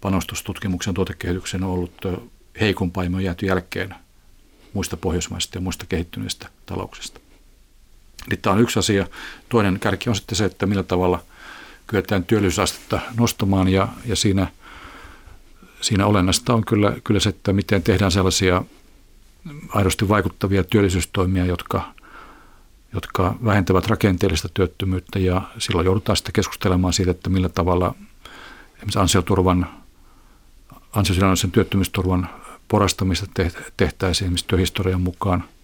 panostustutkimuksen 0.00 0.94
tuotekehityksen 0.94 1.64
on 1.64 1.70
ollut 1.70 2.02
heikompaa 2.60 3.04
ja 3.04 3.10
me 3.10 3.16
on 3.16 3.24
jääty 3.24 3.46
jälkeen 3.46 3.94
muista 4.74 4.96
pohjoismaista 4.96 5.56
ja 5.58 5.60
muista 5.60 5.86
kehittyneistä 5.88 6.48
talouksista. 6.66 7.20
Eli 8.28 8.36
tämä 8.36 8.54
on 8.54 8.60
yksi 8.60 8.78
asia. 8.78 9.06
Toinen 9.48 9.80
kärki 9.80 10.10
on 10.10 10.16
sitten 10.16 10.36
se, 10.36 10.44
että 10.44 10.66
millä 10.66 10.82
tavalla 10.82 11.22
kyetään 11.86 12.24
työllisyysastetta 12.24 13.00
nostamaan 13.18 13.68
ja, 13.68 13.88
ja 14.06 14.16
siinä, 14.16 14.46
siinä 15.80 16.06
olennaista 16.06 16.54
on 16.54 16.64
kyllä, 16.64 16.96
kyllä 17.04 17.20
se, 17.20 17.28
että 17.28 17.52
miten 17.52 17.82
tehdään 17.82 18.10
sellaisia 18.10 18.62
aidosti 19.68 20.08
vaikuttavia 20.08 20.64
työllisyystoimia, 20.64 21.46
jotka, 21.46 21.92
jotka 22.94 23.34
vähentävät 23.44 23.86
rakenteellista 23.86 24.48
työttömyyttä 24.54 25.18
ja 25.18 25.42
silloin 25.58 25.84
joudutaan 25.84 26.16
sitten 26.16 26.32
keskustelemaan 26.32 26.92
siitä, 26.92 27.10
että 27.10 27.30
millä 27.30 27.48
tavalla 27.48 27.94
esimerkiksi 28.76 28.98
ansioturvan, 28.98 29.66
ansiosidonnaisen 30.92 31.50
työttömyysturvan 31.50 32.28
porastamista 32.74 33.26
tehtäisiin 33.76 34.26
esimerkiksi 34.26 34.46
työhistorian 34.46 35.00
mukaan– 35.00 35.44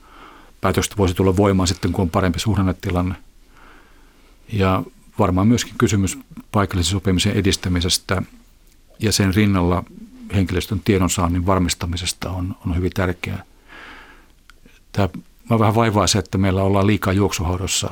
päätökset 0.60 0.98
voisi 0.98 1.14
tulla 1.14 1.36
voimaan 1.36 1.66
sitten, 1.66 1.92
kun 1.92 2.02
on 2.02 2.10
parempi 2.10 2.38
suhdannetilanne. 2.38 3.14
Ja 4.52 4.82
varmaan 5.18 5.48
myöskin 5.48 5.74
kysymys 5.78 6.18
paikallisen 6.52 6.90
sopimisen 6.90 7.32
edistämisestä 7.32 8.22
ja 8.98 9.12
sen 9.12 9.34
rinnalla 9.34 9.84
henkilöstön 10.34 10.80
tiedonsaannin 10.84 11.46
varmistamisesta 11.46 12.30
on, 12.30 12.56
on 12.66 12.76
hyvin 12.76 12.92
tärkeää. 12.94 13.44
Tämä 14.92 15.08
mä 15.50 15.58
vähän 15.58 15.74
vaivaa 15.74 16.06
se, 16.06 16.18
että 16.18 16.38
meillä 16.38 16.62
ollaan 16.62 16.86
liikaa 16.86 17.12
juoksuhaudossa 17.12 17.90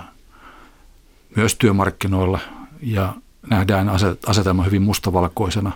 myös 1.37 1.55
työmarkkinoilla 1.55 2.41
ja 2.83 3.15
nähdään 3.51 3.89
asetelma 4.27 4.63
hyvin 4.63 4.83
mustavalkoisena. 4.83 5.73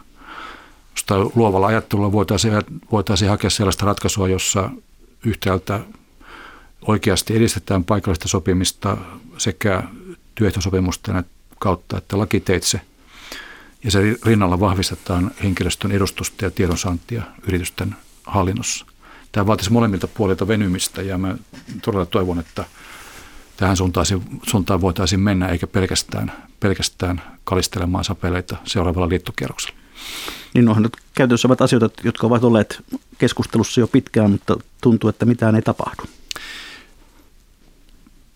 Sitä 0.95 1.15
luovalla 1.35 1.67
ajattelulla 1.67 2.13
voitaisiin, 2.13 2.55
voitaisiin 2.93 3.29
hakea 3.31 3.51
sellaista 3.51 3.87
ratkaisua, 3.87 4.29
jossa 4.29 4.71
yhtäältä 5.27 5.81
oikeasti 6.87 7.37
edistetään 7.37 7.85
paikallista 7.85 8.29
sopimista 8.29 8.97
sekä 9.39 9.83
työehtosopimusten 10.35 11.25
kautta 11.59 11.99
että 11.99 12.19
lakiteitse. 12.19 12.81
Ja 13.85 13.91
se 13.91 14.17
rinnalla 14.25 14.61
vahvistetaan 14.61 15.31
henkilöstön 15.43 15.93
edustusta 15.93 16.45
ja 16.45 16.51
tiedonsaantia 16.51 17.23
yritysten 17.47 17.97
hallinnossa. 18.25 18.87
Tämä 19.33 19.47
vaatisi 19.47 19.73
molemmilta 19.73 20.09
puolilta 20.09 20.49
venymistä 20.49 21.03
ja 21.03 21.19
mä 21.19 21.37
todella 21.83 22.07
toivon, 22.07 22.39
että 22.39 22.65
tähän 23.57 23.77
suuntaan, 23.77 24.07
suuntaan 24.43 24.81
voitaisiin 24.81 25.21
mennä 25.21 25.49
eikä 25.49 25.67
pelkästään, 25.67 26.33
pelkästään 26.61 27.23
kalistelemaan 27.45 28.05
sapeleita 28.05 28.57
seuraavalla 28.65 29.09
liittokierroksella. 29.09 29.82
Niin 30.55 30.69
onhan 30.69 30.83
nyt 30.83 30.97
käytössä 31.15 31.49
ovat 31.49 31.61
asioita, 31.61 31.91
jotka 32.05 32.27
ovat 32.27 32.45
olleet 32.45 32.83
keskustelussa 33.19 33.81
jo 33.81 33.87
pitkään, 33.87 34.31
mutta 34.31 34.57
tuntuu, 34.81 35.11
että 35.11 35.25
mitään 35.25 35.55
ei 35.55 35.63
tapahdu 35.63 36.03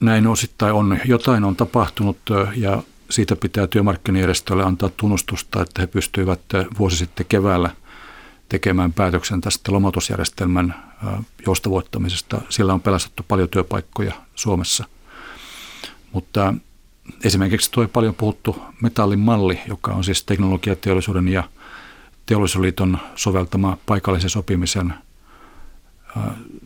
näin 0.01 0.27
osittain 0.27 0.75
on. 0.75 0.99
Jotain 1.05 1.45
on 1.45 1.57
tapahtunut 1.57 2.19
ja 2.57 2.83
siitä 3.11 3.37
pitää 3.37 3.67
työmarkkinajärjestölle 3.67 4.65
antaa 4.65 4.91
tunnustusta, 4.97 5.63
että 5.63 5.83
he 5.83 5.87
pystyivät 5.87 6.41
vuosi 6.79 6.97
sitten 6.97 7.27
keväällä 7.29 7.71
tekemään 8.49 8.93
päätöksen 8.93 9.41
tästä 9.41 9.73
lomautusjärjestelmän 9.73 10.75
joustavoittamisesta. 11.47 12.41
Sillä 12.49 12.75
on 12.75 12.81
pelastettu 12.81 13.25
paljon 13.29 13.49
työpaikkoja 13.49 14.13
Suomessa. 14.35 14.85
Mutta 16.13 16.55
esimerkiksi 17.25 17.71
tuo 17.71 17.89
paljon 17.89 18.15
puhuttu 18.15 18.63
metallin 18.83 19.19
malli, 19.19 19.61
joka 19.69 19.93
on 19.93 20.05
siis 20.05 20.25
teknologiateollisuuden 20.25 21.29
ja 21.29 21.45
teollisuusliiton 22.27 22.99
soveltama 23.17 23.79
paikallisen 23.87 24.31
sopimisen 24.31 24.95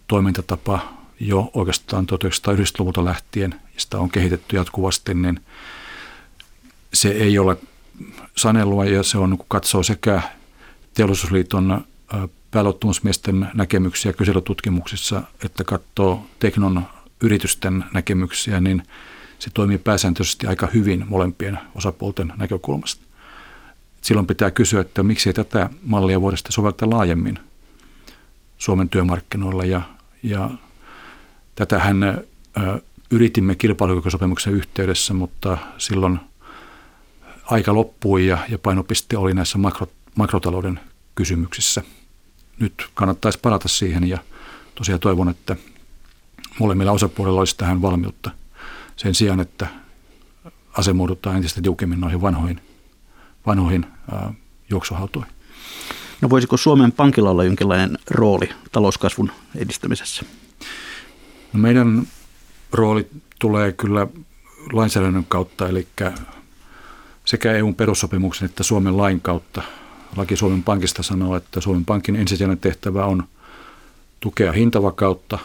toimintatapa 0.09 0.95
jo 1.21 1.51
oikeastaan 1.55 2.07
1990-luvulta 2.13 3.05
lähtien, 3.05 3.55
ja 3.75 3.81
sitä 3.81 3.99
on 3.99 4.11
kehitetty 4.11 4.57
jatkuvasti, 4.57 5.15
niin 5.15 5.41
se 6.95 7.09
ei 7.09 7.39
ole 7.39 7.57
sanelua 8.37 8.85
ja 8.85 9.03
se 9.03 9.19
on, 9.19 9.37
kun 9.39 9.47
katsoo 9.49 9.83
sekä 9.83 10.23
teollisuusliiton 10.95 11.85
pääluottamusmiesten 12.51 13.49
näkemyksiä 13.55 14.13
kyselytutkimuksissa, 14.13 15.23
että 15.45 15.65
katsoo 15.65 16.27
Teknon 16.39 16.83
yritysten 17.21 17.85
näkemyksiä, 17.95 18.61
niin 18.61 18.83
se 19.39 19.51
toimii 19.55 19.79
pääsääntöisesti 19.79 20.47
aika 20.47 20.69
hyvin 20.75 21.05
molempien 21.09 21.59
osapuolten 21.75 22.33
näkökulmasta. 22.37 23.10
Silloin 24.01 24.27
pitää 24.27 24.51
kysyä, 24.51 24.81
että 24.81 25.03
miksi 25.03 25.29
ei 25.29 25.35
tätä 25.35 25.71
mallia 25.83 26.21
voida 26.21 26.37
soveltaa 26.49 26.91
laajemmin 26.91 27.39
Suomen 28.59 28.89
työmarkkinoilla 28.89 29.65
ja, 29.65 29.83
ja 30.23 30.51
Tätähän 31.61 32.25
yritimme 33.11 33.55
kilpailukykysopimuksen 33.55 34.53
yhteydessä, 34.53 35.15
mutta 35.15 35.59
silloin 35.79 36.21
aika 37.45 37.75
loppui 37.75 38.27
ja, 38.27 38.39
ja 38.49 38.59
painopiste 38.59 39.19
oli 39.19 39.35
näissä 39.35 39.59
makro, 39.59 39.87
makrotalouden 40.15 40.81
kysymyksissä. 41.15 41.83
Nyt 42.59 42.89
kannattaisi 42.95 43.39
palata 43.43 43.69
siihen 43.69 44.09
ja 44.09 44.19
tosiaan 44.75 45.01
toivon, 45.01 45.29
että 45.29 45.57
molemmilla 46.59 46.93
osapuolilla 46.93 47.41
olisi 47.41 47.57
tähän 47.57 47.83
valmiutta 47.83 48.31
sen 48.97 49.15
sijaan, 49.15 49.41
että 49.41 49.67
asemoidutaan 50.73 51.37
entistä 51.37 51.63
tiukemmin 51.63 52.01
noihin 52.01 52.21
vanhoihin, 52.21 52.61
vanhoihin 53.47 53.87
juoksuhautoihin. 54.71 55.33
No 56.21 56.31
voisiko 56.31 56.57
Suomen 56.57 56.93
pankilla 56.93 57.31
olla 57.31 57.45
jonkinlainen 57.45 57.99
rooli 58.11 58.49
talouskasvun 58.73 59.33
edistämisessä? 59.57 60.23
No 61.53 61.61
meidän 61.61 62.07
rooli 62.73 63.07
tulee 63.39 63.73
kyllä 63.73 64.07
lainsäädännön 64.73 65.25
kautta, 65.29 65.69
eli 65.69 65.87
sekä 67.25 67.53
EUn 67.53 67.75
perussopimuksen 67.75 68.47
että 68.47 68.63
Suomen 68.63 68.97
lain 68.97 69.21
kautta. 69.21 69.63
Laki 70.17 70.37
Suomen 70.37 70.63
Pankista 70.63 71.03
sanoo, 71.03 71.37
että 71.37 71.61
Suomen 71.61 71.85
Pankin 71.85 72.17
ensisijainen 72.17 72.59
tehtävä 72.59 73.05
on 73.05 73.25
tukea 74.21 74.53
hintavakautta 74.53 75.39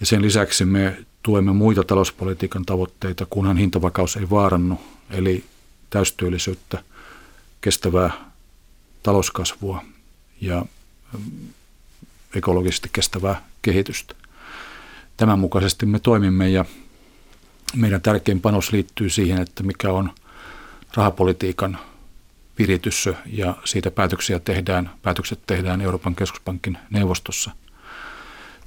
ja 0.00 0.06
sen 0.06 0.22
lisäksi 0.22 0.64
me 0.64 0.96
tuemme 1.22 1.52
muita 1.52 1.84
talouspolitiikan 1.84 2.64
tavoitteita, 2.64 3.26
kunhan 3.30 3.56
hintavakaus 3.56 4.16
ei 4.16 4.30
vaarannu, 4.30 4.80
eli 5.10 5.44
täystyöllisyyttä, 5.90 6.82
kestävää 7.60 8.10
talouskasvua 9.02 9.84
ja 10.40 10.64
ekologisesti 12.34 12.88
kestävää 12.92 13.42
kehitystä. 13.62 14.14
Tämän 15.16 15.38
mukaisesti 15.38 15.86
me 15.86 15.98
toimimme 15.98 16.48
ja 16.48 16.64
meidän 17.76 18.02
tärkein 18.02 18.40
panos 18.40 18.72
liittyy 18.72 19.10
siihen, 19.10 19.42
että 19.42 19.62
mikä 19.62 19.92
on 19.92 20.10
rahapolitiikan 20.94 21.78
viritys 22.58 23.08
ja 23.26 23.56
siitä 23.64 23.90
päätöksiä 23.90 24.38
tehdään, 24.38 24.90
päätökset 25.02 25.40
tehdään 25.46 25.80
Euroopan 25.80 26.14
keskuspankin 26.14 26.78
neuvostossa. 26.90 27.50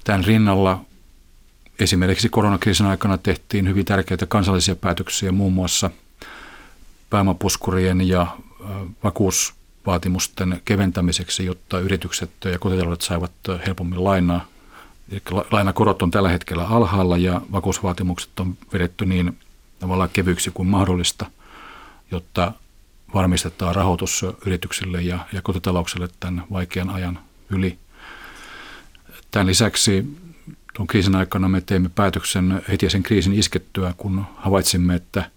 Tämän 0.03 0.25
rinnalla 0.25 0.85
esimerkiksi 1.79 2.29
koronakriisin 2.29 2.85
aikana 2.85 3.17
tehtiin 3.17 3.67
hyvin 3.67 3.85
tärkeitä 3.85 4.25
kansallisia 4.25 4.75
päätöksiä 4.75 5.31
muun 5.31 5.53
muassa 5.53 5.89
pääomapuskurien 7.11 8.07
ja 8.07 8.27
vakuusvaatimusten 9.03 10.61
keventämiseksi, 10.65 11.45
jotta 11.45 11.79
yritykset 11.79 12.31
ja 12.45 12.59
kotitaloudet 12.59 13.01
saivat 13.01 13.31
helpommin 13.67 14.03
lainaa. 14.03 14.45
Eli 15.11 15.21
lainakorot 15.51 16.01
on 16.01 16.11
tällä 16.11 16.29
hetkellä 16.29 16.67
alhaalla 16.67 17.17
ja 17.17 17.41
vakuusvaatimukset 17.51 18.39
on 18.39 18.57
vedetty 18.73 19.05
niin 19.05 19.37
tavallaan 19.79 20.09
kevyiksi 20.13 20.51
kuin 20.53 20.67
mahdollista, 20.67 21.25
jotta 22.11 22.51
varmistetaan 23.13 23.75
rahoitus 23.75 24.25
yrityksille 24.45 25.01
ja, 25.01 25.19
ja 25.33 25.41
kotitalouksille 25.41 26.09
tämän 26.19 26.43
vaikean 26.51 26.89
ajan 26.89 27.19
yli. 27.49 27.77
Tämän 29.31 29.47
lisäksi 29.47 30.17
tuon 30.73 30.87
kriisin 30.87 31.15
aikana 31.15 31.49
me 31.49 31.61
teimme 31.61 31.89
päätöksen 31.95 32.61
heti 32.67 32.89
sen 32.89 33.03
kriisin 33.03 33.33
iskettyä, 33.33 33.93
kun 33.97 34.25
havaitsimme, 34.35 34.95
että 34.95 35.29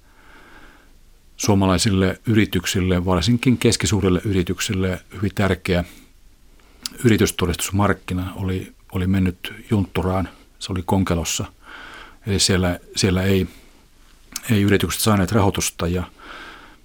suomalaisille 1.45 2.21
yrityksille, 2.27 3.05
varsinkin 3.05 3.59
keskisuurille 3.59 4.21
yrityksille, 4.25 5.01
hyvin 5.17 5.31
tärkeä 5.35 5.85
yritystodistusmarkkina 7.05 8.33
oli, 8.37 8.73
oli 8.93 9.07
mennyt 9.07 9.55
juntturaan. 9.71 10.29
Se 10.59 10.73
oli 10.73 10.83
konkelossa. 10.87 11.45
Eli 12.27 12.39
siellä, 12.39 12.81
siellä 12.97 13.23
ei, 13.23 13.47
ei 14.51 14.63
yritykset 14.63 15.01
saaneet 15.01 15.33
rahoitusta 15.33 15.89
ja 15.89 16.03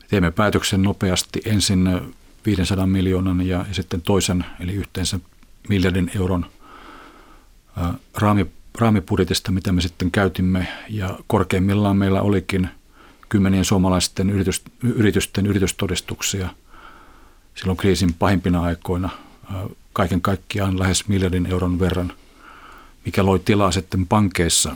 teemme 0.07 0.31
päätöksen 0.31 0.83
nopeasti 0.83 1.41
ensin 1.45 2.01
500 2.45 2.87
miljoonan 2.87 3.47
ja, 3.47 3.65
ja 3.67 3.73
sitten 3.73 4.01
toisen, 4.01 4.45
eli 4.59 4.73
yhteensä 4.73 5.19
miljardin 5.69 6.11
euron– 6.15 6.45
raami, 8.17 8.45
raamibudjetista, 8.77 9.51
mitä 9.51 9.71
me 9.71 9.81
sitten 9.81 10.11
käytimme, 10.11 10.67
ja 10.89 11.19
korkeimmillaan 11.27 11.97
meillä 11.97 12.21
olikin 12.21 12.69
kymmenien 13.29 13.65
suomalaisten 13.65 14.29
yritys, 14.29 14.61
yritysten 14.83 15.45
yritystodistuksia 15.45 16.49
silloin 17.55 17.77
kriisin 17.77 18.13
pahimpina 18.13 18.61
aikoina 18.61 19.09
kaiken 19.93 20.21
kaikkiaan 20.21 20.79
lähes 20.79 21.07
miljardin 21.07 21.45
euron 21.45 21.79
verran, 21.79 22.13
mikä 23.05 23.25
loi 23.25 23.39
tilaa 23.39 23.71
sitten 23.71 24.07
pankeissa 24.07 24.75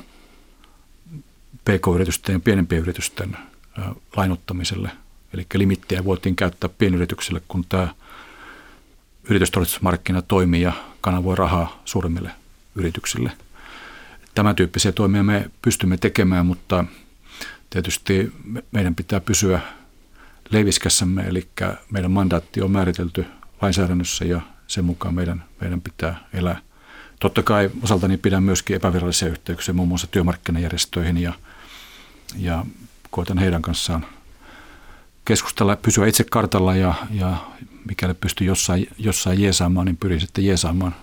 pk-yritysten 1.65 2.33
ja 2.33 2.39
pienempien 2.39 2.81
yritysten 2.81 3.37
lainottamiselle. 4.15 4.91
Eli 5.33 5.45
limittiä 5.53 6.05
voitiin 6.05 6.35
käyttää 6.35 6.69
pienyrityksille, 6.77 7.41
kun 7.47 7.65
tämä 7.69 7.87
yritystodistusmarkkina 9.29 10.21
toimii 10.21 10.61
ja 10.61 10.73
kanavoi 11.01 11.35
rahaa 11.35 11.81
suurimmille 11.85 12.31
yrityksille. 12.75 13.31
Tämän 14.35 14.55
tyyppisiä 14.55 14.91
toimia 14.91 15.23
me 15.23 15.51
pystymme 15.61 15.97
tekemään, 15.97 16.45
mutta 16.45 16.85
tietysti 17.73 18.33
meidän 18.71 18.95
pitää 18.95 19.19
pysyä 19.19 19.59
leiviskässämme, 20.49 21.21
eli 21.21 21.47
meidän 21.91 22.11
mandaatti 22.11 22.61
on 22.61 22.71
määritelty 22.71 23.25
lainsäädännössä 23.61 24.25
ja 24.25 24.41
sen 24.67 24.85
mukaan 24.85 25.13
meidän, 25.15 25.43
meidän 25.61 25.81
pitää 25.81 26.27
elää. 26.33 26.59
Totta 27.19 27.43
kai 27.43 27.69
osaltani 27.81 28.17
pidän 28.17 28.43
myöskin 28.43 28.75
epävirallisia 28.75 29.27
yhteyksiä 29.27 29.73
muun 29.73 29.87
muassa 29.87 30.07
työmarkkinajärjestöihin 30.07 31.17
ja, 31.17 31.33
ja 32.35 32.65
koitan 33.09 33.37
heidän 33.37 33.61
kanssaan 33.61 34.05
keskustella, 35.25 35.75
pysyä 35.75 36.07
itse 36.07 36.23
kartalla 36.23 36.75
ja, 36.75 36.93
ja 37.11 37.37
mikäli 37.85 38.13
pystyn 38.13 38.47
jossain, 38.47 38.87
jossain 38.97 39.41
jeesaamaan, 39.41 39.85
niin 39.85 39.97
pyrin 39.97 40.21
sitten 40.21 40.45
jeesaamaan 40.45 40.95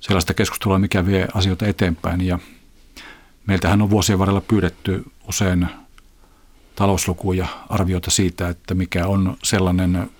sellaista 0.00 0.34
keskustelua, 0.34 0.78
mikä 0.78 1.06
vie 1.06 1.28
asioita 1.34 1.66
eteenpäin. 1.66 2.20
Ja 2.20 2.38
meiltähän 3.46 3.82
on 3.82 3.90
vuosien 3.90 4.18
varrella 4.18 4.40
pyydetty 4.40 5.04
usein 5.28 5.68
talouslukuja, 6.74 7.46
arvioita 7.68 8.10
siitä, 8.10 8.48
että 8.48 8.74
mikä 8.74 9.06
on 9.06 9.36
sellainen 9.42 10.10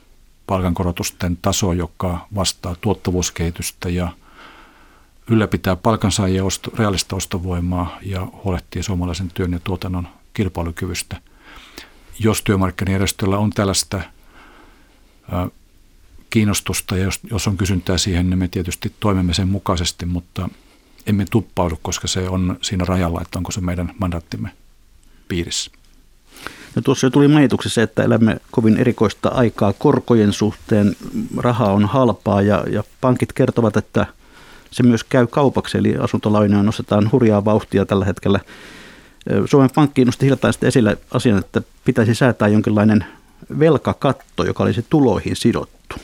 palkankorotusten 0.46 1.38
taso, 1.42 1.72
joka 1.72 2.26
vastaa 2.34 2.74
tuottavuuskehitystä 2.80 3.88
ja 3.88 4.12
ylläpitää 5.30 5.76
palkansaajien 5.76 6.44
osto, 6.44 6.70
realista 6.78 7.16
ostovoimaa 7.16 7.98
ja 8.02 8.26
huolehtii 8.44 8.82
suomalaisen 8.82 9.30
työn 9.34 9.52
ja 9.52 9.58
tuotannon 9.64 10.08
kilpailukyvystä. 10.34 11.20
Jos 12.18 12.42
työmarkkinajärjestöllä 12.42 13.38
on 13.38 13.50
tällaista 13.50 14.00
kiinnostusta 16.30 16.96
ja 16.96 17.04
jos, 17.04 17.20
jos 17.30 17.48
on 17.48 17.56
kysyntää 17.56 17.98
siihen, 17.98 18.30
niin 18.30 18.38
me 18.38 18.48
tietysti 18.48 18.92
toimimme 19.00 19.34
sen 19.34 19.48
mukaisesti, 19.48 20.06
mutta 20.06 20.48
emme 21.06 21.24
tuppaudu, 21.30 21.78
koska 21.82 22.08
se 22.08 22.28
on 22.28 22.58
siinä 22.62 22.84
rajalla, 22.84 23.20
että 23.22 23.38
onko 23.38 23.52
se 23.52 23.60
meidän 23.60 23.94
mandaattimme 23.98 24.50
piirissä. 25.32 25.70
No 26.74 26.82
tuossa 26.82 27.06
jo 27.06 27.10
tuli 27.10 27.28
mainituksi 27.28 27.68
se, 27.68 27.82
että 27.82 28.02
elämme 28.02 28.36
kovin 28.50 28.76
erikoista 28.76 29.28
aikaa 29.28 29.72
korkojen 29.72 30.32
suhteen. 30.32 30.96
Raha 31.36 31.72
on 31.72 31.84
halpaa 31.84 32.42
ja, 32.42 32.64
ja 32.70 32.84
pankit 33.00 33.32
kertovat, 33.32 33.76
että 33.76 34.06
se 34.70 34.82
myös 34.82 35.04
käy 35.04 35.26
kaupaksi, 35.26 35.78
eli 35.78 35.96
asuntolainoja 35.96 36.62
nostetaan 36.62 37.12
hurjaa 37.12 37.44
vauhtia 37.44 37.86
tällä 37.86 38.04
hetkellä. 38.04 38.40
Suomen 39.46 39.70
Pankki 39.74 40.04
nosti 40.04 40.26
hiljattain 40.26 40.54
esille 40.62 40.98
asian, 41.14 41.38
että 41.38 41.62
pitäisi 41.84 42.14
säätää 42.14 42.48
jonkinlainen 42.48 43.04
velkakatto, 43.58 44.44
joka 44.44 44.62
olisi 44.62 44.86
tuloihin 44.90 45.36
sidottu. 45.36 45.96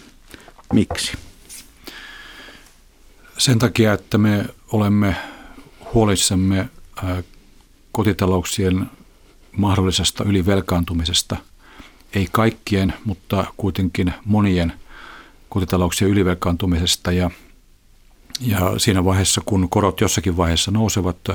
Miksi? 0.73 1.13
Sen 3.39 3.59
takia, 3.59 3.93
että 3.93 4.19
me 4.19 4.45
olemme 4.73 5.17
huolissamme 5.95 6.69
kotitalouksien 7.93 8.91
mahdollisesta 9.59 10.25
ylivelkaantumisesta. 10.25 11.37
Ei 12.13 12.29
kaikkien, 12.33 12.95
mutta 13.05 13.45
kuitenkin 13.57 14.15
monien 14.25 14.73
kotitalouksien 15.49 16.11
ylivelkaantumisesta. 16.11 17.13
Ja, 17.13 17.31
ja 18.41 18.79
siinä 18.79 19.05
vaiheessa, 19.05 19.41
kun 19.45 19.69
korot 19.69 20.01
jossakin 20.01 20.37
vaiheessa 20.37 20.71
nousevat, 20.71 21.29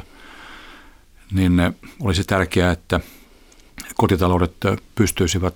niin 1.31 1.62
olisi 1.99 2.23
tärkeää, 2.23 2.71
että 2.71 2.99
kotitaloudet 3.95 4.53
pystyisivät 4.95 5.55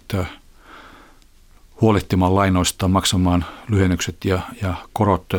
huolehtimaan 1.82 2.36
lainoista, 2.36 2.88
maksamaan 2.88 3.46
lyhennykset 3.68 4.26
ja, 4.26 4.40
ja 4.62 4.74
korot. 4.94 5.34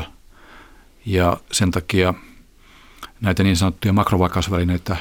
Ja 1.07 1.37
sen 1.53 1.71
takia 1.71 2.15
näitä 3.21 3.43
niin 3.43 3.57
sanottuja 3.57 3.93
makrovakausvälineitä 3.93 4.97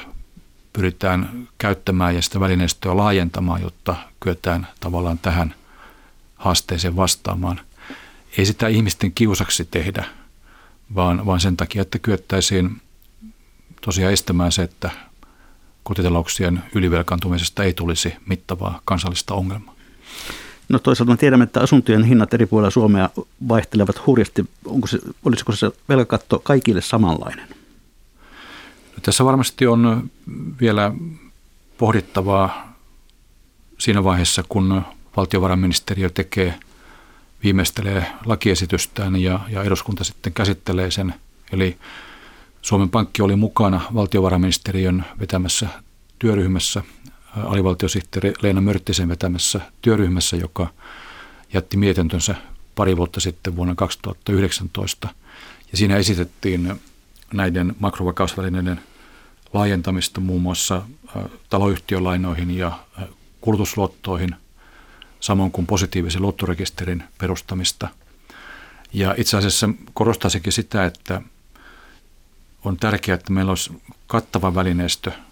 pyritään 0.78 1.48
käyttämään 1.58 2.16
ja 2.16 2.22
sitä 2.22 2.40
välineistöä 2.40 2.98
laajentamaan, 2.98 3.62
jotta 3.62 3.96
kyetään 4.20 4.68
tavallaan 4.80 5.18
tähän 5.18 5.56
haasteeseen 6.36 6.96
vastaamaan. 6.96 7.60
Ei 8.38 8.46
sitä 8.46 8.68
ihmisten 8.68 9.12
kiusaksi 9.12 9.66
tehdä, 9.66 10.06
vaan, 10.96 11.26
vaan 11.26 11.40
sen 11.40 11.58
takia, 11.58 11.82
että 11.82 12.00
kyettäisiin 12.00 12.82
tosiaan 13.82 14.14
estämään 14.14 14.52
se, 14.52 14.64
että 14.64 14.90
kotitalouksien 15.84 16.64
ylivelkaantumisesta 16.76 17.64
ei 17.64 17.74
tulisi 17.74 18.14
mittavaa 18.26 18.82
kansallista 18.86 19.34
ongelmaa. 19.34 19.76
No 20.70 20.80
toisaalta 20.80 21.12
me 21.12 21.18
tiedämme, 21.18 21.44
että 21.44 21.62
asuntojen 21.62 22.04
hinnat 22.04 22.34
eri 22.34 22.46
puolilla 22.46 22.70
Suomea 22.72 23.10
vaihtelevat 23.48 24.06
hurjasti. 24.08 24.46
Onko 24.66 24.88
se, 24.88 25.00
olisiko 25.26 25.56
se 25.56 25.72
velkakatto 25.90 26.40
kaikille 26.40 26.82
samanlainen? 26.82 27.57
Tässä 29.02 29.26
varmasti 29.26 29.68
on 29.68 30.10
vielä 30.62 30.92
pohdittavaa 31.78 32.78
siinä 33.78 34.04
vaiheessa, 34.04 34.44
kun 34.50 34.82
valtiovarainministeriö 35.18 36.10
tekee, 36.10 36.60
viimeistelee 37.44 38.06
lakiesitystään 38.26 39.16
ja, 39.16 39.40
ja 39.50 39.64
eduskunta 39.64 40.04
sitten 40.04 40.34
käsittelee 40.34 40.92
sen. 40.92 41.14
Eli 41.52 41.78
Suomen 42.62 42.90
Pankki 42.90 43.22
oli 43.22 43.36
mukana 43.36 43.82
valtiovarainministeriön 43.94 45.06
vetämässä 45.20 45.68
työryhmässä 46.20 46.84
alivaltiosihteeri 47.44 48.34
Leena 48.42 48.62
Mörttisen 48.62 49.10
vetämässä 49.10 49.62
työryhmässä, 49.82 50.38
joka 50.38 50.68
jätti 51.54 51.78
mietintönsä 51.78 52.36
pari 52.76 52.98
vuotta 52.98 53.20
sitten 53.20 53.56
vuonna 53.56 53.76
2019. 53.76 55.08
Ja 55.72 55.78
siinä 55.78 55.98
esitettiin 55.98 56.80
näiden 57.34 57.76
makrovakausvälineiden 57.80 58.82
laajentamista 59.54 60.22
muun 60.22 60.42
muassa 60.42 60.82
taloyhtiölainoihin 61.50 62.58
ja 62.58 62.80
kulutusluottoihin, 63.42 64.36
samoin 65.20 65.52
kuin 65.52 65.68
positiivisen 65.68 66.22
luottorekisterin 66.22 67.04
perustamista. 67.18 67.88
Ja 68.94 69.16
itse 69.18 69.38
asiassa 69.38 69.70
korostaisinkin 69.94 70.54
sitä, 70.54 70.86
että 70.86 71.22
on 72.64 72.78
tärkeää, 72.78 73.16
että 73.16 73.34
meillä 73.34 73.50
olisi 73.50 73.82
kattava 74.08 74.56
välineistö– 74.56 75.12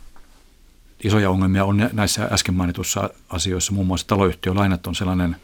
isoja 1.04 1.30
ongelmia 1.30 1.66
on 1.66 1.90
näissä 1.94 2.28
äsken 2.32 2.56
mainituissa 2.56 3.10
asioissa. 3.30 3.74
Muun 3.74 3.88
muassa 3.88 4.08
taloyhtiölainat 4.08 4.88
on 4.88 4.96
sellainen 4.96 5.36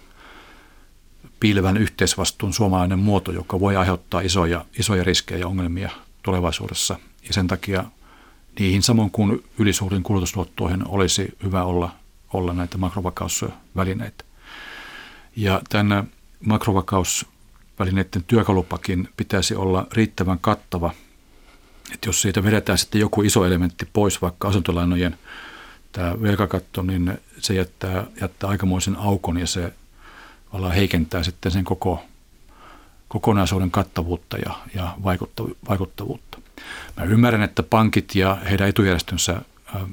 piilevän 1.39 1.77
yhteisvastuun 1.77 2.53
suomalainen 2.53 2.99
muoto, 2.99 3.31
joka 3.31 3.59
voi 3.59 3.75
aiheuttaa 3.75 4.21
isoja, 4.21 4.65
isoja 4.79 5.03
riskejä 5.03 5.39
ja 5.39 5.47
ongelmia 5.47 5.89
tulevaisuudessa. 6.23 6.99
Ja 7.27 7.33
sen 7.33 7.47
takia 7.47 7.83
niihin 8.59 8.83
samoin 8.83 9.11
kuin 9.11 9.43
ylisuuriin 9.57 10.03
kulutusluottoihin 10.03 10.87
olisi 10.87 11.37
hyvä 11.43 11.63
olla, 11.63 11.95
olla 12.33 12.53
näitä 12.53 12.77
makrovakausvälineitä. 12.77 14.23
Ja 15.35 15.61
tämän 15.69 16.09
makrovakausvälineiden 16.45 18.23
työkalupakin 18.27 19.09
pitäisi 19.17 19.55
olla 19.55 19.87
riittävän 19.91 20.39
kattava, 20.39 20.93
että 21.93 22.09
jos 22.09 22.21
siitä 22.21 22.43
vedetään 22.43 22.77
sitten 22.77 23.01
joku 23.01 23.21
iso 23.21 23.45
elementti 23.45 23.87
pois, 23.93 24.21
vaikka 24.21 24.47
asuntolainojen 24.47 25.17
tämä 25.91 26.21
velkakatto, 26.21 26.81
niin 26.81 27.17
se 27.39 27.53
jättää, 27.53 28.05
jättää 28.21 28.49
aikamoisen 28.49 28.95
aukon 28.95 29.37
ja 29.37 29.47
se 29.47 29.73
heikentää 30.75 31.23
sitten 31.23 31.51
sen 31.51 31.63
koko 31.63 32.03
kokonaisuuden 33.11 33.71
kattavuutta 33.71 34.37
ja, 34.37 34.53
ja 34.75 34.95
vaikuttavuutta. 35.69 36.37
Mä 36.97 37.03
ymmärrän, 37.03 37.41
että 37.41 37.63
pankit 37.63 38.15
ja 38.15 38.37
heidän 38.49 38.69
etujärjestönsä 38.69 39.41
ää, 39.75 39.87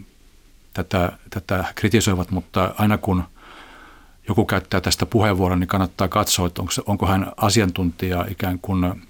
tätä, 0.74 1.12
tätä 1.30 1.64
kritisoivat, 1.74 2.30
mutta 2.30 2.74
aina 2.78 2.98
kun 2.98 3.24
joku 4.28 4.44
käyttää 4.44 4.80
tästä 4.80 5.06
puheenvuoron, 5.06 5.60
niin 5.60 5.68
kannattaa 5.68 6.08
katsoa, 6.08 6.46
että 6.46 6.62
onko, 6.62 6.72
onko 6.86 7.06
hän 7.06 7.32
asiantuntija 7.36 8.24
ikään 8.30 8.58
kuin 8.58 9.06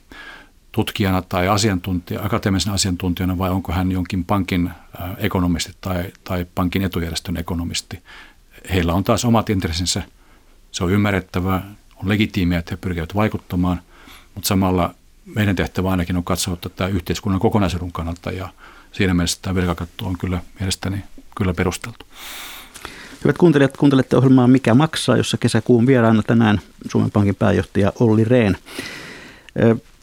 tutkijana 0.73 1.23
tai 1.23 1.49
asiantuntija, 1.49 2.21
akateemisen 2.23 2.73
asiantuntijana 2.73 3.39
vai 3.39 3.51
onko 3.51 3.73
hän 3.73 3.93
jonkin 3.93 4.25
pankin 4.25 4.71
ekonomisti 5.17 5.73
tai, 5.81 6.13
tai 6.25 6.47
pankin 6.55 6.83
etujärjestön 6.83 7.37
ekonomisti. 7.37 8.03
Heillä 8.71 8.93
on 8.93 9.05
taas 9.05 9.25
omat 9.25 9.51
intressinsä. 9.51 10.03
Se 10.73 10.85
on 10.85 10.93
ymmärrettävää, 10.93 11.63
on 11.97 12.09
legitiimiä, 12.09 12.59
että 12.59 12.73
he 12.73 12.77
pyrkivät 12.77 13.15
vaikuttamaan, 13.15 13.81
mutta 14.39 14.49
samalla 14.49 14.95
meidän 15.35 15.57
tehtävä 15.57 15.91
ainakin 15.91 16.17
on 16.17 16.25
katsoa 16.25 16.57
tätä 16.57 16.87
yhteiskunnan 16.87 17.41
kokonaisedun 17.41 17.93
kannalta 17.93 18.31
ja 18.31 18.49
siinä 18.93 19.15
mielessä 19.15 19.39
tämä 19.43 19.55
velkakatto 19.55 20.07
on 20.07 20.19
kyllä 20.19 20.43
mielestäni 20.61 21.05
kyllä 21.37 21.55
perusteltu. 21.55 22.07
Hyvät 23.25 23.39
kuuntelijat, 23.39 23.77
kuuntelette 23.77 24.17
ohjelmaa 24.17 24.49
Mikä 24.49 24.75
maksaa, 24.75 25.17
jossa 25.17 25.37
kesäkuun 25.37 25.87
vieraana 25.87 26.23
tänään 26.23 26.61
Suomen 26.91 27.11
Pankin 27.11 27.35
pääjohtaja 27.35 27.93
Olli 28.01 28.25
Rehn. 28.25 28.55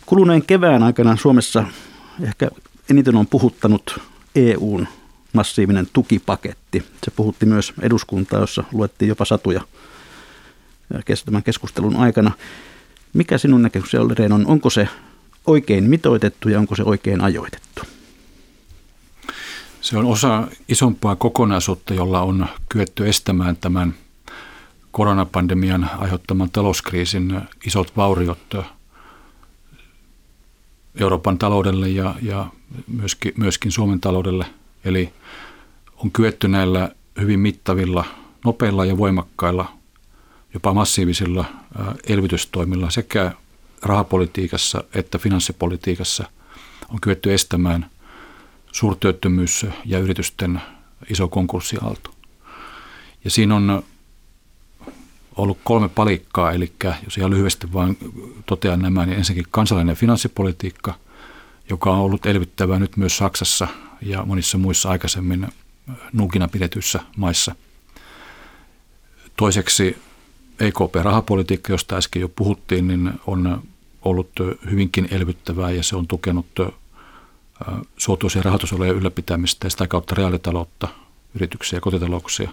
Kuluneen 0.06 0.44
kevään 0.44 0.84
aikana 0.84 1.18
Suomessa 1.18 1.64
ehkä 2.22 2.50
eniten 2.90 3.16
on 3.16 3.28
puhuttanut 3.28 4.00
EUn 4.36 4.88
massiivinen 5.34 5.88
tukipaketti. 5.94 6.86
Se 7.04 7.12
puhutti 7.12 7.46
myös 7.46 7.74
eduskuntaa, 7.82 8.40
jossa 8.40 8.64
luettiin 8.72 9.10
jopa 9.10 9.26
satuja 9.26 9.62
tämän 11.26 11.44
keskustelun 11.44 11.96
aikana. 11.96 12.32
Mikä 13.16 13.38
sinun 13.38 13.62
näkemyksesi 13.62 13.98
Olli 13.98 14.34
on? 14.34 14.48
Onko 14.48 14.70
se 14.70 14.90
oikein 15.46 15.84
mitoitettu 15.84 16.50
ja 16.50 16.60
onko 16.60 16.76
se 16.76 16.84
oikein 16.84 17.22
ajoitettu? 17.22 17.82
Se 19.82 19.98
on 19.98 20.06
osa 20.06 20.48
isompaa 20.68 21.16
kokonaisuutta, 21.16 21.94
jolla 21.94 22.22
on 22.22 22.48
kyetty 22.70 23.10
estämään 23.10 23.58
tämän 23.58 23.94
koronapandemian 24.92 25.90
aiheuttaman 25.98 26.50
talouskriisin 26.52 27.42
isot 27.66 27.98
vauriot 27.98 28.56
Euroopan 30.96 31.38
taloudelle 31.38 31.90
ja, 31.90 32.16
ja 32.22 32.48
myöskin, 32.88 33.34
myöskin 33.38 33.72
Suomen 33.72 34.00
taloudelle. 34.00 34.46
Eli 34.86 35.14
on 35.98 36.12
kyetty 36.12 36.48
näillä 36.48 36.92
hyvin 37.22 37.40
mittavilla, 37.40 38.06
nopeilla 38.46 38.86
ja 38.86 38.98
voimakkailla, 38.98 39.75
jopa 40.56 40.74
massiivisilla 40.74 41.46
elvytystoimilla 42.08 42.90
sekä 42.90 43.32
rahapolitiikassa 43.82 44.84
että 44.94 45.18
finanssipolitiikassa 45.18 46.30
on 46.90 47.02
kyetty 47.02 47.34
estämään 47.34 47.90
suurtyöttömyys 48.72 49.66
ja 49.86 50.00
yritysten 50.00 50.62
iso 51.10 51.28
konkurssiaalto. 51.28 52.16
Ja 53.24 53.32
siinä 53.32 53.56
on 53.56 53.84
ollut 55.36 55.58
kolme 55.64 55.90
palikkaa, 55.90 56.52
eli 56.52 56.72
jos 57.04 57.18
ihan 57.18 57.32
lyhyesti 57.32 57.74
vain 57.74 57.98
totean 58.46 58.80
nämä, 58.80 59.06
niin 59.06 59.18
ensinnäkin 59.18 59.52
kansallinen 59.52 59.96
finanssipolitiikka, 59.96 60.94
joka 61.70 61.92
on 61.92 62.00
ollut 62.00 62.26
elvyttävää 62.26 62.80
nyt 62.80 62.98
myös 62.98 63.18
Saksassa 63.18 63.68
ja 64.02 64.26
monissa 64.26 64.58
muissa 64.58 64.90
aikaisemmin 64.90 65.48
nuukina 66.14 66.48
pidetyissä 66.48 67.00
maissa. 67.18 67.56
Toiseksi 69.38 69.98
EKP-rahapolitiikka, 70.60 71.74
josta 71.74 71.96
äsken 71.96 72.22
jo 72.22 72.30
puhuttiin, 72.30 72.88
niin 72.88 73.12
on 73.28 73.64
ollut 74.02 74.32
hyvinkin 74.72 75.08
elvyttävää 75.12 75.72
ja 75.72 75.84
se 75.84 75.96
on 75.96 76.08
tukenut 76.08 76.46
suotuisia 77.98 78.42
rahoitusolojen 78.42 78.96
ylläpitämistä 78.96 79.66
ja 79.66 79.70
sitä 79.70 79.88
kautta 79.88 80.16
reaalitaloutta, 80.16 80.88
yrityksiä 81.36 81.78
ja 81.78 81.82
kotitalouksia. 81.82 82.52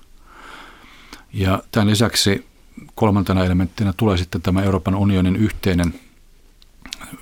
Ja 1.32 1.62
tämän 1.70 1.90
lisäksi 1.90 2.46
kolmantena 2.94 3.44
elementtinä 3.44 3.92
tulee 3.96 4.16
sitten 4.16 4.42
tämä 4.42 4.62
Euroopan 4.62 4.94
unionin 4.94 5.36
yhteinen 5.36 5.94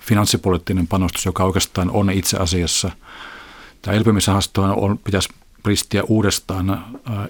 finanssipoliittinen 0.00 0.86
panostus, 0.86 1.26
joka 1.26 1.44
oikeastaan 1.44 1.90
on 1.90 2.10
itse 2.10 2.36
asiassa, 2.36 2.90
tämä 3.82 3.96
elpymisrahasto 3.96 4.62
on, 4.62 4.98
pitäisi 4.98 5.28
ristiä 5.64 6.02
uudestaan 6.02 6.84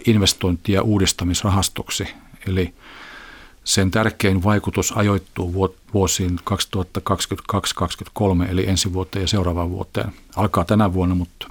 investointi- 0.06 0.72
ja 0.72 0.82
uudistamisrahastoksi. 0.82 2.08
Eli 2.46 2.74
sen 3.64 3.90
tärkein 3.90 4.44
vaikutus 4.44 4.92
ajoittuu 4.92 5.74
vuosiin 5.94 6.38
2022-2023, 6.40 6.42
eli 8.50 8.68
ensi 8.68 8.92
vuoteen 8.92 9.22
ja 9.22 9.28
seuraavaan 9.28 9.70
vuoteen. 9.70 10.12
Alkaa 10.36 10.64
tänä 10.64 10.92
vuonna, 10.92 11.14
mutta 11.14 11.50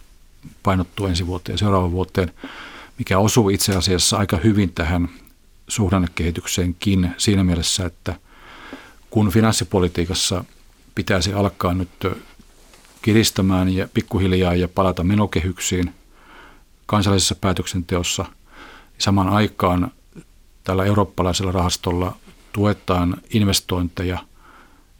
painottuu 0.63 1.05
ensi 1.05 1.27
vuoteen 1.27 1.53
ja 1.53 1.57
seuraavaan 1.57 1.91
vuoteen, 1.91 2.33
mikä 2.97 3.19
osuu 3.19 3.49
itse 3.49 3.75
asiassa 3.75 4.17
aika 4.17 4.37
hyvin 4.37 4.73
tähän 4.73 5.09
suhdannekehitykseenkin 5.67 7.11
siinä 7.17 7.43
mielessä, 7.43 7.85
että 7.85 8.15
kun 9.09 9.29
finanssipolitiikassa 9.29 10.43
pitäisi 10.95 11.33
alkaa 11.33 11.73
nyt 11.73 11.89
kiristämään 13.01 13.69
ja 13.69 13.87
pikkuhiljaa 13.93 14.55
ja 14.55 14.67
palata 14.67 15.03
menokehyksiin 15.03 15.93
kansallisessa 16.85 17.35
päätöksenteossa, 17.35 18.23
niin 18.23 18.33
samaan 18.97 19.29
aikaan 19.29 19.91
tällä 20.69 20.85
eurooppalaisella 20.85 21.51
rahastolla 21.51 22.15
tuetaan 22.53 23.17
investointeja 23.29 24.19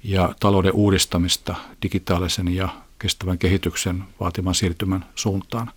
ja 0.04 0.36
talouden 0.40 0.74
uudistamista 0.74 1.56
digitaalisen 1.84 2.56
ja 2.56 2.70
kestävän 3.00 3.38
kehityksen 3.38 4.04
vaatiman 4.20 4.56
siirtymän 4.56 5.06
suuntaan. 5.16 5.72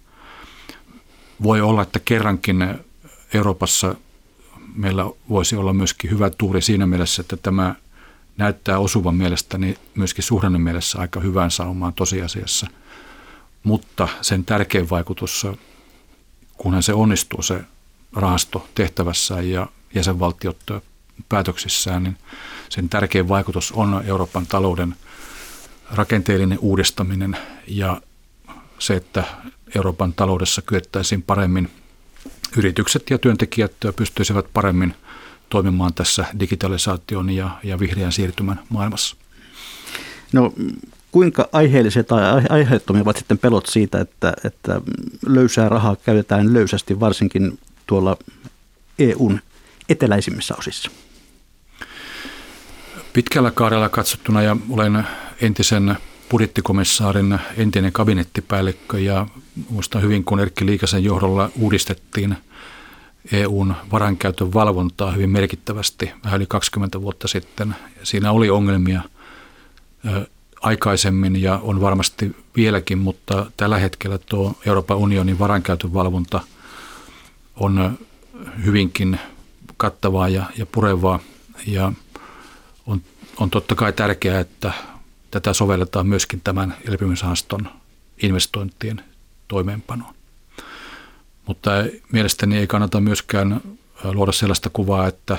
Voi 1.43 1.61
olla, 1.61 1.83
että 1.83 2.01
kerrankin 2.05 2.75
Euroopassa 3.35 3.95
meillä 4.75 5.05
voisi 5.29 5.57
olla 5.57 5.73
myöskin 5.73 6.11
hyvä 6.11 6.31
tuuri 6.31 6.63
siinä 6.63 6.87
mielessä, 6.87 7.21
että 7.21 7.37
tämä 7.37 7.75
näyttää 8.37 8.79
osuvan 8.79 9.15
mielestäni 9.15 9.79
myöskin 9.95 10.25
suhdanne 10.25 10.59
mielessä 10.59 10.99
aika 10.99 11.21
hyvään 11.21 11.51
saumaan 11.51 11.95
tosiasiassa. 11.95 12.67
Mutta 13.63 14.09
sen 14.21 14.45
tärkein 14.45 14.91
vaikutus, 14.91 15.47
kunhan 16.57 16.83
se 16.83 16.95
onnistuu 16.95 17.43
se 17.43 17.61
rahasto 18.17 18.69
tehtävässään 18.75 19.51
ja 19.51 19.67
jäsenvaltiot 19.95 20.59
päätöksissään, 21.29 22.03
niin 22.03 22.17
sen 22.69 22.89
tärkein 22.89 23.29
vaikutus 23.29 23.73
on 23.73 24.03
Euroopan 24.07 24.47
talouden 24.47 24.95
rakenteellinen 25.91 26.59
uudistaminen 26.59 27.37
ja 27.67 28.01
se, 28.79 28.95
että 28.95 29.25
Euroopan 29.77 30.13
taloudessa 30.13 30.63
kyettäisiin 30.63 31.23
paremmin 31.23 31.71
yritykset 32.57 33.11
ja 33.11 33.19
työntekijät 33.19 33.73
pystyisivät 33.97 34.47
paremmin 34.53 34.95
toimimaan 35.49 35.95
tässä 35.95 36.25
digitalisaation 36.41 37.31
ja, 37.31 37.51
ja 37.63 37.79
vihreän 37.79 38.13
siirtymän 38.13 38.61
maailmassa. 38.69 39.17
No 40.33 40.53
kuinka 41.13 41.49
aiheelliset 41.53 42.07
tai 42.07 42.43
aiheettomia 42.49 43.03
ovat 43.03 43.17
sitten 43.17 43.39
pelot 43.39 43.67
siitä, 43.67 44.01
että, 44.01 44.33
että 44.45 44.81
löysää 45.27 45.69
rahaa 45.69 45.97
käytetään 45.97 46.53
löysästi 46.53 47.01
varsinkin 47.01 47.59
tuolla 47.87 48.17
EUn 48.99 49.41
eteläisimmissä 49.93 50.55
osissa? 50.59 50.91
Pitkällä 53.13 53.51
kaarella 53.51 53.89
katsottuna 53.89 54.43
ja 54.43 54.57
olen 54.71 55.07
entisen 55.41 55.97
budjettikomissaarin 56.31 57.39
entinen 57.57 57.93
kabinettipäällikkö 57.93 59.01
ja 59.01 59.27
muistan 59.71 60.03
hyvin, 60.03 60.25
kun 60.25 60.41
Erkki 60.41 60.67
Liikasen 60.67 61.05
johdolla 61.05 61.51
uudistettiin 61.59 62.37
EUn 63.33 63.75
varankäytön 63.93 64.55
valvontaa 64.55 65.13
hyvin 65.13 65.31
merkittävästi 65.31 66.13
vähän 66.25 66.37
yli 66.37 66.47
20 66.47 67.03
vuotta 67.03 67.29
sitten. 67.29 67.75
Siinä 68.03 68.33
oli 68.33 68.51
ongelmia 68.51 69.03
aikaisemmin 70.61 71.43
ja 71.43 71.61
on 71.63 71.81
varmasti 71.81 72.37
vieläkin, 72.57 72.99
mutta 72.99 73.51
tällä 73.57 73.79
hetkellä 73.79 74.19
tuo 74.19 74.55
Euroopan 74.67 74.97
unionin 74.97 75.39
varankäytön 75.39 75.95
valvonta 75.95 76.41
on 77.57 77.99
hyvinkin 78.65 79.19
kattavaa 79.77 80.29
ja, 80.29 80.45
ja 80.57 80.67
purevaa 80.67 81.21
ja 81.67 81.93
on, 82.87 83.03
on 83.37 83.51
totta 83.51 83.75
kai 83.75 83.93
tärkeää, 83.93 84.41
että 84.41 84.73
tätä 85.31 85.53
sovelletaan 85.53 86.07
myöskin 86.07 86.41
tämän 86.45 86.77
elpymisrahaston 86.89 87.69
investointien 88.23 89.05
toimeenpanoon. 89.49 90.15
Mutta 91.47 91.71
mielestäni 92.13 92.57
ei 92.59 92.67
kannata 92.67 93.01
myöskään 93.01 93.61
luoda 94.05 94.33
sellaista 94.33 94.71
kuvaa, 94.73 95.07
että 95.07 95.39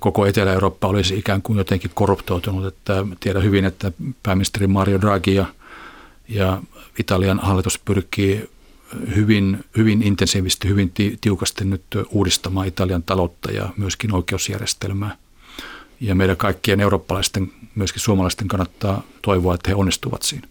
koko 0.00 0.26
Etelä-Eurooppa 0.26 0.88
olisi 0.88 1.18
ikään 1.18 1.42
kuin 1.42 1.58
jotenkin 1.58 1.90
korruptoitunut. 1.94 2.66
Että 2.66 3.06
tiedän 3.20 3.42
hyvin, 3.42 3.64
että 3.64 3.92
pääministeri 4.22 4.66
Mario 4.66 5.00
Draghi 5.00 5.34
ja, 5.34 5.46
ja 6.28 6.62
Italian 6.98 7.38
hallitus 7.38 7.78
pyrkii 7.78 8.50
hyvin, 9.16 9.64
hyvin 9.76 10.02
intensiivisesti, 10.02 10.68
hyvin 10.68 10.92
tiukasti 11.20 11.64
nyt 11.64 11.82
uudistamaan 12.10 12.66
Italian 12.66 13.02
taloutta 13.02 13.52
ja 13.52 13.68
myöskin 13.76 14.14
oikeusjärjestelmää. 14.14 15.16
Ja 16.00 16.14
meidän 16.14 16.36
kaikkien 16.36 16.80
eurooppalaisten, 16.80 17.52
myöskin 17.74 18.00
suomalaisten 18.02 18.48
kannattaa 18.48 19.02
toivoa, 19.22 19.54
että 19.54 19.70
he 19.70 19.74
onnistuvat 19.74 20.22
siinä. 20.22 20.48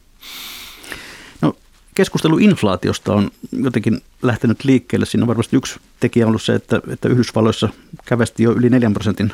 No, 1.41 1.55
keskustelu 1.95 2.37
inflaatiosta 2.37 3.13
on 3.13 3.31
jotenkin 3.51 4.01
lähtenyt 4.21 4.63
liikkeelle. 4.63 5.05
Siinä 5.05 5.23
on 5.23 5.27
varmasti 5.27 5.55
yksi 5.55 5.79
tekijä 5.99 6.27
ollut 6.27 6.41
se, 6.41 6.55
että, 6.55 6.81
että 6.91 7.09
Yhdysvalloissa 7.09 7.69
kävästi 8.05 8.43
jo 8.43 8.51
yli 8.51 8.69
4 8.69 8.91
prosentin 8.93 9.33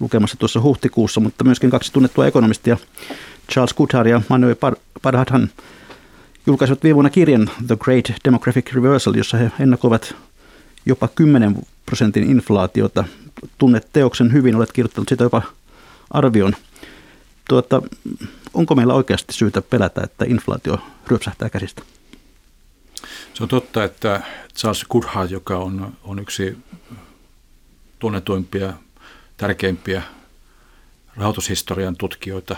lukemassa 0.00 0.36
tuossa 0.36 0.60
huhtikuussa, 0.60 1.20
mutta 1.20 1.44
myöskin 1.44 1.70
kaksi 1.70 1.92
tunnettua 1.92 2.26
ekonomistia, 2.26 2.76
Charles 3.52 3.74
Goodhart 3.74 4.08
ja 4.08 4.22
Manuel 4.28 4.56
Parhathan, 5.02 5.50
julkaisivat 6.46 6.82
viime 6.82 6.94
vuonna 6.94 7.10
kirjan 7.10 7.50
The 7.66 7.76
Great 7.76 8.12
Demographic 8.24 8.72
Reversal, 8.72 9.14
jossa 9.14 9.36
he 9.36 9.50
ennakoivat 9.60 10.14
jopa 10.86 11.08
10 11.08 11.56
prosentin 11.86 12.30
inflaatiota. 12.30 13.04
Tunnet 13.58 13.88
teoksen 13.92 14.32
hyvin, 14.32 14.56
olet 14.56 14.72
kirjoittanut 14.72 15.08
sitä 15.08 15.24
jopa 15.24 15.42
arvion. 16.10 16.56
Tuota, 17.48 17.82
onko 18.54 18.74
meillä 18.74 18.94
oikeasti 18.94 19.32
syytä 19.32 19.62
pelätä, 19.62 20.00
että 20.04 20.24
inflaatio 20.24 20.78
ryöpsähtää 21.06 21.50
käsistä? 21.50 21.82
Se 23.34 23.42
on 23.42 23.48
totta, 23.48 23.84
että 23.84 24.22
Charles 24.56 24.84
Goodhart, 24.84 25.30
joka 25.30 25.58
on, 25.58 25.92
on 26.04 26.18
yksi 26.18 26.58
tunnetuimpia, 27.98 28.72
tärkeimpiä 29.36 30.02
rahoitushistorian 31.16 31.96
tutkijoita 31.96 32.56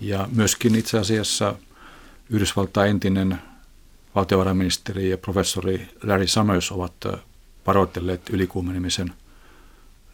ja 0.00 0.28
myöskin 0.32 0.74
itse 0.74 0.98
asiassa– 0.98 1.54
Yhdysvaltain 2.32 2.90
entinen 2.90 3.38
valtiovarainministeri 4.14 5.10
ja 5.10 5.18
professori 5.18 5.88
Larry 6.02 6.26
Summers 6.26 6.72
ovat 6.72 6.92
varoitelleet 7.66 8.30
ylikuumenemisen 8.30 9.14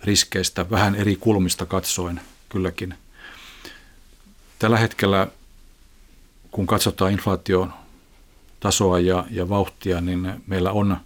riskeistä 0.05 0.71
vähän 0.71 0.95
eri 0.95 1.17
kulmista 1.17 1.67
katsoen 1.67 2.21
kylläkin. 2.49 2.95
Tällä 4.59 4.79
hetkellä, 4.79 5.27
kun 6.51 6.67
katsotaan 6.67 7.13
inflaation 7.13 7.73
tasoa 8.61 8.99
ja, 8.99 9.25
ja 9.31 9.49
vauhtia, 9.49 10.01
niin 10.01 10.43
meillä 10.47 10.73
on 10.73 10.97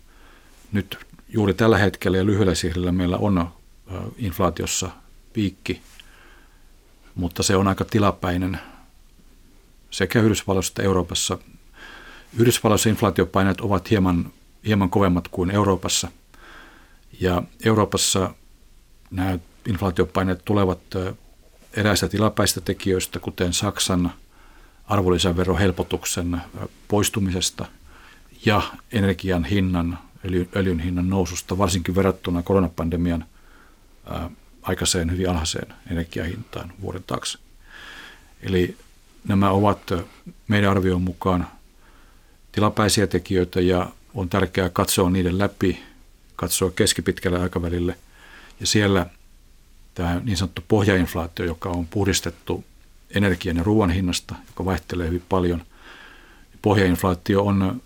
nyt 0.72 0.98
juuri 1.28 1.54
tällä 1.54 1.78
hetkellä 1.78 2.18
ja 2.18 2.26
lyhyellä 2.26 2.54
sihdillä 2.54 2.92
meillä 2.92 3.16
on 3.16 3.50
inflaatiossa 4.16 4.90
piikki, 5.32 5.82
mutta 7.14 7.42
se 7.42 7.56
on 7.56 7.68
aika 7.68 7.84
tilapäinen– 7.84 8.60
sekä 9.92 10.20
Yhdysvalloissa 10.20 10.70
että 10.70 10.82
Euroopassa. 10.82 11.38
Yhdysvalloissa 12.38 12.88
inflaatiopaineet 12.88 13.60
ovat 13.60 13.90
hieman, 13.90 14.32
hieman 14.66 14.90
kovemmat 14.90 15.28
kuin 15.28 15.50
Euroopassa. 15.50 16.08
Ja 17.20 17.42
Euroopassa 17.64 18.34
nämä 19.10 19.38
inflaatiopaineet 19.66 20.44
tulevat 20.44 20.80
eräistä 21.76 22.08
tilapäistä 22.08 22.60
tekijöistä, 22.60 23.18
kuten 23.18 23.52
Saksan 23.52 24.12
arvonlisäverohelpotuksen 24.84 26.40
poistumisesta 26.88 27.66
ja 28.46 28.62
energian 28.92 29.44
hinnan, 29.44 29.98
öljyn 30.56 30.80
hinnan 30.80 31.08
noususta, 31.08 31.58
varsinkin 31.58 31.94
verrattuna 31.94 32.42
koronapandemian 32.42 33.24
aikaiseen 34.62 35.10
hyvin 35.10 35.30
alhaiseen 35.30 35.74
energiahintaan 35.90 36.72
vuoden 36.80 37.04
taakse. 37.06 37.38
Eli 38.42 38.76
Nämä 39.28 39.50
ovat 39.50 39.90
meidän 40.48 40.70
arvion 40.70 41.02
mukaan 41.02 41.46
tilapäisiä 42.52 43.06
tekijöitä 43.06 43.60
ja 43.60 43.90
on 44.14 44.28
tärkeää 44.28 44.68
katsoa 44.68 45.10
niiden 45.10 45.38
läpi, 45.38 45.82
katsoa 46.36 46.70
keskipitkälle 46.70 47.40
aikavälille. 47.40 47.98
Ja 48.60 48.66
siellä 48.66 49.06
tämä 49.94 50.20
niin 50.24 50.36
sanottu 50.36 50.62
pohjainflaatio, 50.68 51.46
joka 51.46 51.68
on 51.68 51.86
puhdistettu 51.86 52.64
energian 53.14 53.56
ja 53.56 53.62
ruoan 53.62 53.90
hinnasta, 53.90 54.34
joka 54.46 54.64
vaihtelee 54.64 55.06
hyvin 55.06 55.24
paljon. 55.28 55.62
Pohjainflaatio 56.62 57.42
on, 57.42 57.82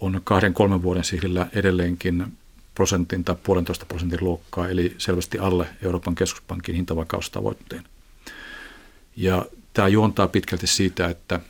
on 0.00 0.20
kahden 0.24 0.54
kolmen 0.54 0.82
vuoden 0.82 1.04
sihdillä 1.04 1.46
edelleenkin 1.52 2.26
prosentin 2.74 3.24
tai 3.24 3.36
puolentoista 3.42 3.86
prosentin 3.86 4.18
luokkaa, 4.24 4.68
eli 4.68 4.94
selvästi 4.98 5.38
alle 5.38 5.68
Euroopan 5.82 6.14
keskuspankin 6.14 6.74
hintavakaustavoitteen. 6.74 7.84
Ja 9.16 9.46
tämä 9.72 9.88
juontaa 9.88 10.28
pitkälti 10.28 10.66
siitä, 10.66 11.08
että 11.08 11.40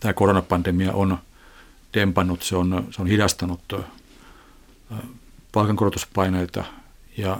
tämä 0.00 0.12
koronapandemia 0.12 0.92
on 0.92 1.18
dempannut, 1.94 2.42
se 2.42 2.56
on, 2.56 2.88
se 2.90 3.02
on 3.02 3.08
hidastanut 3.08 3.60
palkankorotuspaineita 5.52 6.64
ja 7.16 7.38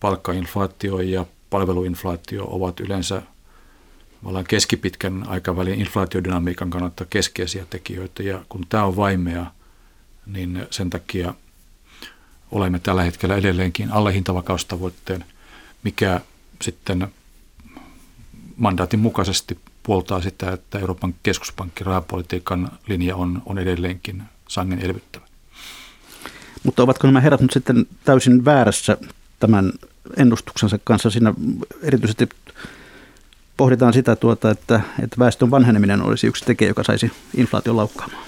palkkainflaatio 0.00 1.00
ja 1.00 1.26
palveluinflaatio 1.50 2.44
ovat 2.44 2.80
yleensä 2.80 3.22
keskipitkän 4.48 5.28
aikavälin 5.28 5.80
inflaatiodynamiikan 5.80 6.70
kannalta 6.70 7.04
keskeisiä 7.04 7.66
tekijöitä. 7.70 8.22
Ja 8.22 8.44
kun 8.48 8.66
tämä 8.68 8.84
on 8.84 8.96
vaimea, 8.96 9.46
niin 10.26 10.66
sen 10.70 10.90
takia 10.90 11.34
olemme 12.50 12.78
tällä 12.78 13.02
hetkellä 13.02 13.36
edelleenkin 13.36 13.92
alle 13.92 14.14
hintavakaustavoitteen, 14.14 15.24
mikä 15.82 16.20
sitten 16.62 17.08
mandaatin 18.58 19.00
mukaisesti 19.00 19.58
puoltaa 19.82 20.20
sitä, 20.20 20.52
että 20.52 20.78
Euroopan 20.78 21.14
keskuspankin 21.22 21.86
rahapolitiikan 21.86 22.68
linja 22.88 23.16
on, 23.16 23.42
on 23.46 23.58
edelleenkin 23.58 24.22
sangen 24.48 24.78
elvyttävä. 24.78 25.24
Mutta 26.62 26.82
ovatko 26.82 27.06
nämä 27.06 27.20
herrat 27.20 27.40
nyt 27.40 27.52
sitten 27.52 27.86
täysin 28.04 28.44
väärässä 28.44 28.96
tämän 29.40 29.72
ennustuksensa 30.16 30.78
kanssa? 30.84 31.10
Siinä 31.10 31.34
erityisesti 31.82 32.28
pohditaan 33.56 33.92
sitä, 33.92 34.16
tuota, 34.16 34.50
että, 34.50 34.80
että 35.02 35.18
väestön 35.18 35.50
vanheneminen 35.50 36.02
olisi 36.02 36.26
yksi 36.26 36.44
tekijä, 36.44 36.70
joka 36.70 36.84
saisi 36.84 37.12
inflaation 37.36 37.76
laukkaamaan. 37.76 38.22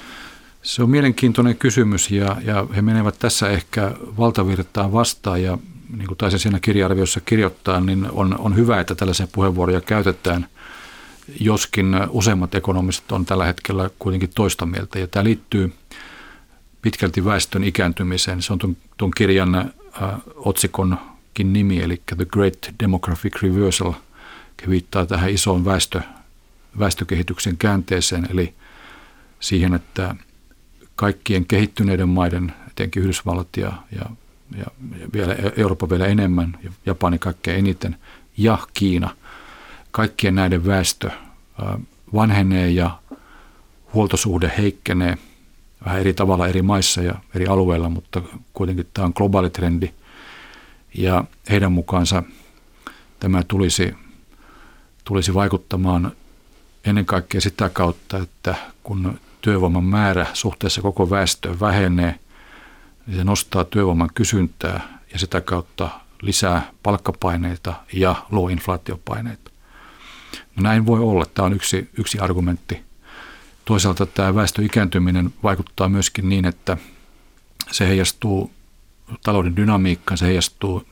Se 0.62 0.82
on 0.82 0.90
mielenkiintoinen 0.90 1.56
kysymys 1.56 2.10
ja, 2.10 2.36
ja 2.44 2.66
he 2.76 2.82
menevät 2.82 3.18
tässä 3.18 3.48
ehkä 3.48 3.92
valtavirtaan 4.18 4.92
vastaan 4.92 5.42
ja 5.42 5.58
niin 5.96 6.06
kuin 6.06 6.18
taisin 6.18 6.40
siinä 6.40 6.60
kirja-arviossa 6.60 7.20
kirjoittaa, 7.20 7.80
niin 7.80 8.10
on, 8.12 8.38
on 8.38 8.56
hyvä, 8.56 8.80
että 8.80 8.94
tällaisia 8.94 9.26
puheenvuoroja 9.32 9.80
käytetään, 9.80 10.46
joskin 11.40 11.96
useimmat 12.08 12.54
ekonomistit 12.54 13.12
on 13.12 13.26
tällä 13.26 13.44
hetkellä 13.44 13.90
kuitenkin 13.98 14.30
toista 14.34 14.66
mieltä. 14.66 14.98
Ja 14.98 15.06
tämä 15.06 15.24
liittyy 15.24 15.72
pitkälti 16.82 17.24
väestön 17.24 17.64
ikääntymiseen. 17.64 18.42
Se 18.42 18.52
on 18.52 18.58
tuon, 18.58 18.76
tuon 18.96 19.10
kirjan 19.10 19.54
äh, 19.54 19.70
otsikonkin 20.36 21.52
nimi, 21.52 21.82
eli 21.82 22.02
The 22.16 22.24
Great 22.24 22.74
Demographic 22.82 23.42
Reversal, 23.42 23.92
viittaa 24.68 25.06
tähän 25.06 25.30
isoon 25.30 25.64
väestö, 25.64 26.00
väestökehityksen 26.78 27.56
käänteeseen, 27.56 28.28
eli 28.30 28.54
siihen, 29.40 29.74
että 29.74 30.14
kaikkien 30.96 31.46
kehittyneiden 31.46 32.08
maiden, 32.08 32.52
etenkin 32.70 33.02
Yhdysvallat 33.02 33.56
ja, 33.56 33.72
ja 33.92 34.10
ja 34.58 34.66
vielä 35.12 35.36
Eurooppa 35.56 35.90
vielä 35.90 36.06
enemmän, 36.06 36.58
Japani 36.86 37.18
kaikkein 37.18 37.58
eniten 37.58 37.96
ja 38.36 38.58
Kiina. 38.74 39.16
Kaikkien 39.90 40.34
näiden 40.34 40.66
väestö 40.66 41.10
vanhenee 42.14 42.70
ja 42.70 42.98
huoltosuhde 43.94 44.52
heikkenee 44.58 45.18
vähän 45.84 46.00
eri 46.00 46.14
tavalla 46.14 46.48
eri 46.48 46.62
maissa 46.62 47.02
ja 47.02 47.14
eri 47.34 47.46
alueilla, 47.46 47.88
mutta 47.88 48.22
kuitenkin 48.52 48.86
tämä 48.94 49.06
on 49.06 49.12
globaali 49.16 49.50
trendi. 49.50 49.90
Ja 50.94 51.24
heidän 51.50 51.72
mukaansa 51.72 52.22
tämä 53.20 53.42
tulisi, 53.42 53.94
tulisi 55.04 55.34
vaikuttamaan 55.34 56.12
ennen 56.84 57.06
kaikkea 57.06 57.40
sitä 57.40 57.68
kautta, 57.68 58.18
että 58.18 58.54
kun 58.82 59.20
työvoiman 59.40 59.84
määrä 59.84 60.26
suhteessa 60.32 60.82
koko 60.82 61.10
väestöön 61.10 61.60
vähenee– 61.60 62.18
niin 63.06 63.16
se 63.16 63.24
nostaa 63.24 63.64
työvoiman 63.64 64.10
kysyntää 64.14 64.98
ja 65.12 65.18
sitä 65.18 65.40
kautta 65.40 65.90
lisää 66.22 66.70
palkkapaineita 66.82 67.74
ja 67.92 68.26
luo 68.30 68.48
inflaatiopaineita. 68.48 69.50
No 70.56 70.62
näin 70.62 70.86
voi 70.86 71.00
olla. 71.00 71.26
Tämä 71.26 71.46
on 71.46 71.52
yksi, 71.52 71.90
yksi 71.98 72.18
argumentti. 72.18 72.82
Toisaalta 73.64 74.06
tämä 74.06 74.34
väestön 74.34 74.64
ikääntyminen 74.64 75.34
vaikuttaa 75.42 75.88
myöskin 75.88 76.28
niin, 76.28 76.44
että 76.44 76.76
se 77.70 77.88
heijastuu 77.88 78.50
talouden 79.22 79.56
dynamiikkaan, 79.56 80.18
se 80.18 80.26
heijastuu 80.26 80.86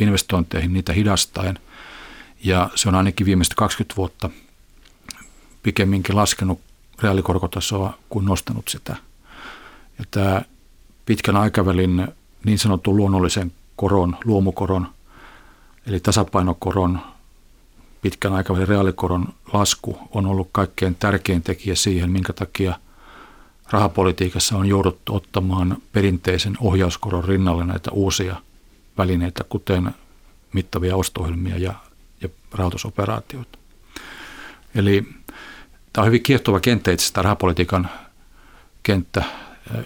investointeihin 0.00 0.72
niitä 0.72 0.92
hidastaen. 0.92 1.58
Ja 2.44 2.70
se 2.74 2.88
on 2.88 2.94
ainakin 2.94 3.26
viimeiset 3.26 3.54
20 3.54 3.96
vuotta 3.96 4.30
pikemminkin 5.62 6.16
laskenut 6.16 6.60
reaalikorkotasoa 7.02 7.98
kuin 8.08 8.24
nostanut 8.24 8.68
sitä. 8.68 8.96
Ja 9.98 10.04
tämä 10.10 10.42
pitkän 11.08 11.36
aikavälin 11.36 12.08
niin 12.44 12.58
sanottu 12.58 12.96
luonnollisen 12.96 13.52
koron, 13.76 14.16
luomukoron, 14.24 14.88
eli 15.86 16.00
tasapainokoron, 16.00 17.00
pitkän 18.02 18.32
aikavälin 18.32 18.68
reaalikoron 18.68 19.28
lasku 19.52 19.98
on 20.10 20.26
ollut 20.26 20.48
kaikkein 20.52 20.94
tärkein 20.94 21.42
tekijä 21.42 21.74
siihen, 21.74 22.10
minkä 22.10 22.32
takia 22.32 22.74
rahapolitiikassa 23.70 24.56
on 24.56 24.66
jouduttu 24.66 25.14
ottamaan 25.14 25.76
perinteisen 25.92 26.56
ohjauskoron 26.60 27.24
rinnalle 27.24 27.64
näitä 27.64 27.90
uusia 27.90 28.36
välineitä, 28.98 29.44
kuten 29.48 29.94
mittavia 30.52 30.96
ostohjelmia 30.96 31.58
ja, 31.58 31.74
ja 32.20 32.28
rahoitusoperaatioita. 32.52 33.58
Eli 34.74 35.08
tämä 35.92 36.02
on 36.02 36.06
hyvin 36.06 36.22
kiehtova 36.22 36.60
kenttä 36.60 36.90
itse 36.90 37.04
asiassa 37.04 37.22
rahapolitiikan 37.22 37.90
kenttä 38.82 39.24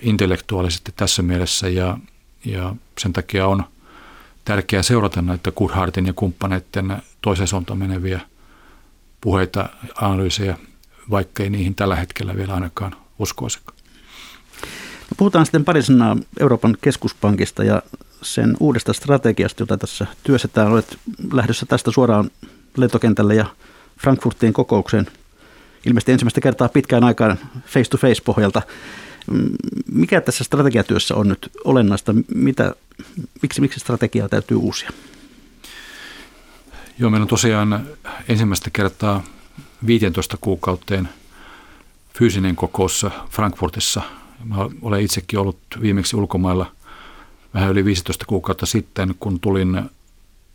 intellektuaalisesti 0.02 0.92
tässä 0.96 1.22
mielessä 1.22 1.68
ja, 1.68 1.98
ja 2.44 2.74
sen 2.98 3.12
takia 3.12 3.46
on 3.46 3.64
tärkeää 4.44 4.82
seurata 4.82 5.22
näitä 5.22 5.52
Goodhartin 5.52 6.06
ja 6.06 6.12
kumppaneiden 6.12 7.02
toiseen 7.20 7.48
suuntaan 7.48 7.78
meneviä 7.78 8.20
puheita, 9.20 9.68
analyysejä, 9.94 10.58
vaikkei 11.10 11.50
niihin 11.50 11.74
tällä 11.74 11.96
hetkellä 11.96 12.36
vielä 12.36 12.54
ainakaan 12.54 12.96
uskoisikaan. 13.18 13.78
No 15.10 15.14
puhutaan 15.16 15.46
sitten 15.46 15.64
pari 15.64 15.82
sanaa 15.82 16.16
Euroopan 16.40 16.76
keskuspankista 16.80 17.64
ja 17.64 17.82
sen 18.22 18.56
uudesta 18.60 18.92
strategiasta, 18.92 19.62
jota 19.62 19.78
tässä 19.78 20.06
työstetään. 20.24 20.72
Olet 20.72 20.98
lähdössä 21.32 21.66
tästä 21.66 21.90
suoraan 21.90 22.30
lentokentälle 22.76 23.34
ja 23.34 23.46
Frankfurtiin 24.00 24.52
kokoukseen 24.52 25.06
ilmeisesti 25.86 26.12
ensimmäistä 26.12 26.40
kertaa 26.40 26.68
pitkään 26.68 27.04
aikaan 27.04 27.38
face-to-face 27.66 28.22
pohjalta. 28.24 28.62
Mikä 29.92 30.20
tässä 30.20 30.44
strategiatyössä 30.44 31.14
on 31.14 31.28
nyt 31.28 31.50
olennaista? 31.64 32.14
Mitä, 32.34 32.74
miksi, 33.42 33.60
miksi 33.60 33.80
strategiaa 33.80 34.28
täytyy 34.28 34.56
uusia? 34.56 34.90
Joo, 36.98 37.10
meillä 37.10 37.24
on 37.24 37.28
tosiaan 37.28 37.86
ensimmäistä 38.28 38.70
kertaa 38.70 39.22
15 39.86 40.36
kuukauteen 40.40 41.08
fyysinen 42.18 42.56
kokous 42.56 43.06
Frankfurtissa. 43.30 44.02
Mä 44.44 44.56
olen 44.82 45.00
itsekin 45.00 45.38
ollut 45.38 45.58
viimeksi 45.80 46.16
ulkomailla 46.16 46.72
vähän 47.54 47.70
yli 47.70 47.84
15 47.84 48.24
kuukautta 48.26 48.66
sitten, 48.66 49.14
kun 49.20 49.40
tulin 49.40 49.82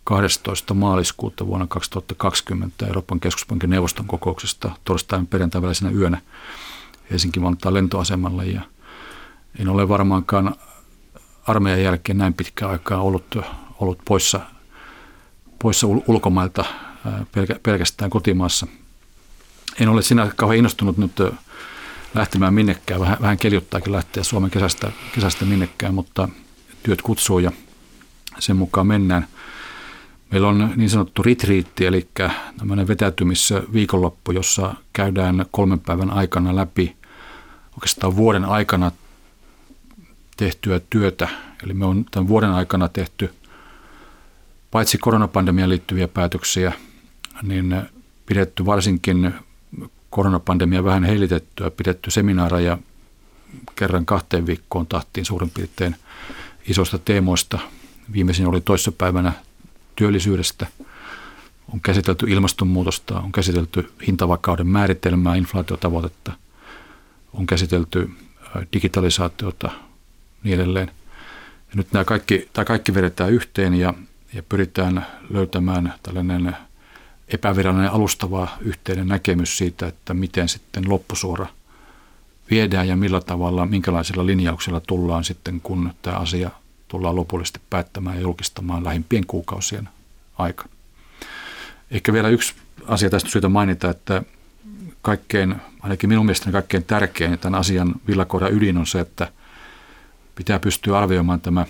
12. 0.04 0.74
maaliskuuta 0.74 1.48
vuonna 1.48 1.68
2020 1.68 2.88
Euroopan 2.88 3.20
keskuspankin 3.20 3.70
neuvoston 3.70 4.06
kokouksesta 4.06 4.72
torstain 4.84 5.28
perjantai 5.28 5.62
välisenä 5.62 5.92
yönä 5.92 6.22
Helsinki 7.12 7.42
Vantaan 7.42 7.74
lentoasemalla 7.74 8.44
ja 8.44 8.62
en 9.60 9.70
ole 9.70 9.90
varmaankaan 9.90 10.56
armeijan 11.48 11.84
jälkeen 11.84 12.18
näin 12.18 12.34
pitkään 12.34 12.72
aikaa 12.72 13.02
ollut, 13.02 13.38
ollut 13.80 14.00
poissa, 14.06 14.40
poissa 15.60 15.88
ulkomailta 15.88 16.66
pelkästään 17.64 18.10
kotimaassa. 18.10 18.68
En 19.80 19.90
ole 19.90 20.02
sinä 20.02 20.32
kauhean 20.36 20.58
innostunut 20.58 20.98
nyt 20.98 21.12
lähtemään 22.14 22.54
minnekään. 22.54 23.00
Vähän, 23.00 23.18
vähän 23.22 23.38
keljuttaakin 23.38 23.94
lähteä 23.94 24.24
Suomen 24.24 24.52
kesästä, 24.52 24.92
kesästä 25.16 25.46
minnekään, 25.46 25.94
mutta 25.94 26.30
työt 26.84 27.02
kutsuu 27.02 27.40
ja 27.40 27.52
sen 28.40 28.56
mukaan 28.56 28.88
mennään. 28.88 29.28
Meillä 30.32 30.48
on 30.48 30.74
niin 30.76 30.90
sanottu 30.90 31.24
retriitti, 31.24 31.86
eli 31.86 32.08
tämmöinen 32.58 32.88
vetäytymisviikonloppu, 32.88 34.32
jossa 34.32 34.76
käydään 34.94 35.46
kolmen 35.52 35.80
päivän 35.80 36.12
aikana 36.12 36.56
läpi 36.56 36.97
oikeastaan 37.78 38.16
vuoden 38.16 38.46
aikana 38.46 38.92
tehtyä 40.38 40.82
työtä. 40.90 41.28
Eli 41.64 41.74
me 41.74 41.86
on 41.86 42.06
tämän 42.12 42.28
vuoden 42.28 42.50
aikana 42.50 42.90
tehty 42.90 43.34
paitsi 44.72 44.98
koronapandemiaan 44.98 45.70
liittyviä 45.70 46.08
päätöksiä, 46.08 46.74
niin 47.42 47.82
pidetty 48.26 48.66
varsinkin 48.66 49.34
koronapandemia 50.10 50.84
vähän 50.84 51.04
heilitettyä, 51.04 51.72
pidetty 51.72 52.12
seminaareja 52.12 52.78
kerran 53.76 54.06
kahteen 54.06 54.46
viikkoon 54.46 54.88
tahtiin 54.88 55.26
suurin 55.26 55.50
piirtein 55.50 55.96
isoista 56.68 56.98
teemoista. 56.98 57.60
Viimeisin 58.14 58.48
oli 58.48 58.62
toissapäivänä 58.62 59.34
työllisyydestä, 59.96 60.68
on 61.74 61.82
käsitelty 61.82 62.26
ilmastonmuutosta, 62.30 63.20
on 63.20 63.32
käsitelty 63.32 63.92
hintavakauden 64.08 64.68
määritelmää, 64.68 65.36
inflaatiotavoitetta, 65.36 66.32
on 67.34 67.46
käsitelty 67.46 68.10
digitalisaatiota 68.74 69.72
niin 70.44 70.56
edelleen. 70.56 70.92
Ja 71.70 71.74
nyt 71.76 71.88
nämä 71.92 72.06
kaikki, 72.06 72.50
tämä 72.54 72.66
kaikki 72.66 72.94
vedetään 72.94 73.32
yhteen 73.32 73.74
ja, 73.74 73.94
ja 74.34 74.44
pyritään 74.44 75.06
löytämään 75.30 75.94
tällainen 76.04 76.56
epävirallinen 77.28 77.92
alustava 77.92 78.48
yhteinen 78.62 79.08
näkemys 79.08 79.58
siitä, 79.58 79.88
että 79.88 80.14
miten 80.14 80.50
sitten 80.50 80.90
loppusuora 80.90 81.48
viedään 82.52 82.88
ja 82.88 82.96
millä 82.96 83.22
tavalla, 83.22 83.66
minkälaisilla 83.66 84.26
linjauksilla 84.26 84.80
tullaan 84.80 85.24
sitten, 85.24 85.62
kun 85.62 85.94
tämä 86.02 86.18
asia 86.18 86.52
tullaan 86.88 87.16
lopullisesti 87.16 87.60
päättämään 87.70 88.16
ja 88.16 88.22
julkistamaan 88.22 88.84
lähimpien 88.84 89.26
kuukausien 89.26 89.90
aikana. 90.38 90.70
Ehkä 91.92 92.14
vielä 92.14 92.30
yksi 92.30 92.54
asia 92.88 93.10
tästä 93.10 93.30
syytä 93.30 93.50
mainita, 93.50 93.90
että 93.90 94.24
kaikkein, 95.02 95.56
ainakin 95.88 96.10
minun 96.10 96.26
mielestäni 96.26 96.52
kaikkein 96.52 96.84
tärkein 96.84 97.40
tämän 97.40 97.60
asian 97.60 97.96
villakoiran 98.08 98.54
ydin 98.54 98.78
on 98.78 98.88
se, 98.88 99.00
että 99.00 99.32
pitää 100.36 100.60
pystyä 100.60 100.98
arvioimaan 100.98 101.42
tämä, 101.42 101.66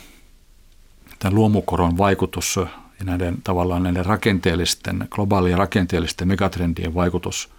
tämän 1.20 1.36
luomukoron 1.36 1.97
vaikutus 1.97 2.55
ja 2.99 3.05
näiden 3.05 3.38
tavallaan 3.43 3.84
näiden 3.84 4.05
rakenteellisten, 4.05 5.07
globaalien 5.09 5.57
rakenteellisten 5.57 6.28
megatrendien 6.28 6.93
vaikutus 6.93 7.49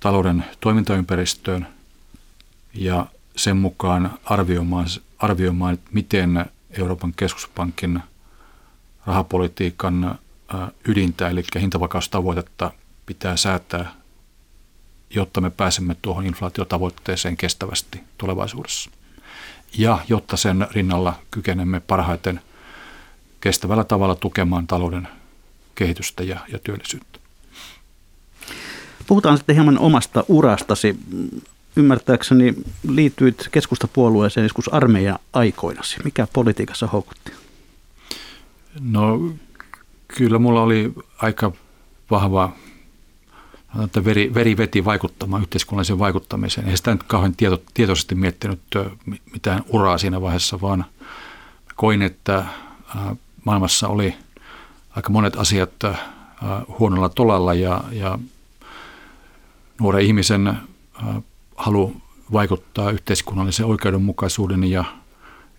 talouden 0.00 0.44
toimintaympäristöön 0.60 1.66
ja 2.74 3.06
sen 3.36 3.56
mukaan 3.56 4.18
arvioimaan, 4.24 4.86
arvioimaan 5.18 5.78
miten 5.92 6.44
Euroopan 6.70 7.12
keskuspankin 7.16 8.00
rahapolitiikan 9.06 10.18
ydintä, 10.88 11.28
eli 11.28 11.44
hintavakaustavoitetta 11.60 12.70
pitää 13.06 13.36
säätää, 13.36 13.92
jotta 15.10 15.40
me 15.40 15.50
pääsemme 15.50 15.96
tuohon 16.02 16.26
inflaatiotavoitteeseen 16.26 17.36
kestävästi 17.36 18.00
tulevaisuudessa. 18.18 18.90
Ja 19.78 19.98
jotta 20.08 20.36
sen 20.36 20.66
rinnalla 20.70 21.18
kykenemme 21.30 21.80
parhaiten 21.80 22.40
kestävällä 23.40 23.84
tavalla 23.84 24.14
tukemaan 24.14 24.66
talouden 24.66 25.08
kehitystä 25.74 26.22
ja, 26.22 26.40
ja 26.52 26.58
työllisyyttä. 26.58 27.18
Puhutaan 29.06 29.36
sitten 29.36 29.54
hieman 29.54 29.78
omasta 29.78 30.24
urastasi. 30.28 30.96
Ymmärtääkseni 31.76 32.54
liittyit 32.88 33.48
keskustapuolueeseen 33.50 34.44
joskus 34.44 34.74
armeijan 34.74 35.18
aikoinasi. 35.32 35.96
Mikä 36.04 36.26
politiikassa 36.32 36.86
houkutti? 36.86 37.32
No 38.80 39.32
kyllä 40.08 40.38
mulla 40.38 40.62
oli 40.62 40.92
aika 41.18 41.52
vahva 42.10 42.52
että 43.84 44.04
veri, 44.04 44.34
veri 44.34 44.56
veti 44.56 44.84
vaikuttamaan 44.84 45.42
yhteiskunnalliseen 45.42 45.98
vaikuttamiseen. 45.98 46.68
Ei 46.68 46.76
sitä 46.76 46.90
nyt 46.90 47.02
kauhean 47.02 47.36
tieto, 47.36 47.62
tietoisesti 47.74 48.14
miettinyt 48.14 48.60
mitään 49.32 49.64
uraa 49.68 49.98
siinä 49.98 50.20
vaiheessa, 50.20 50.60
vaan 50.60 50.84
koin, 51.76 52.02
että 52.02 52.44
maailmassa 53.44 53.88
oli 53.88 54.14
aika 54.90 55.10
monet 55.10 55.36
asiat 55.36 55.70
huonolla 56.78 57.08
tolalla 57.08 57.54
ja, 57.54 57.84
ja 57.92 58.18
nuoren 59.80 60.04
ihmisen 60.04 60.58
halu 61.56 61.96
vaikuttaa 62.32 62.90
yhteiskunnallisen 62.90 63.66
oikeudenmukaisuuden 63.66 64.64
ja 64.64 64.84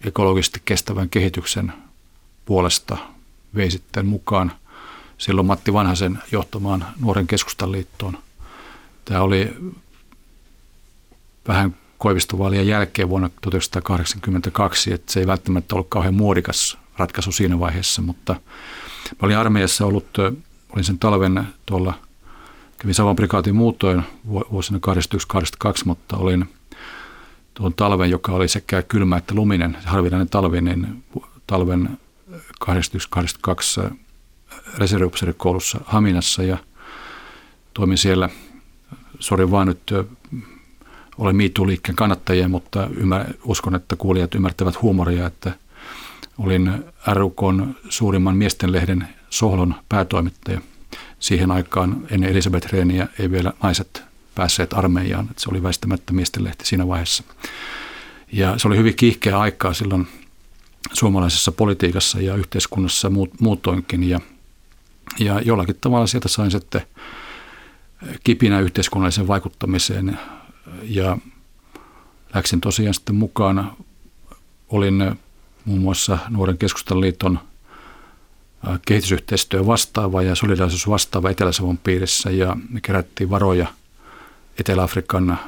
ekologisesti 0.06 0.62
kestävän 0.66 1.10
kehityksen 1.10 1.74
puolesta 2.46 2.98
vei 3.56 3.72
sitten 3.72 4.06
mukaan 4.06 4.52
silloin 5.18 5.48
Matti 5.48 5.74
Vanhasen 5.74 6.20
johtamaan 6.32 6.86
nuoren 7.02 7.28
keskustan 7.28 7.72
liittoon. 7.72 8.18
Tämä 9.06 9.22
oli 9.22 9.54
vähän 11.48 11.76
koivistuvaalien 11.98 12.68
jälkeen 12.68 13.10
vuonna 13.10 13.30
1982, 13.42 14.94
että 14.94 15.14
se 15.14 15.20
ei 15.20 15.28
välttämättä 15.28 15.76
ollut 15.76 15.88
kauhean 15.90 16.16
muodikas 16.16 16.78
ratkaisu 16.98 17.32
siinä 17.32 17.60
vaiheessa, 17.60 18.02
mutta 18.02 18.34
mä 19.12 19.20
olin 19.22 19.38
armeijassa 19.38 19.86
ollut, 19.86 20.18
olin 20.70 20.84
sen 20.84 21.00
talven 21.00 21.48
tuolla, 21.66 21.94
kävin 22.78 22.96
Savon 22.96 23.16
prikaatin 23.16 23.56
muutoin 23.56 24.04
vuosina 24.28 24.80
81-82, 25.68 25.72
mutta 25.86 26.18
olin 26.18 26.50
tuon 27.54 27.74
talven, 27.74 28.10
joka 28.10 28.32
oli 28.32 28.48
sekä 28.48 28.82
kylmä 28.82 29.18
että 29.18 29.36
luminen, 29.36 29.78
harvinainen 29.86 30.30
talvi, 30.30 30.62
niin 30.62 31.04
talven 31.48 32.00
81-82 32.66 33.94
reserviupseerikoulussa 34.78 35.82
Haminassa 35.86 36.44
ja 36.44 36.58
toimin 37.74 37.98
siellä. 37.98 38.30
Sori 39.20 39.52
vaan 39.52 39.68
nyt 39.68 39.94
olen 41.18 41.36
MeToo-liikkeen 41.36 41.96
kannattajia, 41.96 42.48
mutta 42.48 42.90
ymmär, 42.98 43.26
uskon, 43.44 43.76
että 43.76 43.96
kuulijat 43.96 44.36
ymmärtävät 44.36 44.82
huumoria, 44.82 45.28
että 45.28 45.52
olin 46.38 46.84
RUKn 47.14 47.76
suurimman 47.90 48.38
miestenlehden 48.38 49.08
Sohlon 49.30 49.76
päätoimittaja. 49.90 50.62
Siihen 51.20 51.52
aikaan 51.52 52.08
ennen 52.12 52.32
Elisabeth 52.32 52.74
Reeniä 52.74 53.08
ei 53.20 53.32
vielä 53.32 53.54
naiset 53.64 54.04
päässeet 54.36 54.74
armeijaan. 54.74 55.28
Että 55.30 55.42
se 55.42 55.50
oli 55.50 55.64
väistämättä 55.64 56.14
miestenlehti 56.14 56.66
siinä 56.66 56.88
vaiheessa. 56.88 57.24
Ja 58.32 58.58
se 58.58 58.68
oli 58.68 58.78
hyvin 58.78 58.96
kiihkeä 58.96 59.40
aikaa 59.40 59.74
silloin 59.74 60.08
suomalaisessa 60.94 61.52
politiikassa 61.52 62.22
ja 62.22 62.36
yhteiskunnassa 62.36 63.12
muutoinkin. 63.40 64.10
Ja, 64.10 64.20
ja 65.20 65.42
jollakin 65.42 65.76
tavalla 65.82 66.08
sieltä 66.08 66.28
sain 66.28 66.52
sitten 66.52 66.82
kipinä 68.24 68.60
yhteiskunnalliseen 68.60 69.28
vaikuttamiseen 69.28 70.20
ja 70.84 71.18
läksin 72.34 72.62
tosiaan 72.62 72.94
sitten 72.94 73.16
mukaan. 73.16 73.74
Olin 74.70 75.20
muun 75.66 75.82
muassa 75.82 76.18
Nuoren 76.30 76.58
keskustan 76.58 77.02
liiton 77.02 77.40
kehitysyhteistyö 78.88 79.66
vastaava 79.66 80.22
ja 80.22 80.36
solidaarisuus 80.36 80.90
vastaava 80.90 81.30
Etelä-Savon 81.30 81.78
piirissä 81.78 82.30
ja 82.30 82.58
me 82.70 82.82
kerättiin 82.82 83.30
varoja 83.30 83.68
Etelä-Afrikan 84.60 85.40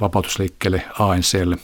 vapautusliikkeelle 0.00 0.84
ANClle. 0.98 1.58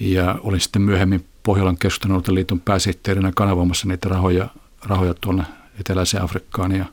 Ja 0.00 0.38
olin 0.40 0.60
sitten 0.60 0.82
myöhemmin 0.82 1.26
Pohjolan 1.42 1.78
keskustan 1.78 2.22
liiton 2.28 2.60
pääsihteerinä 2.60 3.32
kanavoimassa 3.34 3.88
niitä 3.88 4.08
rahoja, 4.08 4.48
rahoja 4.82 5.14
tuonne 5.14 5.44
Eteläiseen 5.80 6.22
Afrikkaan. 6.22 6.72
Ja 6.72 6.84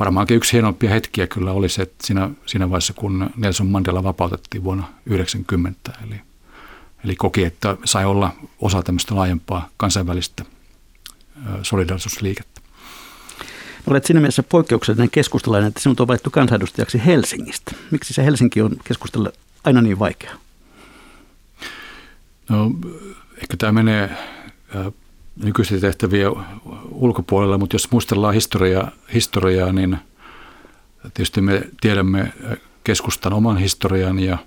varmaankin 0.00 0.36
yksi 0.36 0.52
hienompia 0.52 0.90
hetkiä 0.90 1.26
kyllä 1.26 1.52
oli 1.52 1.68
se, 1.68 1.82
että 1.82 2.06
siinä, 2.06 2.30
siinä 2.46 2.70
vaiheessa, 2.70 2.92
kun 2.92 3.30
Nelson 3.36 3.66
Mandela 3.66 4.02
vapautettiin 4.02 4.64
vuonna 4.64 4.82
1990. 4.82 5.92
Eli, 6.06 6.20
eli 7.04 7.16
koki, 7.16 7.44
että 7.44 7.76
sai 7.84 8.04
olla 8.04 8.32
osa 8.60 8.82
tämmöistä 8.82 9.14
laajempaa 9.14 9.68
kansainvälistä 9.76 10.44
solidarisuusliikettä. 11.62 12.60
Olet 13.86 14.04
siinä 14.04 14.20
mielessä 14.20 14.42
poikkeuksellinen 14.42 15.10
keskustalainen, 15.10 15.68
että 15.68 15.80
sinut 15.80 16.00
on 16.00 16.08
valittu 16.08 16.30
kansanedustajaksi 16.30 17.06
Helsingistä. 17.06 17.72
Miksi 17.90 18.14
se 18.14 18.24
Helsinki 18.24 18.62
on 18.62 18.76
keskustella 18.84 19.30
aina 19.64 19.82
niin 19.82 19.98
vaikea? 19.98 20.30
No, 22.48 22.70
ehkä 23.36 23.56
tämä 23.58 23.72
menee 23.72 24.16
nykyisiä 25.36 25.80
tehtäviä 25.80 26.30
ulkopuolella, 26.90 27.58
mutta 27.58 27.74
jos 27.74 27.90
muistellaan 27.90 28.34
historiaa, 28.34 28.90
historiaa, 29.14 29.72
niin 29.72 29.98
tietysti 31.02 31.40
me 31.40 31.62
tiedämme 31.80 32.32
keskustan 32.84 33.32
oman 33.32 33.58
historian 33.58 34.18
ja, 34.18 34.38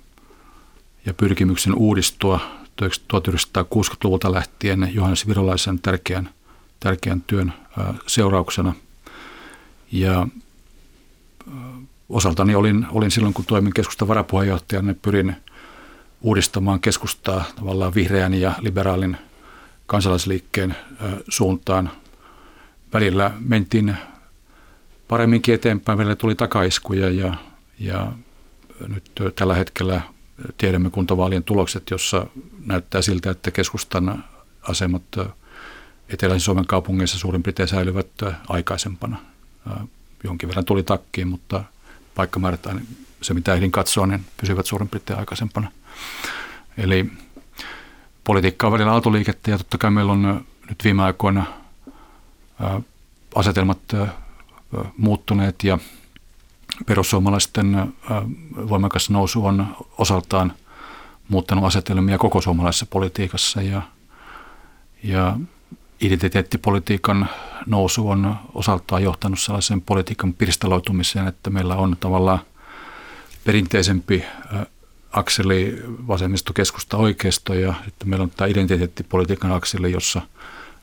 ja 1.06 1.14
pyrkimyksen 1.14 1.74
uudistua 1.74 2.40
1960-luvulta 2.82 4.32
lähtien 4.32 4.90
Johannes 4.92 5.28
Virolaisen 5.28 5.78
tärkeän, 5.78 6.30
tärkeän 6.80 7.20
työn 7.26 7.52
seurauksena. 8.06 8.74
Ja 9.92 10.26
osaltani 12.08 12.54
olin, 12.54 12.86
olin 12.90 13.10
silloin, 13.10 13.34
kun 13.34 13.44
toimin 13.44 13.74
keskustan 13.74 14.08
varapuheenjohtajana, 14.08 14.86
niin 14.86 14.98
pyrin 15.02 15.36
uudistamaan 16.22 16.80
keskustaa 16.80 17.44
tavallaan 17.56 17.94
vihreän 17.94 18.34
ja 18.34 18.54
liberaalin– 18.60 19.16
kansalaisliikkeen 19.88 20.76
suuntaan. 21.28 21.90
Välillä 22.92 23.30
mentiin 23.38 23.96
paremminkin 25.08 25.54
eteenpäin, 25.54 25.98
välillä 25.98 26.16
tuli 26.16 26.34
takaiskuja 26.34 27.10
ja, 27.10 27.34
ja 27.78 28.12
nyt 28.88 29.12
tällä 29.36 29.54
hetkellä 29.54 30.00
tiedämme 30.58 30.90
kuntavaalien 30.90 31.44
tulokset, 31.44 31.90
jossa 31.90 32.26
näyttää 32.66 33.02
siltä, 33.02 33.30
että 33.30 33.50
keskustan 33.50 34.24
asemat 34.62 35.02
Eteläisen 36.08 36.40
Suomen 36.40 36.66
kaupungeissa 36.66 37.18
suurin 37.18 37.42
piirtein 37.42 37.68
säilyvät 37.68 38.06
aikaisempana. 38.48 39.20
Jonkin 40.24 40.48
verran 40.48 40.64
tuli 40.64 40.82
takkiin, 40.82 41.28
mutta 41.28 41.64
paikkamäärät, 42.14 42.66
se 43.22 43.34
mitä 43.34 43.54
ehdin 43.54 43.70
katsoa, 43.70 44.06
niin 44.06 44.24
pysyvät 44.40 44.66
suurin 44.66 44.88
piirtein 44.88 45.18
aikaisempana. 45.18 45.72
Eli 46.78 47.10
politiikka 48.28 48.66
on 48.66 48.72
välillä 48.72 48.92
aaltoliikettä 48.92 49.50
ja 49.50 49.58
totta 49.58 49.78
kai 49.78 49.90
meillä 49.90 50.12
on 50.12 50.46
nyt 50.68 50.84
viime 50.84 51.02
aikoina 51.02 51.46
asetelmat 53.34 53.78
muuttuneet 54.96 55.64
ja 55.64 55.78
perussuomalaisten 56.86 57.94
voimakas 58.68 59.10
nousu 59.10 59.46
on 59.46 59.76
osaltaan 59.98 60.52
muuttanut 61.28 61.64
asetelmia 61.64 62.18
koko 62.18 62.40
suomalaisessa 62.40 62.86
politiikassa 62.86 63.62
ja, 63.62 63.82
ja 65.02 65.36
identiteettipolitiikan 66.00 67.28
nousu 67.66 68.08
on 68.08 68.36
osaltaan 68.54 69.02
johtanut 69.02 69.40
sellaisen 69.40 69.80
politiikan 69.80 70.32
pirstaloitumiseen, 70.34 71.28
että 71.28 71.50
meillä 71.50 71.76
on 71.76 71.96
tavallaan 72.00 72.40
perinteisempi 73.44 74.24
akseli 75.12 75.82
vasemmistokeskusta 75.86 76.96
oikeisto 76.96 77.54
ja 77.54 77.74
sitten 77.84 78.08
meillä 78.08 78.22
on 78.22 78.30
tämä 78.30 78.48
identiteettipolitiikan 78.48 79.52
akseli, 79.52 79.92
jossa 79.92 80.22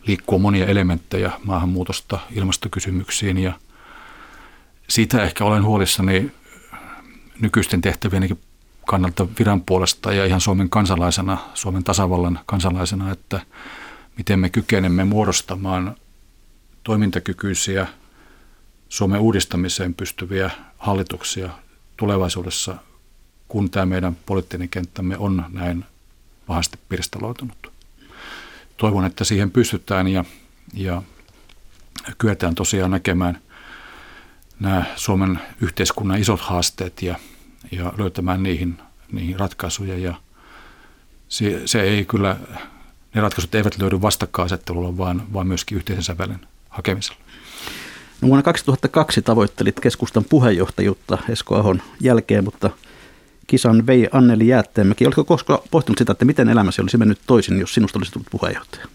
liikkuu 0.07 0.39
monia 0.39 0.65
elementtejä 0.65 1.31
maahanmuutosta 1.43 2.19
ilmastokysymyksiin 2.31 3.37
ja 3.37 3.53
siitä 4.87 5.23
ehkä 5.23 5.45
olen 5.45 5.63
huolissani 5.63 6.31
nykyisten 7.39 7.81
tehtävienkin 7.81 8.39
kannalta 8.85 9.27
viran 9.39 9.61
puolesta 9.61 10.13
ja 10.13 10.25
ihan 10.25 10.41
Suomen 10.41 10.69
kansalaisena, 10.69 11.37
Suomen 11.53 11.83
tasavallan 11.83 12.39
kansalaisena, 12.45 13.11
että 13.11 13.41
miten 14.17 14.39
me 14.39 14.49
kykenemme 14.49 15.03
muodostamaan 15.03 15.95
toimintakykyisiä 16.83 17.87
Suomen 18.89 19.21
uudistamiseen 19.21 19.93
pystyviä 19.93 20.51
hallituksia 20.77 21.49
tulevaisuudessa 21.97 22.75
kun 23.47 23.69
tämä 23.69 23.85
meidän 23.85 24.17
poliittinen 24.25 24.69
kenttämme 24.69 25.17
on 25.17 25.45
näin 25.49 25.85
pahasti 26.47 26.79
pirstaloitunut. 26.89 27.71
Toivon, 28.77 29.05
että 29.05 29.23
siihen 29.23 29.51
pystytään 29.51 30.07
ja, 30.07 30.25
ja 30.73 31.01
kyetään 32.17 32.55
tosiaan 32.55 32.91
näkemään 32.91 33.41
nämä 34.59 34.83
Suomen 34.95 35.39
yhteiskunnan 35.61 36.19
isot 36.19 36.39
haasteet 36.39 37.01
ja, 37.01 37.15
ja 37.71 37.93
löytämään 37.97 38.43
niihin, 38.43 38.77
niihin 39.11 39.39
ratkaisuja. 39.39 39.97
Ja 39.97 40.15
se, 41.29 41.61
se 41.65 41.81
ei 41.81 42.05
kyllä, 42.05 42.37
ne 43.15 43.21
ratkaisut 43.21 43.55
eivät 43.55 43.77
löydy 43.77 44.01
vastakkainasettelulla, 44.01 44.97
vaan, 44.97 45.33
vaan 45.33 45.47
myöskin 45.47 45.77
yhteisen 45.77 46.03
sävelen 46.03 46.47
hakemisella. 46.69 47.19
No 48.21 48.27
vuonna 48.27 48.43
2002 48.43 49.21
tavoittelit 49.21 49.79
keskustan 49.79 50.23
puheenjohtajuutta 50.23 51.17
Esko 51.29 51.55
Ahon 51.55 51.81
jälkeen, 52.01 52.43
mutta 52.43 52.69
kisan 53.47 53.87
vei 53.87 54.07
Anneli 54.11 54.47
Jäätteenmäki. 54.47 55.05
Oletko 55.05 55.23
koskaan 55.23 55.59
pohtinut 55.71 55.97
sitä, 55.97 56.11
että 56.11 56.25
miten 56.25 56.49
elämäsi 56.49 56.81
olisi 56.81 56.97
mennyt 56.97 57.19
toisin, 57.27 57.59
jos 57.59 57.73
sinusta 57.73 57.99
olisi 57.99 58.11
tullut 58.11 58.27
puheenjohtaja? 58.31 58.87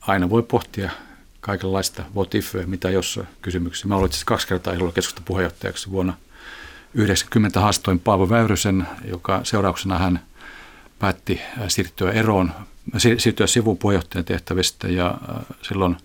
Aina 0.00 0.30
voi 0.30 0.42
pohtia 0.42 0.90
kaikenlaista 1.40 2.02
what 2.14 2.34
if, 2.34 2.54
mitä 2.66 2.90
jos 2.90 3.20
kysymyksiä. 3.42 3.88
Mä 3.88 3.96
olin 3.96 4.12
siis 4.12 4.24
kaksi 4.24 4.48
kertaa 4.48 4.72
ehdolla 4.72 4.92
keskustan 4.92 5.24
puheenjohtajaksi 5.24 5.90
vuonna 5.90 6.14
90 6.94 7.60
haastoin 7.60 8.00
Paavo 8.00 8.28
Väyrysen, 8.28 8.86
joka 9.04 9.40
seurauksena 9.42 9.98
hän 9.98 10.20
päätti 10.98 11.40
siirtyä 11.68 12.12
eroon, 12.12 12.52
siirtyä 12.96 13.46
sivun 13.46 13.78
puheenjohtajan 13.78 14.24
tehtävistä 14.24 14.88
ja 14.88 15.18
silloin 15.62 15.96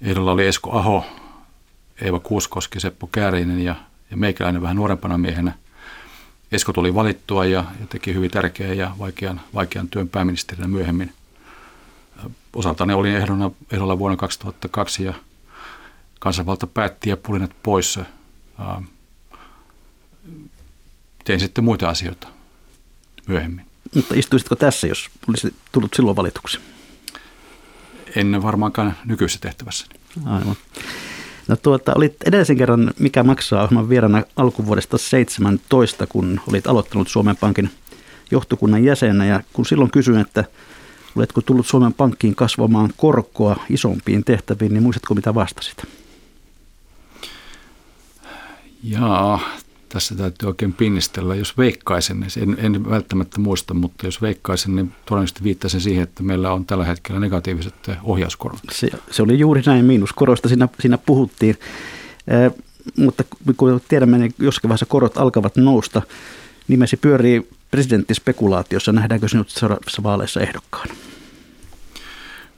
ehdolla 0.00 0.32
oli 0.32 0.46
Esko 0.46 0.78
Aho, 0.78 1.04
Eeva 2.00 2.20
Kuuskoski, 2.20 2.80
Seppo 2.80 3.06
Käärinen 3.06 3.60
ja, 3.60 3.74
ja 4.10 4.16
meikäläinen 4.16 4.62
vähän 4.62 4.76
nuorempana 4.76 5.18
miehenä– 5.18 5.52
Esko 6.52 6.72
tuli 6.72 6.94
valittua 6.94 7.44
ja, 7.44 7.64
ja 7.80 7.86
teki 7.86 8.14
hyvin 8.14 8.30
tärkeän 8.30 8.76
ja 8.76 8.96
vaikean, 8.98 9.40
vaikean 9.54 9.88
työn 9.88 10.08
pääministerinä 10.08 10.68
myöhemmin. 10.68 11.12
Osaltani 12.52 12.92
olin 12.92 13.16
ehdona, 13.16 13.50
ehdolla 13.72 13.98
vuonna 13.98 14.16
2002 14.16 15.04
ja 15.04 15.14
kansanvalta 16.18 16.66
päätti 16.66 17.10
ja 17.10 17.16
pulinet 17.16 17.50
pois. 17.62 17.98
Tein 21.24 21.40
sitten 21.40 21.64
muita 21.64 21.88
asioita 21.88 22.28
myöhemmin. 23.26 23.66
Mutta 23.94 24.14
istuisitko 24.14 24.56
tässä, 24.56 24.86
jos 24.86 25.10
olisi 25.28 25.54
tullut 25.72 25.94
silloin 25.94 26.16
valituksi? 26.16 26.58
En 28.16 28.42
varmaankaan 28.42 28.96
nykyisessä 29.04 29.40
tehtävässä. 29.40 29.86
Aivan. 30.24 30.56
No 31.48 31.56
tuota, 31.56 31.92
olit 31.96 32.16
edellisen 32.26 32.56
kerran 32.56 32.92
Mikä 32.98 33.22
maksaa 33.22 33.62
ohjelman 33.62 33.88
vierana 33.88 34.22
alkuvuodesta 34.36 34.98
17, 34.98 36.06
kun 36.06 36.40
olit 36.48 36.66
aloittanut 36.66 37.08
Suomen 37.08 37.36
Pankin 37.36 37.70
johtokunnan 38.30 38.84
jäsenä. 38.84 39.26
Ja 39.26 39.40
kun 39.52 39.66
silloin 39.66 39.90
kysyin, 39.90 40.18
että 40.18 40.44
oletko 41.16 41.40
tullut 41.40 41.66
Suomen 41.66 41.92
Pankkiin 41.92 42.34
kasvamaan 42.34 42.90
korkoa 42.96 43.56
isompiin 43.70 44.24
tehtäviin, 44.24 44.72
niin 44.72 44.82
muistatko 44.82 45.14
mitä 45.14 45.34
vastasit? 45.34 45.84
Jaa, 48.82 49.40
tässä 49.88 50.14
täytyy 50.14 50.48
oikein 50.48 50.72
pinnistellä. 50.72 51.34
Jos 51.34 51.58
veikkaisin, 51.58 52.20
niin 52.20 52.30
en, 52.58 52.74
en 52.74 52.90
välttämättä 52.90 53.40
muista, 53.40 53.74
mutta 53.74 54.06
jos 54.06 54.22
veikkaisin, 54.22 54.76
niin 54.76 54.92
todennäköisesti 55.06 55.44
viittaisin 55.44 55.80
siihen, 55.80 56.02
että 56.02 56.22
meillä 56.22 56.52
on 56.52 56.64
tällä 56.64 56.84
hetkellä 56.84 57.20
negatiiviset 57.20 57.74
ohjauskorot. 58.02 58.58
Se, 58.72 58.88
se 59.10 59.22
oli 59.22 59.38
juuri 59.38 59.62
näin, 59.66 59.84
miinuskoroista 59.84 60.48
siinä, 60.48 60.68
siinä 60.80 60.98
puhuttiin. 60.98 61.58
Eh, 62.28 62.52
mutta 62.96 63.24
kun 63.56 63.80
tiedämme, 63.88 64.18
niin 64.18 64.34
jossakin 64.38 64.68
vaiheessa 64.68 64.86
korot 64.86 65.18
alkavat 65.18 65.56
nousta, 65.56 66.02
nimesi 66.68 66.96
pyörii 66.96 67.48
presidenttispekulaatiossa. 67.70 68.92
Nähdäänkö 68.92 69.28
sinut 69.28 69.50
seuraavissa 69.50 70.02
vaaleissa 70.02 70.40
ehdokkaana? 70.40 70.94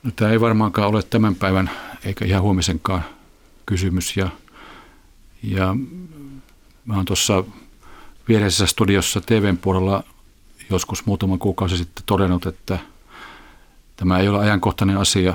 No, 0.02 0.10
tämä 0.16 0.30
ei 0.30 0.40
varmaankaan 0.40 0.88
ole 0.88 1.02
tämän 1.02 1.34
päivän 1.34 1.70
eikä 2.04 2.24
ihan 2.24 2.42
huomisenkaan 2.42 3.04
kysymys. 3.66 4.16
Ja, 4.16 4.28
ja 5.42 5.76
mä 6.90 6.96
oon 6.96 7.04
tuossa 7.04 7.44
viereisessä 8.28 8.66
studiossa 8.66 9.20
TVn 9.20 9.58
puolella 9.58 10.04
joskus 10.70 11.06
muutama 11.06 11.38
kuukausi 11.38 11.76
sitten 11.76 12.02
todennut, 12.06 12.46
että 12.46 12.78
tämä 13.96 14.18
ei 14.18 14.28
ole 14.28 14.38
ajankohtainen 14.38 14.96
asia, 14.96 15.34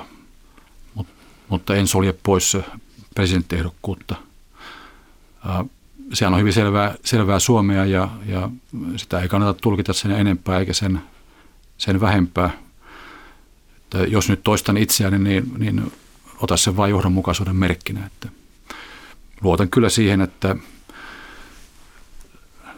mutta 1.49 1.75
en 1.75 1.87
sulje 1.87 2.13
pois 2.23 2.57
presidenttiehdokkuutta. 3.15 4.15
Sehän 6.13 6.33
on 6.33 6.39
hyvin 6.39 6.53
selvää, 6.53 6.95
selvää 7.05 7.39
Suomea 7.39 7.85
ja, 7.85 8.09
ja 8.25 8.49
sitä 8.95 9.19
ei 9.19 9.27
kannata 9.27 9.59
tulkita 9.61 9.93
sen 9.93 10.11
enempää 10.11 10.59
eikä 10.59 10.73
sen, 10.73 11.01
sen 11.77 12.01
vähempää. 12.01 12.49
Että 13.77 13.97
jos 13.97 14.29
nyt 14.29 14.43
toistan 14.43 14.77
itseäni, 14.77 15.19
niin, 15.19 15.51
niin 15.57 15.91
ota 16.37 16.57
sen 16.57 16.77
vain 16.77 16.91
johdonmukaisuuden 16.91 17.55
merkkinä. 17.55 18.05
Että 18.05 18.29
luotan 19.41 19.69
kyllä 19.69 19.89
siihen, 19.89 20.21
että 20.21 20.55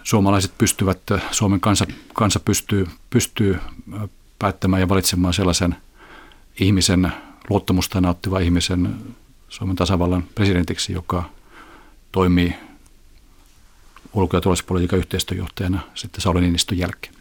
suomalaiset 0.08 0.58
pystyvät, 0.58 1.00
Suomen 1.32 1.60
kansa, 1.60 1.86
kansa 2.14 2.40
pystyy, 2.40 2.88
pystyy 3.10 3.60
päättämään 4.40 4.80
ja 4.80 4.90
valitsemaan 4.90 5.34
sellaisen 5.34 5.76
ihmisen, 6.60 7.12
luottamusta 7.50 8.02
nauttiva 8.02 8.40
ihmisen 8.40 8.96
Suomen 9.50 9.76
tasavallan 9.76 10.24
presidentiksi, 10.36 10.94
joka 10.94 11.24
toimii 12.12 12.56
ulko- 14.14 14.38
ja 14.38 14.42
turvallisuuspolitiikan 14.42 15.00
yhteistyöjohtajana 15.00 15.80
sitten 15.96 16.22
Sauli 16.22 16.42
Niinistön 16.42 16.78
jälkeen. 16.78 17.14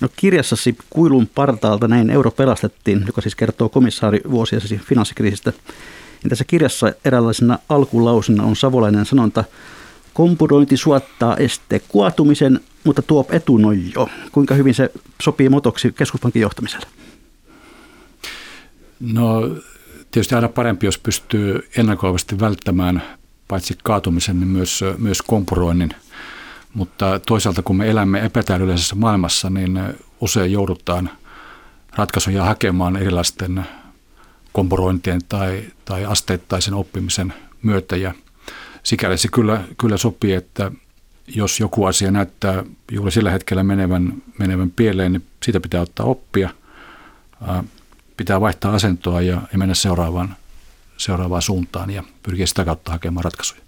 No 0.00 0.08
kirjassasi 0.16 0.76
Kuilun 0.90 1.26
partaalta 1.34 1.88
näin 1.88 2.10
euro 2.10 2.30
pelastettiin, 2.30 3.04
joka 3.06 3.20
siis 3.20 3.34
kertoo 3.34 3.68
komissaari 3.68 4.20
vuosia 4.30 4.60
siis 4.60 4.82
finanssikriisistä. 4.82 5.52
Ja 6.24 6.28
tässä 6.28 6.44
kirjassa 6.44 6.92
eräänlaisena 7.04 7.58
alkulausina 7.68 8.44
on 8.44 8.56
savolainen 8.56 9.06
sanonta, 9.06 9.44
kompurointi 10.14 10.76
suottaa 10.76 11.36
este 11.36 11.80
kuotumisen, 11.88 12.60
mutta 12.84 13.02
tuo 13.02 13.26
etunojo. 13.30 14.08
Kuinka 14.32 14.54
hyvin 14.54 14.74
se 14.74 14.90
sopii 15.22 15.48
motoksi 15.48 15.92
keskuspankin 15.92 16.42
johtamiselle? 16.42 16.86
No 19.00 19.40
tietysti 20.10 20.34
aina 20.34 20.48
parempi, 20.48 20.86
jos 20.86 20.98
pystyy 20.98 21.68
ennakoivasti 21.76 22.40
välttämään 22.40 23.02
paitsi 23.48 23.78
kaatumisen, 23.82 24.40
niin 24.40 24.48
myös, 24.48 24.80
myös 24.98 25.22
kompuroinnin. 25.22 25.90
Mutta 26.74 27.20
toisaalta 27.26 27.62
kun 27.62 27.76
me 27.76 27.90
elämme 27.90 28.24
epätäydellisessä 28.24 28.94
maailmassa, 28.94 29.50
niin 29.50 29.80
usein 30.20 30.52
joudutaan 30.52 31.10
ratkaisuja 31.96 32.44
hakemaan 32.44 32.96
erilaisten 32.96 33.66
kompurointien 34.52 35.20
tai, 35.28 35.62
tai 35.84 36.04
asteittaisen 36.04 36.74
oppimisen 36.74 37.32
myötä. 37.62 37.96
Ja 37.96 38.14
sikäli 38.82 39.18
se 39.18 39.28
kyllä, 39.32 39.64
kyllä 39.78 39.96
sopii, 39.96 40.32
että 40.32 40.72
jos 41.26 41.60
joku 41.60 41.84
asia 41.84 42.10
näyttää 42.10 42.64
juuri 42.92 43.10
sillä 43.10 43.30
hetkellä 43.30 43.62
menevän, 43.62 44.12
menevän 44.38 44.70
pieleen, 44.70 45.12
niin 45.12 45.26
siitä 45.42 45.60
pitää 45.60 45.80
ottaa 45.80 46.06
oppia. 46.06 46.50
Pitää 48.16 48.40
vaihtaa 48.40 48.74
asentoa 48.74 49.20
ja, 49.20 49.40
mennä 49.56 49.74
seuraavaan, 49.74 50.36
seuraavaan 50.96 51.42
suuntaan 51.42 51.90
ja 51.90 52.02
pyrkiä 52.22 52.46
sitä 52.46 52.64
kautta 52.64 52.92
hakemaan 52.92 53.24
ratkaisuja. 53.24 53.60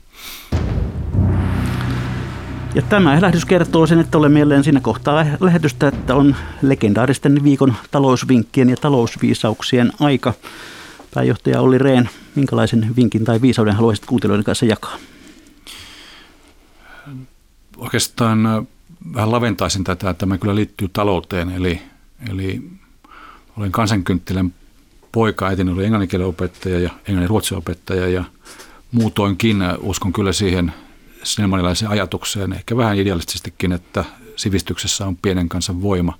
Ja 2.75 2.83
tämä 2.83 3.21
lähetys 3.21 3.45
kertoo 3.45 3.87
sen, 3.87 3.99
että 3.99 4.19
olen 4.19 4.33
mieleen 4.33 4.65
siinä 4.65 4.81
kohtaa 4.81 5.27
lähetystä, 5.41 5.89
että 5.89 6.15
on 6.15 6.37
legendaaristen 6.63 7.45
viikon 7.45 7.75
talousvinkkien 7.91 8.71
ja 8.71 8.77
talousviisauksien 8.77 9.93
aika. 10.01 10.35
Pääjohtaja 11.15 11.61
Olli 11.61 11.79
Rehn, 11.79 12.09
minkälaisen 12.35 12.97
vinkin 12.97 13.25
tai 13.25 13.41
viisauden 13.41 13.75
haluaisit 13.75 14.07
kuuntelijoiden 14.07 14.45
kanssa 14.45 14.67
jakaa? 14.67 14.97
Oikeastaan 17.77 18.47
äh, 18.47 18.65
vähän 19.15 19.33
laventaisin 19.33 19.85
tätä, 19.85 20.11
että 20.11 20.21
tämä 20.21 20.39
kyllä 20.39 20.55
liittyy 20.55 20.89
talouteen. 20.93 21.51
Eli, 21.51 21.83
eli 22.31 22.71
olen 23.57 23.73
kansankynttilän 23.73 24.55
poika, 25.13 25.47
äitini 25.47 25.73
oli 25.73 25.85
englanninkielen 25.85 26.27
opettaja 26.27 26.81
ja 26.81 26.91
englannin 27.09 27.29
ruotsin 27.29 27.59
opettaja 27.59 28.09
ja 28.09 28.25
muutoinkin 28.93 29.63
äh, 29.63 29.75
uskon 29.81 30.13
kyllä 30.13 30.33
siihen 30.33 30.73
snellmanilaiseen 31.23 31.91
ajatukseen, 31.91 32.53
ehkä 32.53 32.77
vähän 32.77 32.99
idealistisestikin, 32.99 33.73
että 33.73 34.05
sivistyksessä 34.37 35.07
on 35.07 35.17
pienen 35.17 35.49
kansan 35.49 35.83
voima. 35.83 36.19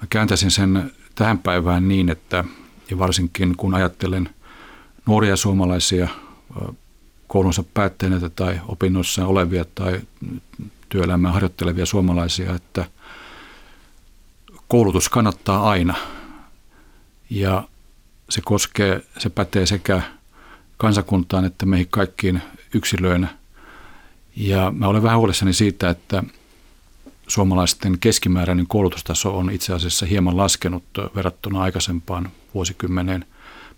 Mä 0.00 0.06
kääntäisin 0.10 0.50
sen 0.50 0.92
tähän 1.14 1.38
päivään 1.38 1.88
niin, 1.88 2.08
että 2.08 2.44
ja 2.92 2.98
varsinkin 2.98 3.56
kun 3.56 3.74
ajattelen 3.74 4.28
nuoria 5.06 5.36
suomalaisia 5.36 6.08
koulunsa 7.26 7.64
päättäneitä 7.74 8.28
tai 8.28 8.60
opinnoissaan 8.68 9.28
olevia 9.28 9.64
tai 9.74 10.00
työelämää 10.88 11.32
harjoittelevia 11.32 11.86
suomalaisia, 11.86 12.54
että 12.54 12.84
koulutus 14.68 15.08
kannattaa 15.08 15.70
aina. 15.70 15.94
Ja 17.30 17.68
se 18.30 18.40
koskee, 18.44 19.00
se 19.18 19.30
pätee 19.30 19.66
sekä 19.66 20.02
kansakuntaan 20.76 21.44
että 21.44 21.66
meihin 21.66 21.88
kaikkiin 21.90 22.42
yksilöinä. 22.74 23.28
Ja 24.36 24.72
mä 24.76 24.86
olen 24.88 25.02
vähän 25.02 25.18
huolissani 25.18 25.52
siitä, 25.52 25.90
että 25.90 26.24
suomalaisten 27.26 27.98
keskimääräinen 27.98 28.66
koulutustaso 28.66 29.38
on 29.38 29.50
itse 29.50 29.72
asiassa 29.72 30.06
hieman 30.06 30.36
laskenut 30.36 30.84
verrattuna 31.14 31.62
aikaisempaan 31.62 32.30
vuosikymmeneen, 32.54 33.24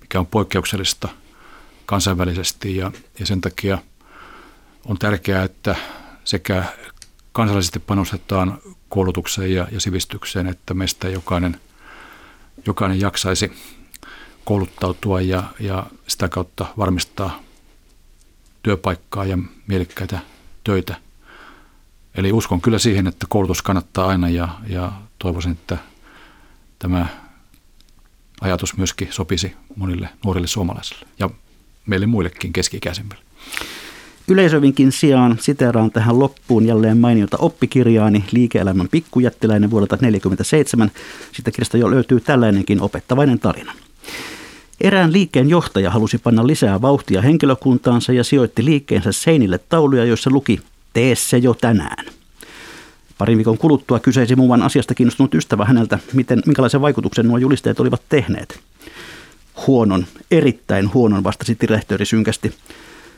mikä 0.00 0.20
on 0.20 0.26
poikkeuksellista 0.26 1.08
kansainvälisesti. 1.86 2.76
Ja, 2.76 2.92
ja 3.18 3.26
sen 3.26 3.40
takia 3.40 3.78
on 4.86 4.98
tärkeää, 4.98 5.42
että 5.42 5.76
sekä 6.24 6.64
kansallisesti 7.32 7.78
panostetaan 7.78 8.58
koulutukseen 8.88 9.54
ja, 9.54 9.68
ja 9.70 9.80
sivistykseen, 9.80 10.46
että 10.46 10.74
meistä 10.74 11.08
jokainen, 11.08 11.60
jokainen 12.66 13.00
jaksaisi 13.00 13.52
kouluttautua 14.44 15.20
ja, 15.20 15.42
ja 15.60 15.86
sitä 16.06 16.28
kautta 16.28 16.66
varmistaa 16.78 17.40
työpaikkaa 18.62 19.24
ja 19.24 19.38
mielekkäitä 19.66 20.18
töitä 20.64 20.96
Eli 22.14 22.32
uskon 22.32 22.60
kyllä 22.60 22.78
siihen, 22.78 23.06
että 23.06 23.26
koulutus 23.28 23.62
kannattaa 23.62 24.06
aina 24.06 24.28
ja, 24.28 24.48
ja 24.68 24.92
toivoisin, 25.18 25.52
että 25.52 25.78
tämä 26.78 27.06
ajatus 28.40 28.76
myöskin 28.76 29.08
sopisi 29.10 29.56
monille 29.76 30.08
nuorille 30.24 30.46
suomalaisille 30.46 31.06
ja 31.18 31.30
meille 31.86 32.06
muillekin 32.06 32.52
keski-ikäisemmille. 32.52 33.24
Yleisövinkin 34.28 34.92
sijaan 34.92 35.38
siteeraan 35.40 35.90
tähän 35.90 36.18
loppuun 36.18 36.66
jälleen 36.66 36.98
mainiota 36.98 37.36
oppikirjaani 37.38 38.24
Liike-elämän 38.32 38.88
pikkujättiläinen 38.88 39.70
vuodelta 39.70 39.96
1947. 39.96 40.90
Siitä 41.32 41.50
kirjasta 41.50 41.78
jo 41.78 41.90
löytyy 41.90 42.20
tällainenkin 42.20 42.80
opettavainen 42.80 43.38
tarina. 43.38 43.72
Erään 44.80 45.12
liikkeen 45.12 45.48
johtaja 45.48 45.90
halusi 45.90 46.18
panna 46.18 46.46
lisää 46.46 46.82
vauhtia 46.82 47.22
henkilökuntaansa 47.22 48.12
ja 48.12 48.24
sijoitti 48.24 48.64
liikkeensä 48.64 49.12
seinille 49.12 49.58
tauluja, 49.58 50.04
joissa 50.04 50.30
luki 50.30 50.60
Tee 50.94 51.14
se 51.14 51.38
jo 51.38 51.54
tänään. 51.54 52.06
Parin 53.18 53.38
viikon 53.38 53.58
kuluttua 53.58 54.00
kyseisi 54.00 54.36
muuan 54.36 54.62
asiasta 54.62 54.94
kiinnostunut 54.94 55.34
ystävä 55.34 55.64
häneltä, 55.64 55.98
miten, 56.12 56.42
minkälaisen 56.46 56.80
vaikutuksen 56.80 57.28
nuo 57.28 57.38
julisteet 57.38 57.80
olivat 57.80 58.02
tehneet. 58.08 58.60
Huonon, 59.66 60.06
erittäin 60.30 60.94
huonon, 60.94 61.24
vastasi 61.24 61.56
direktööri 61.60 62.06
synkästi. 62.06 62.54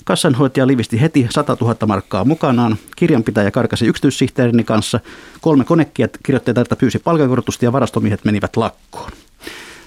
Kassanhoitaja 0.04 0.66
livisti 0.66 1.00
heti 1.00 1.26
100 1.30 1.56
000 1.60 1.76
markkaa 1.86 2.24
mukanaan. 2.24 2.76
Kirjanpitäjä 2.96 3.50
karkasi 3.50 3.86
yksityissihteerini 3.86 4.64
kanssa. 4.64 5.00
Kolme 5.40 5.64
konekirjoittajaa 5.64 6.76
pyysi 6.78 6.98
palkankorotusta 6.98 7.64
ja 7.64 7.72
varastomiehet 7.72 8.24
menivät 8.24 8.56
lakkoon. 8.56 9.12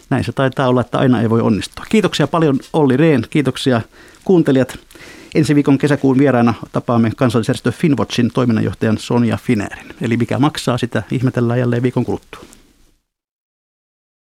Näin 0.10 0.24
se 0.24 0.32
taitaa 0.32 0.68
olla, 0.68 0.82
että 0.82 1.00
aina 1.00 1.22
ei 1.22 1.30
voi 1.30 1.42
onnistua. 1.42 1.86
Kiitoksia 1.90 2.28
paljon 2.28 2.60
Olli 2.74 2.98
Rehn, 2.98 3.24
kiitoksia 3.30 3.82
kuuntelijat. 4.26 4.80
Ensi 5.36 5.56
viikon 5.56 5.78
kesäkuun 5.78 6.18
vieraana 6.18 6.54
tapaamme 6.72 7.12
kansallisjärjestö 7.16 7.72
Finwatchin 7.72 8.32
toiminnanjohtajan 8.34 8.98
Sonja 8.98 9.38
Finerin. 9.38 9.86
Eli 10.02 10.18
mikä 10.18 10.40
maksaa, 10.40 10.78
sitä 10.78 11.04
ihmetellään 11.12 11.60
jälleen 11.60 11.84
viikon 11.84 12.06
kuluttua. 12.06 12.59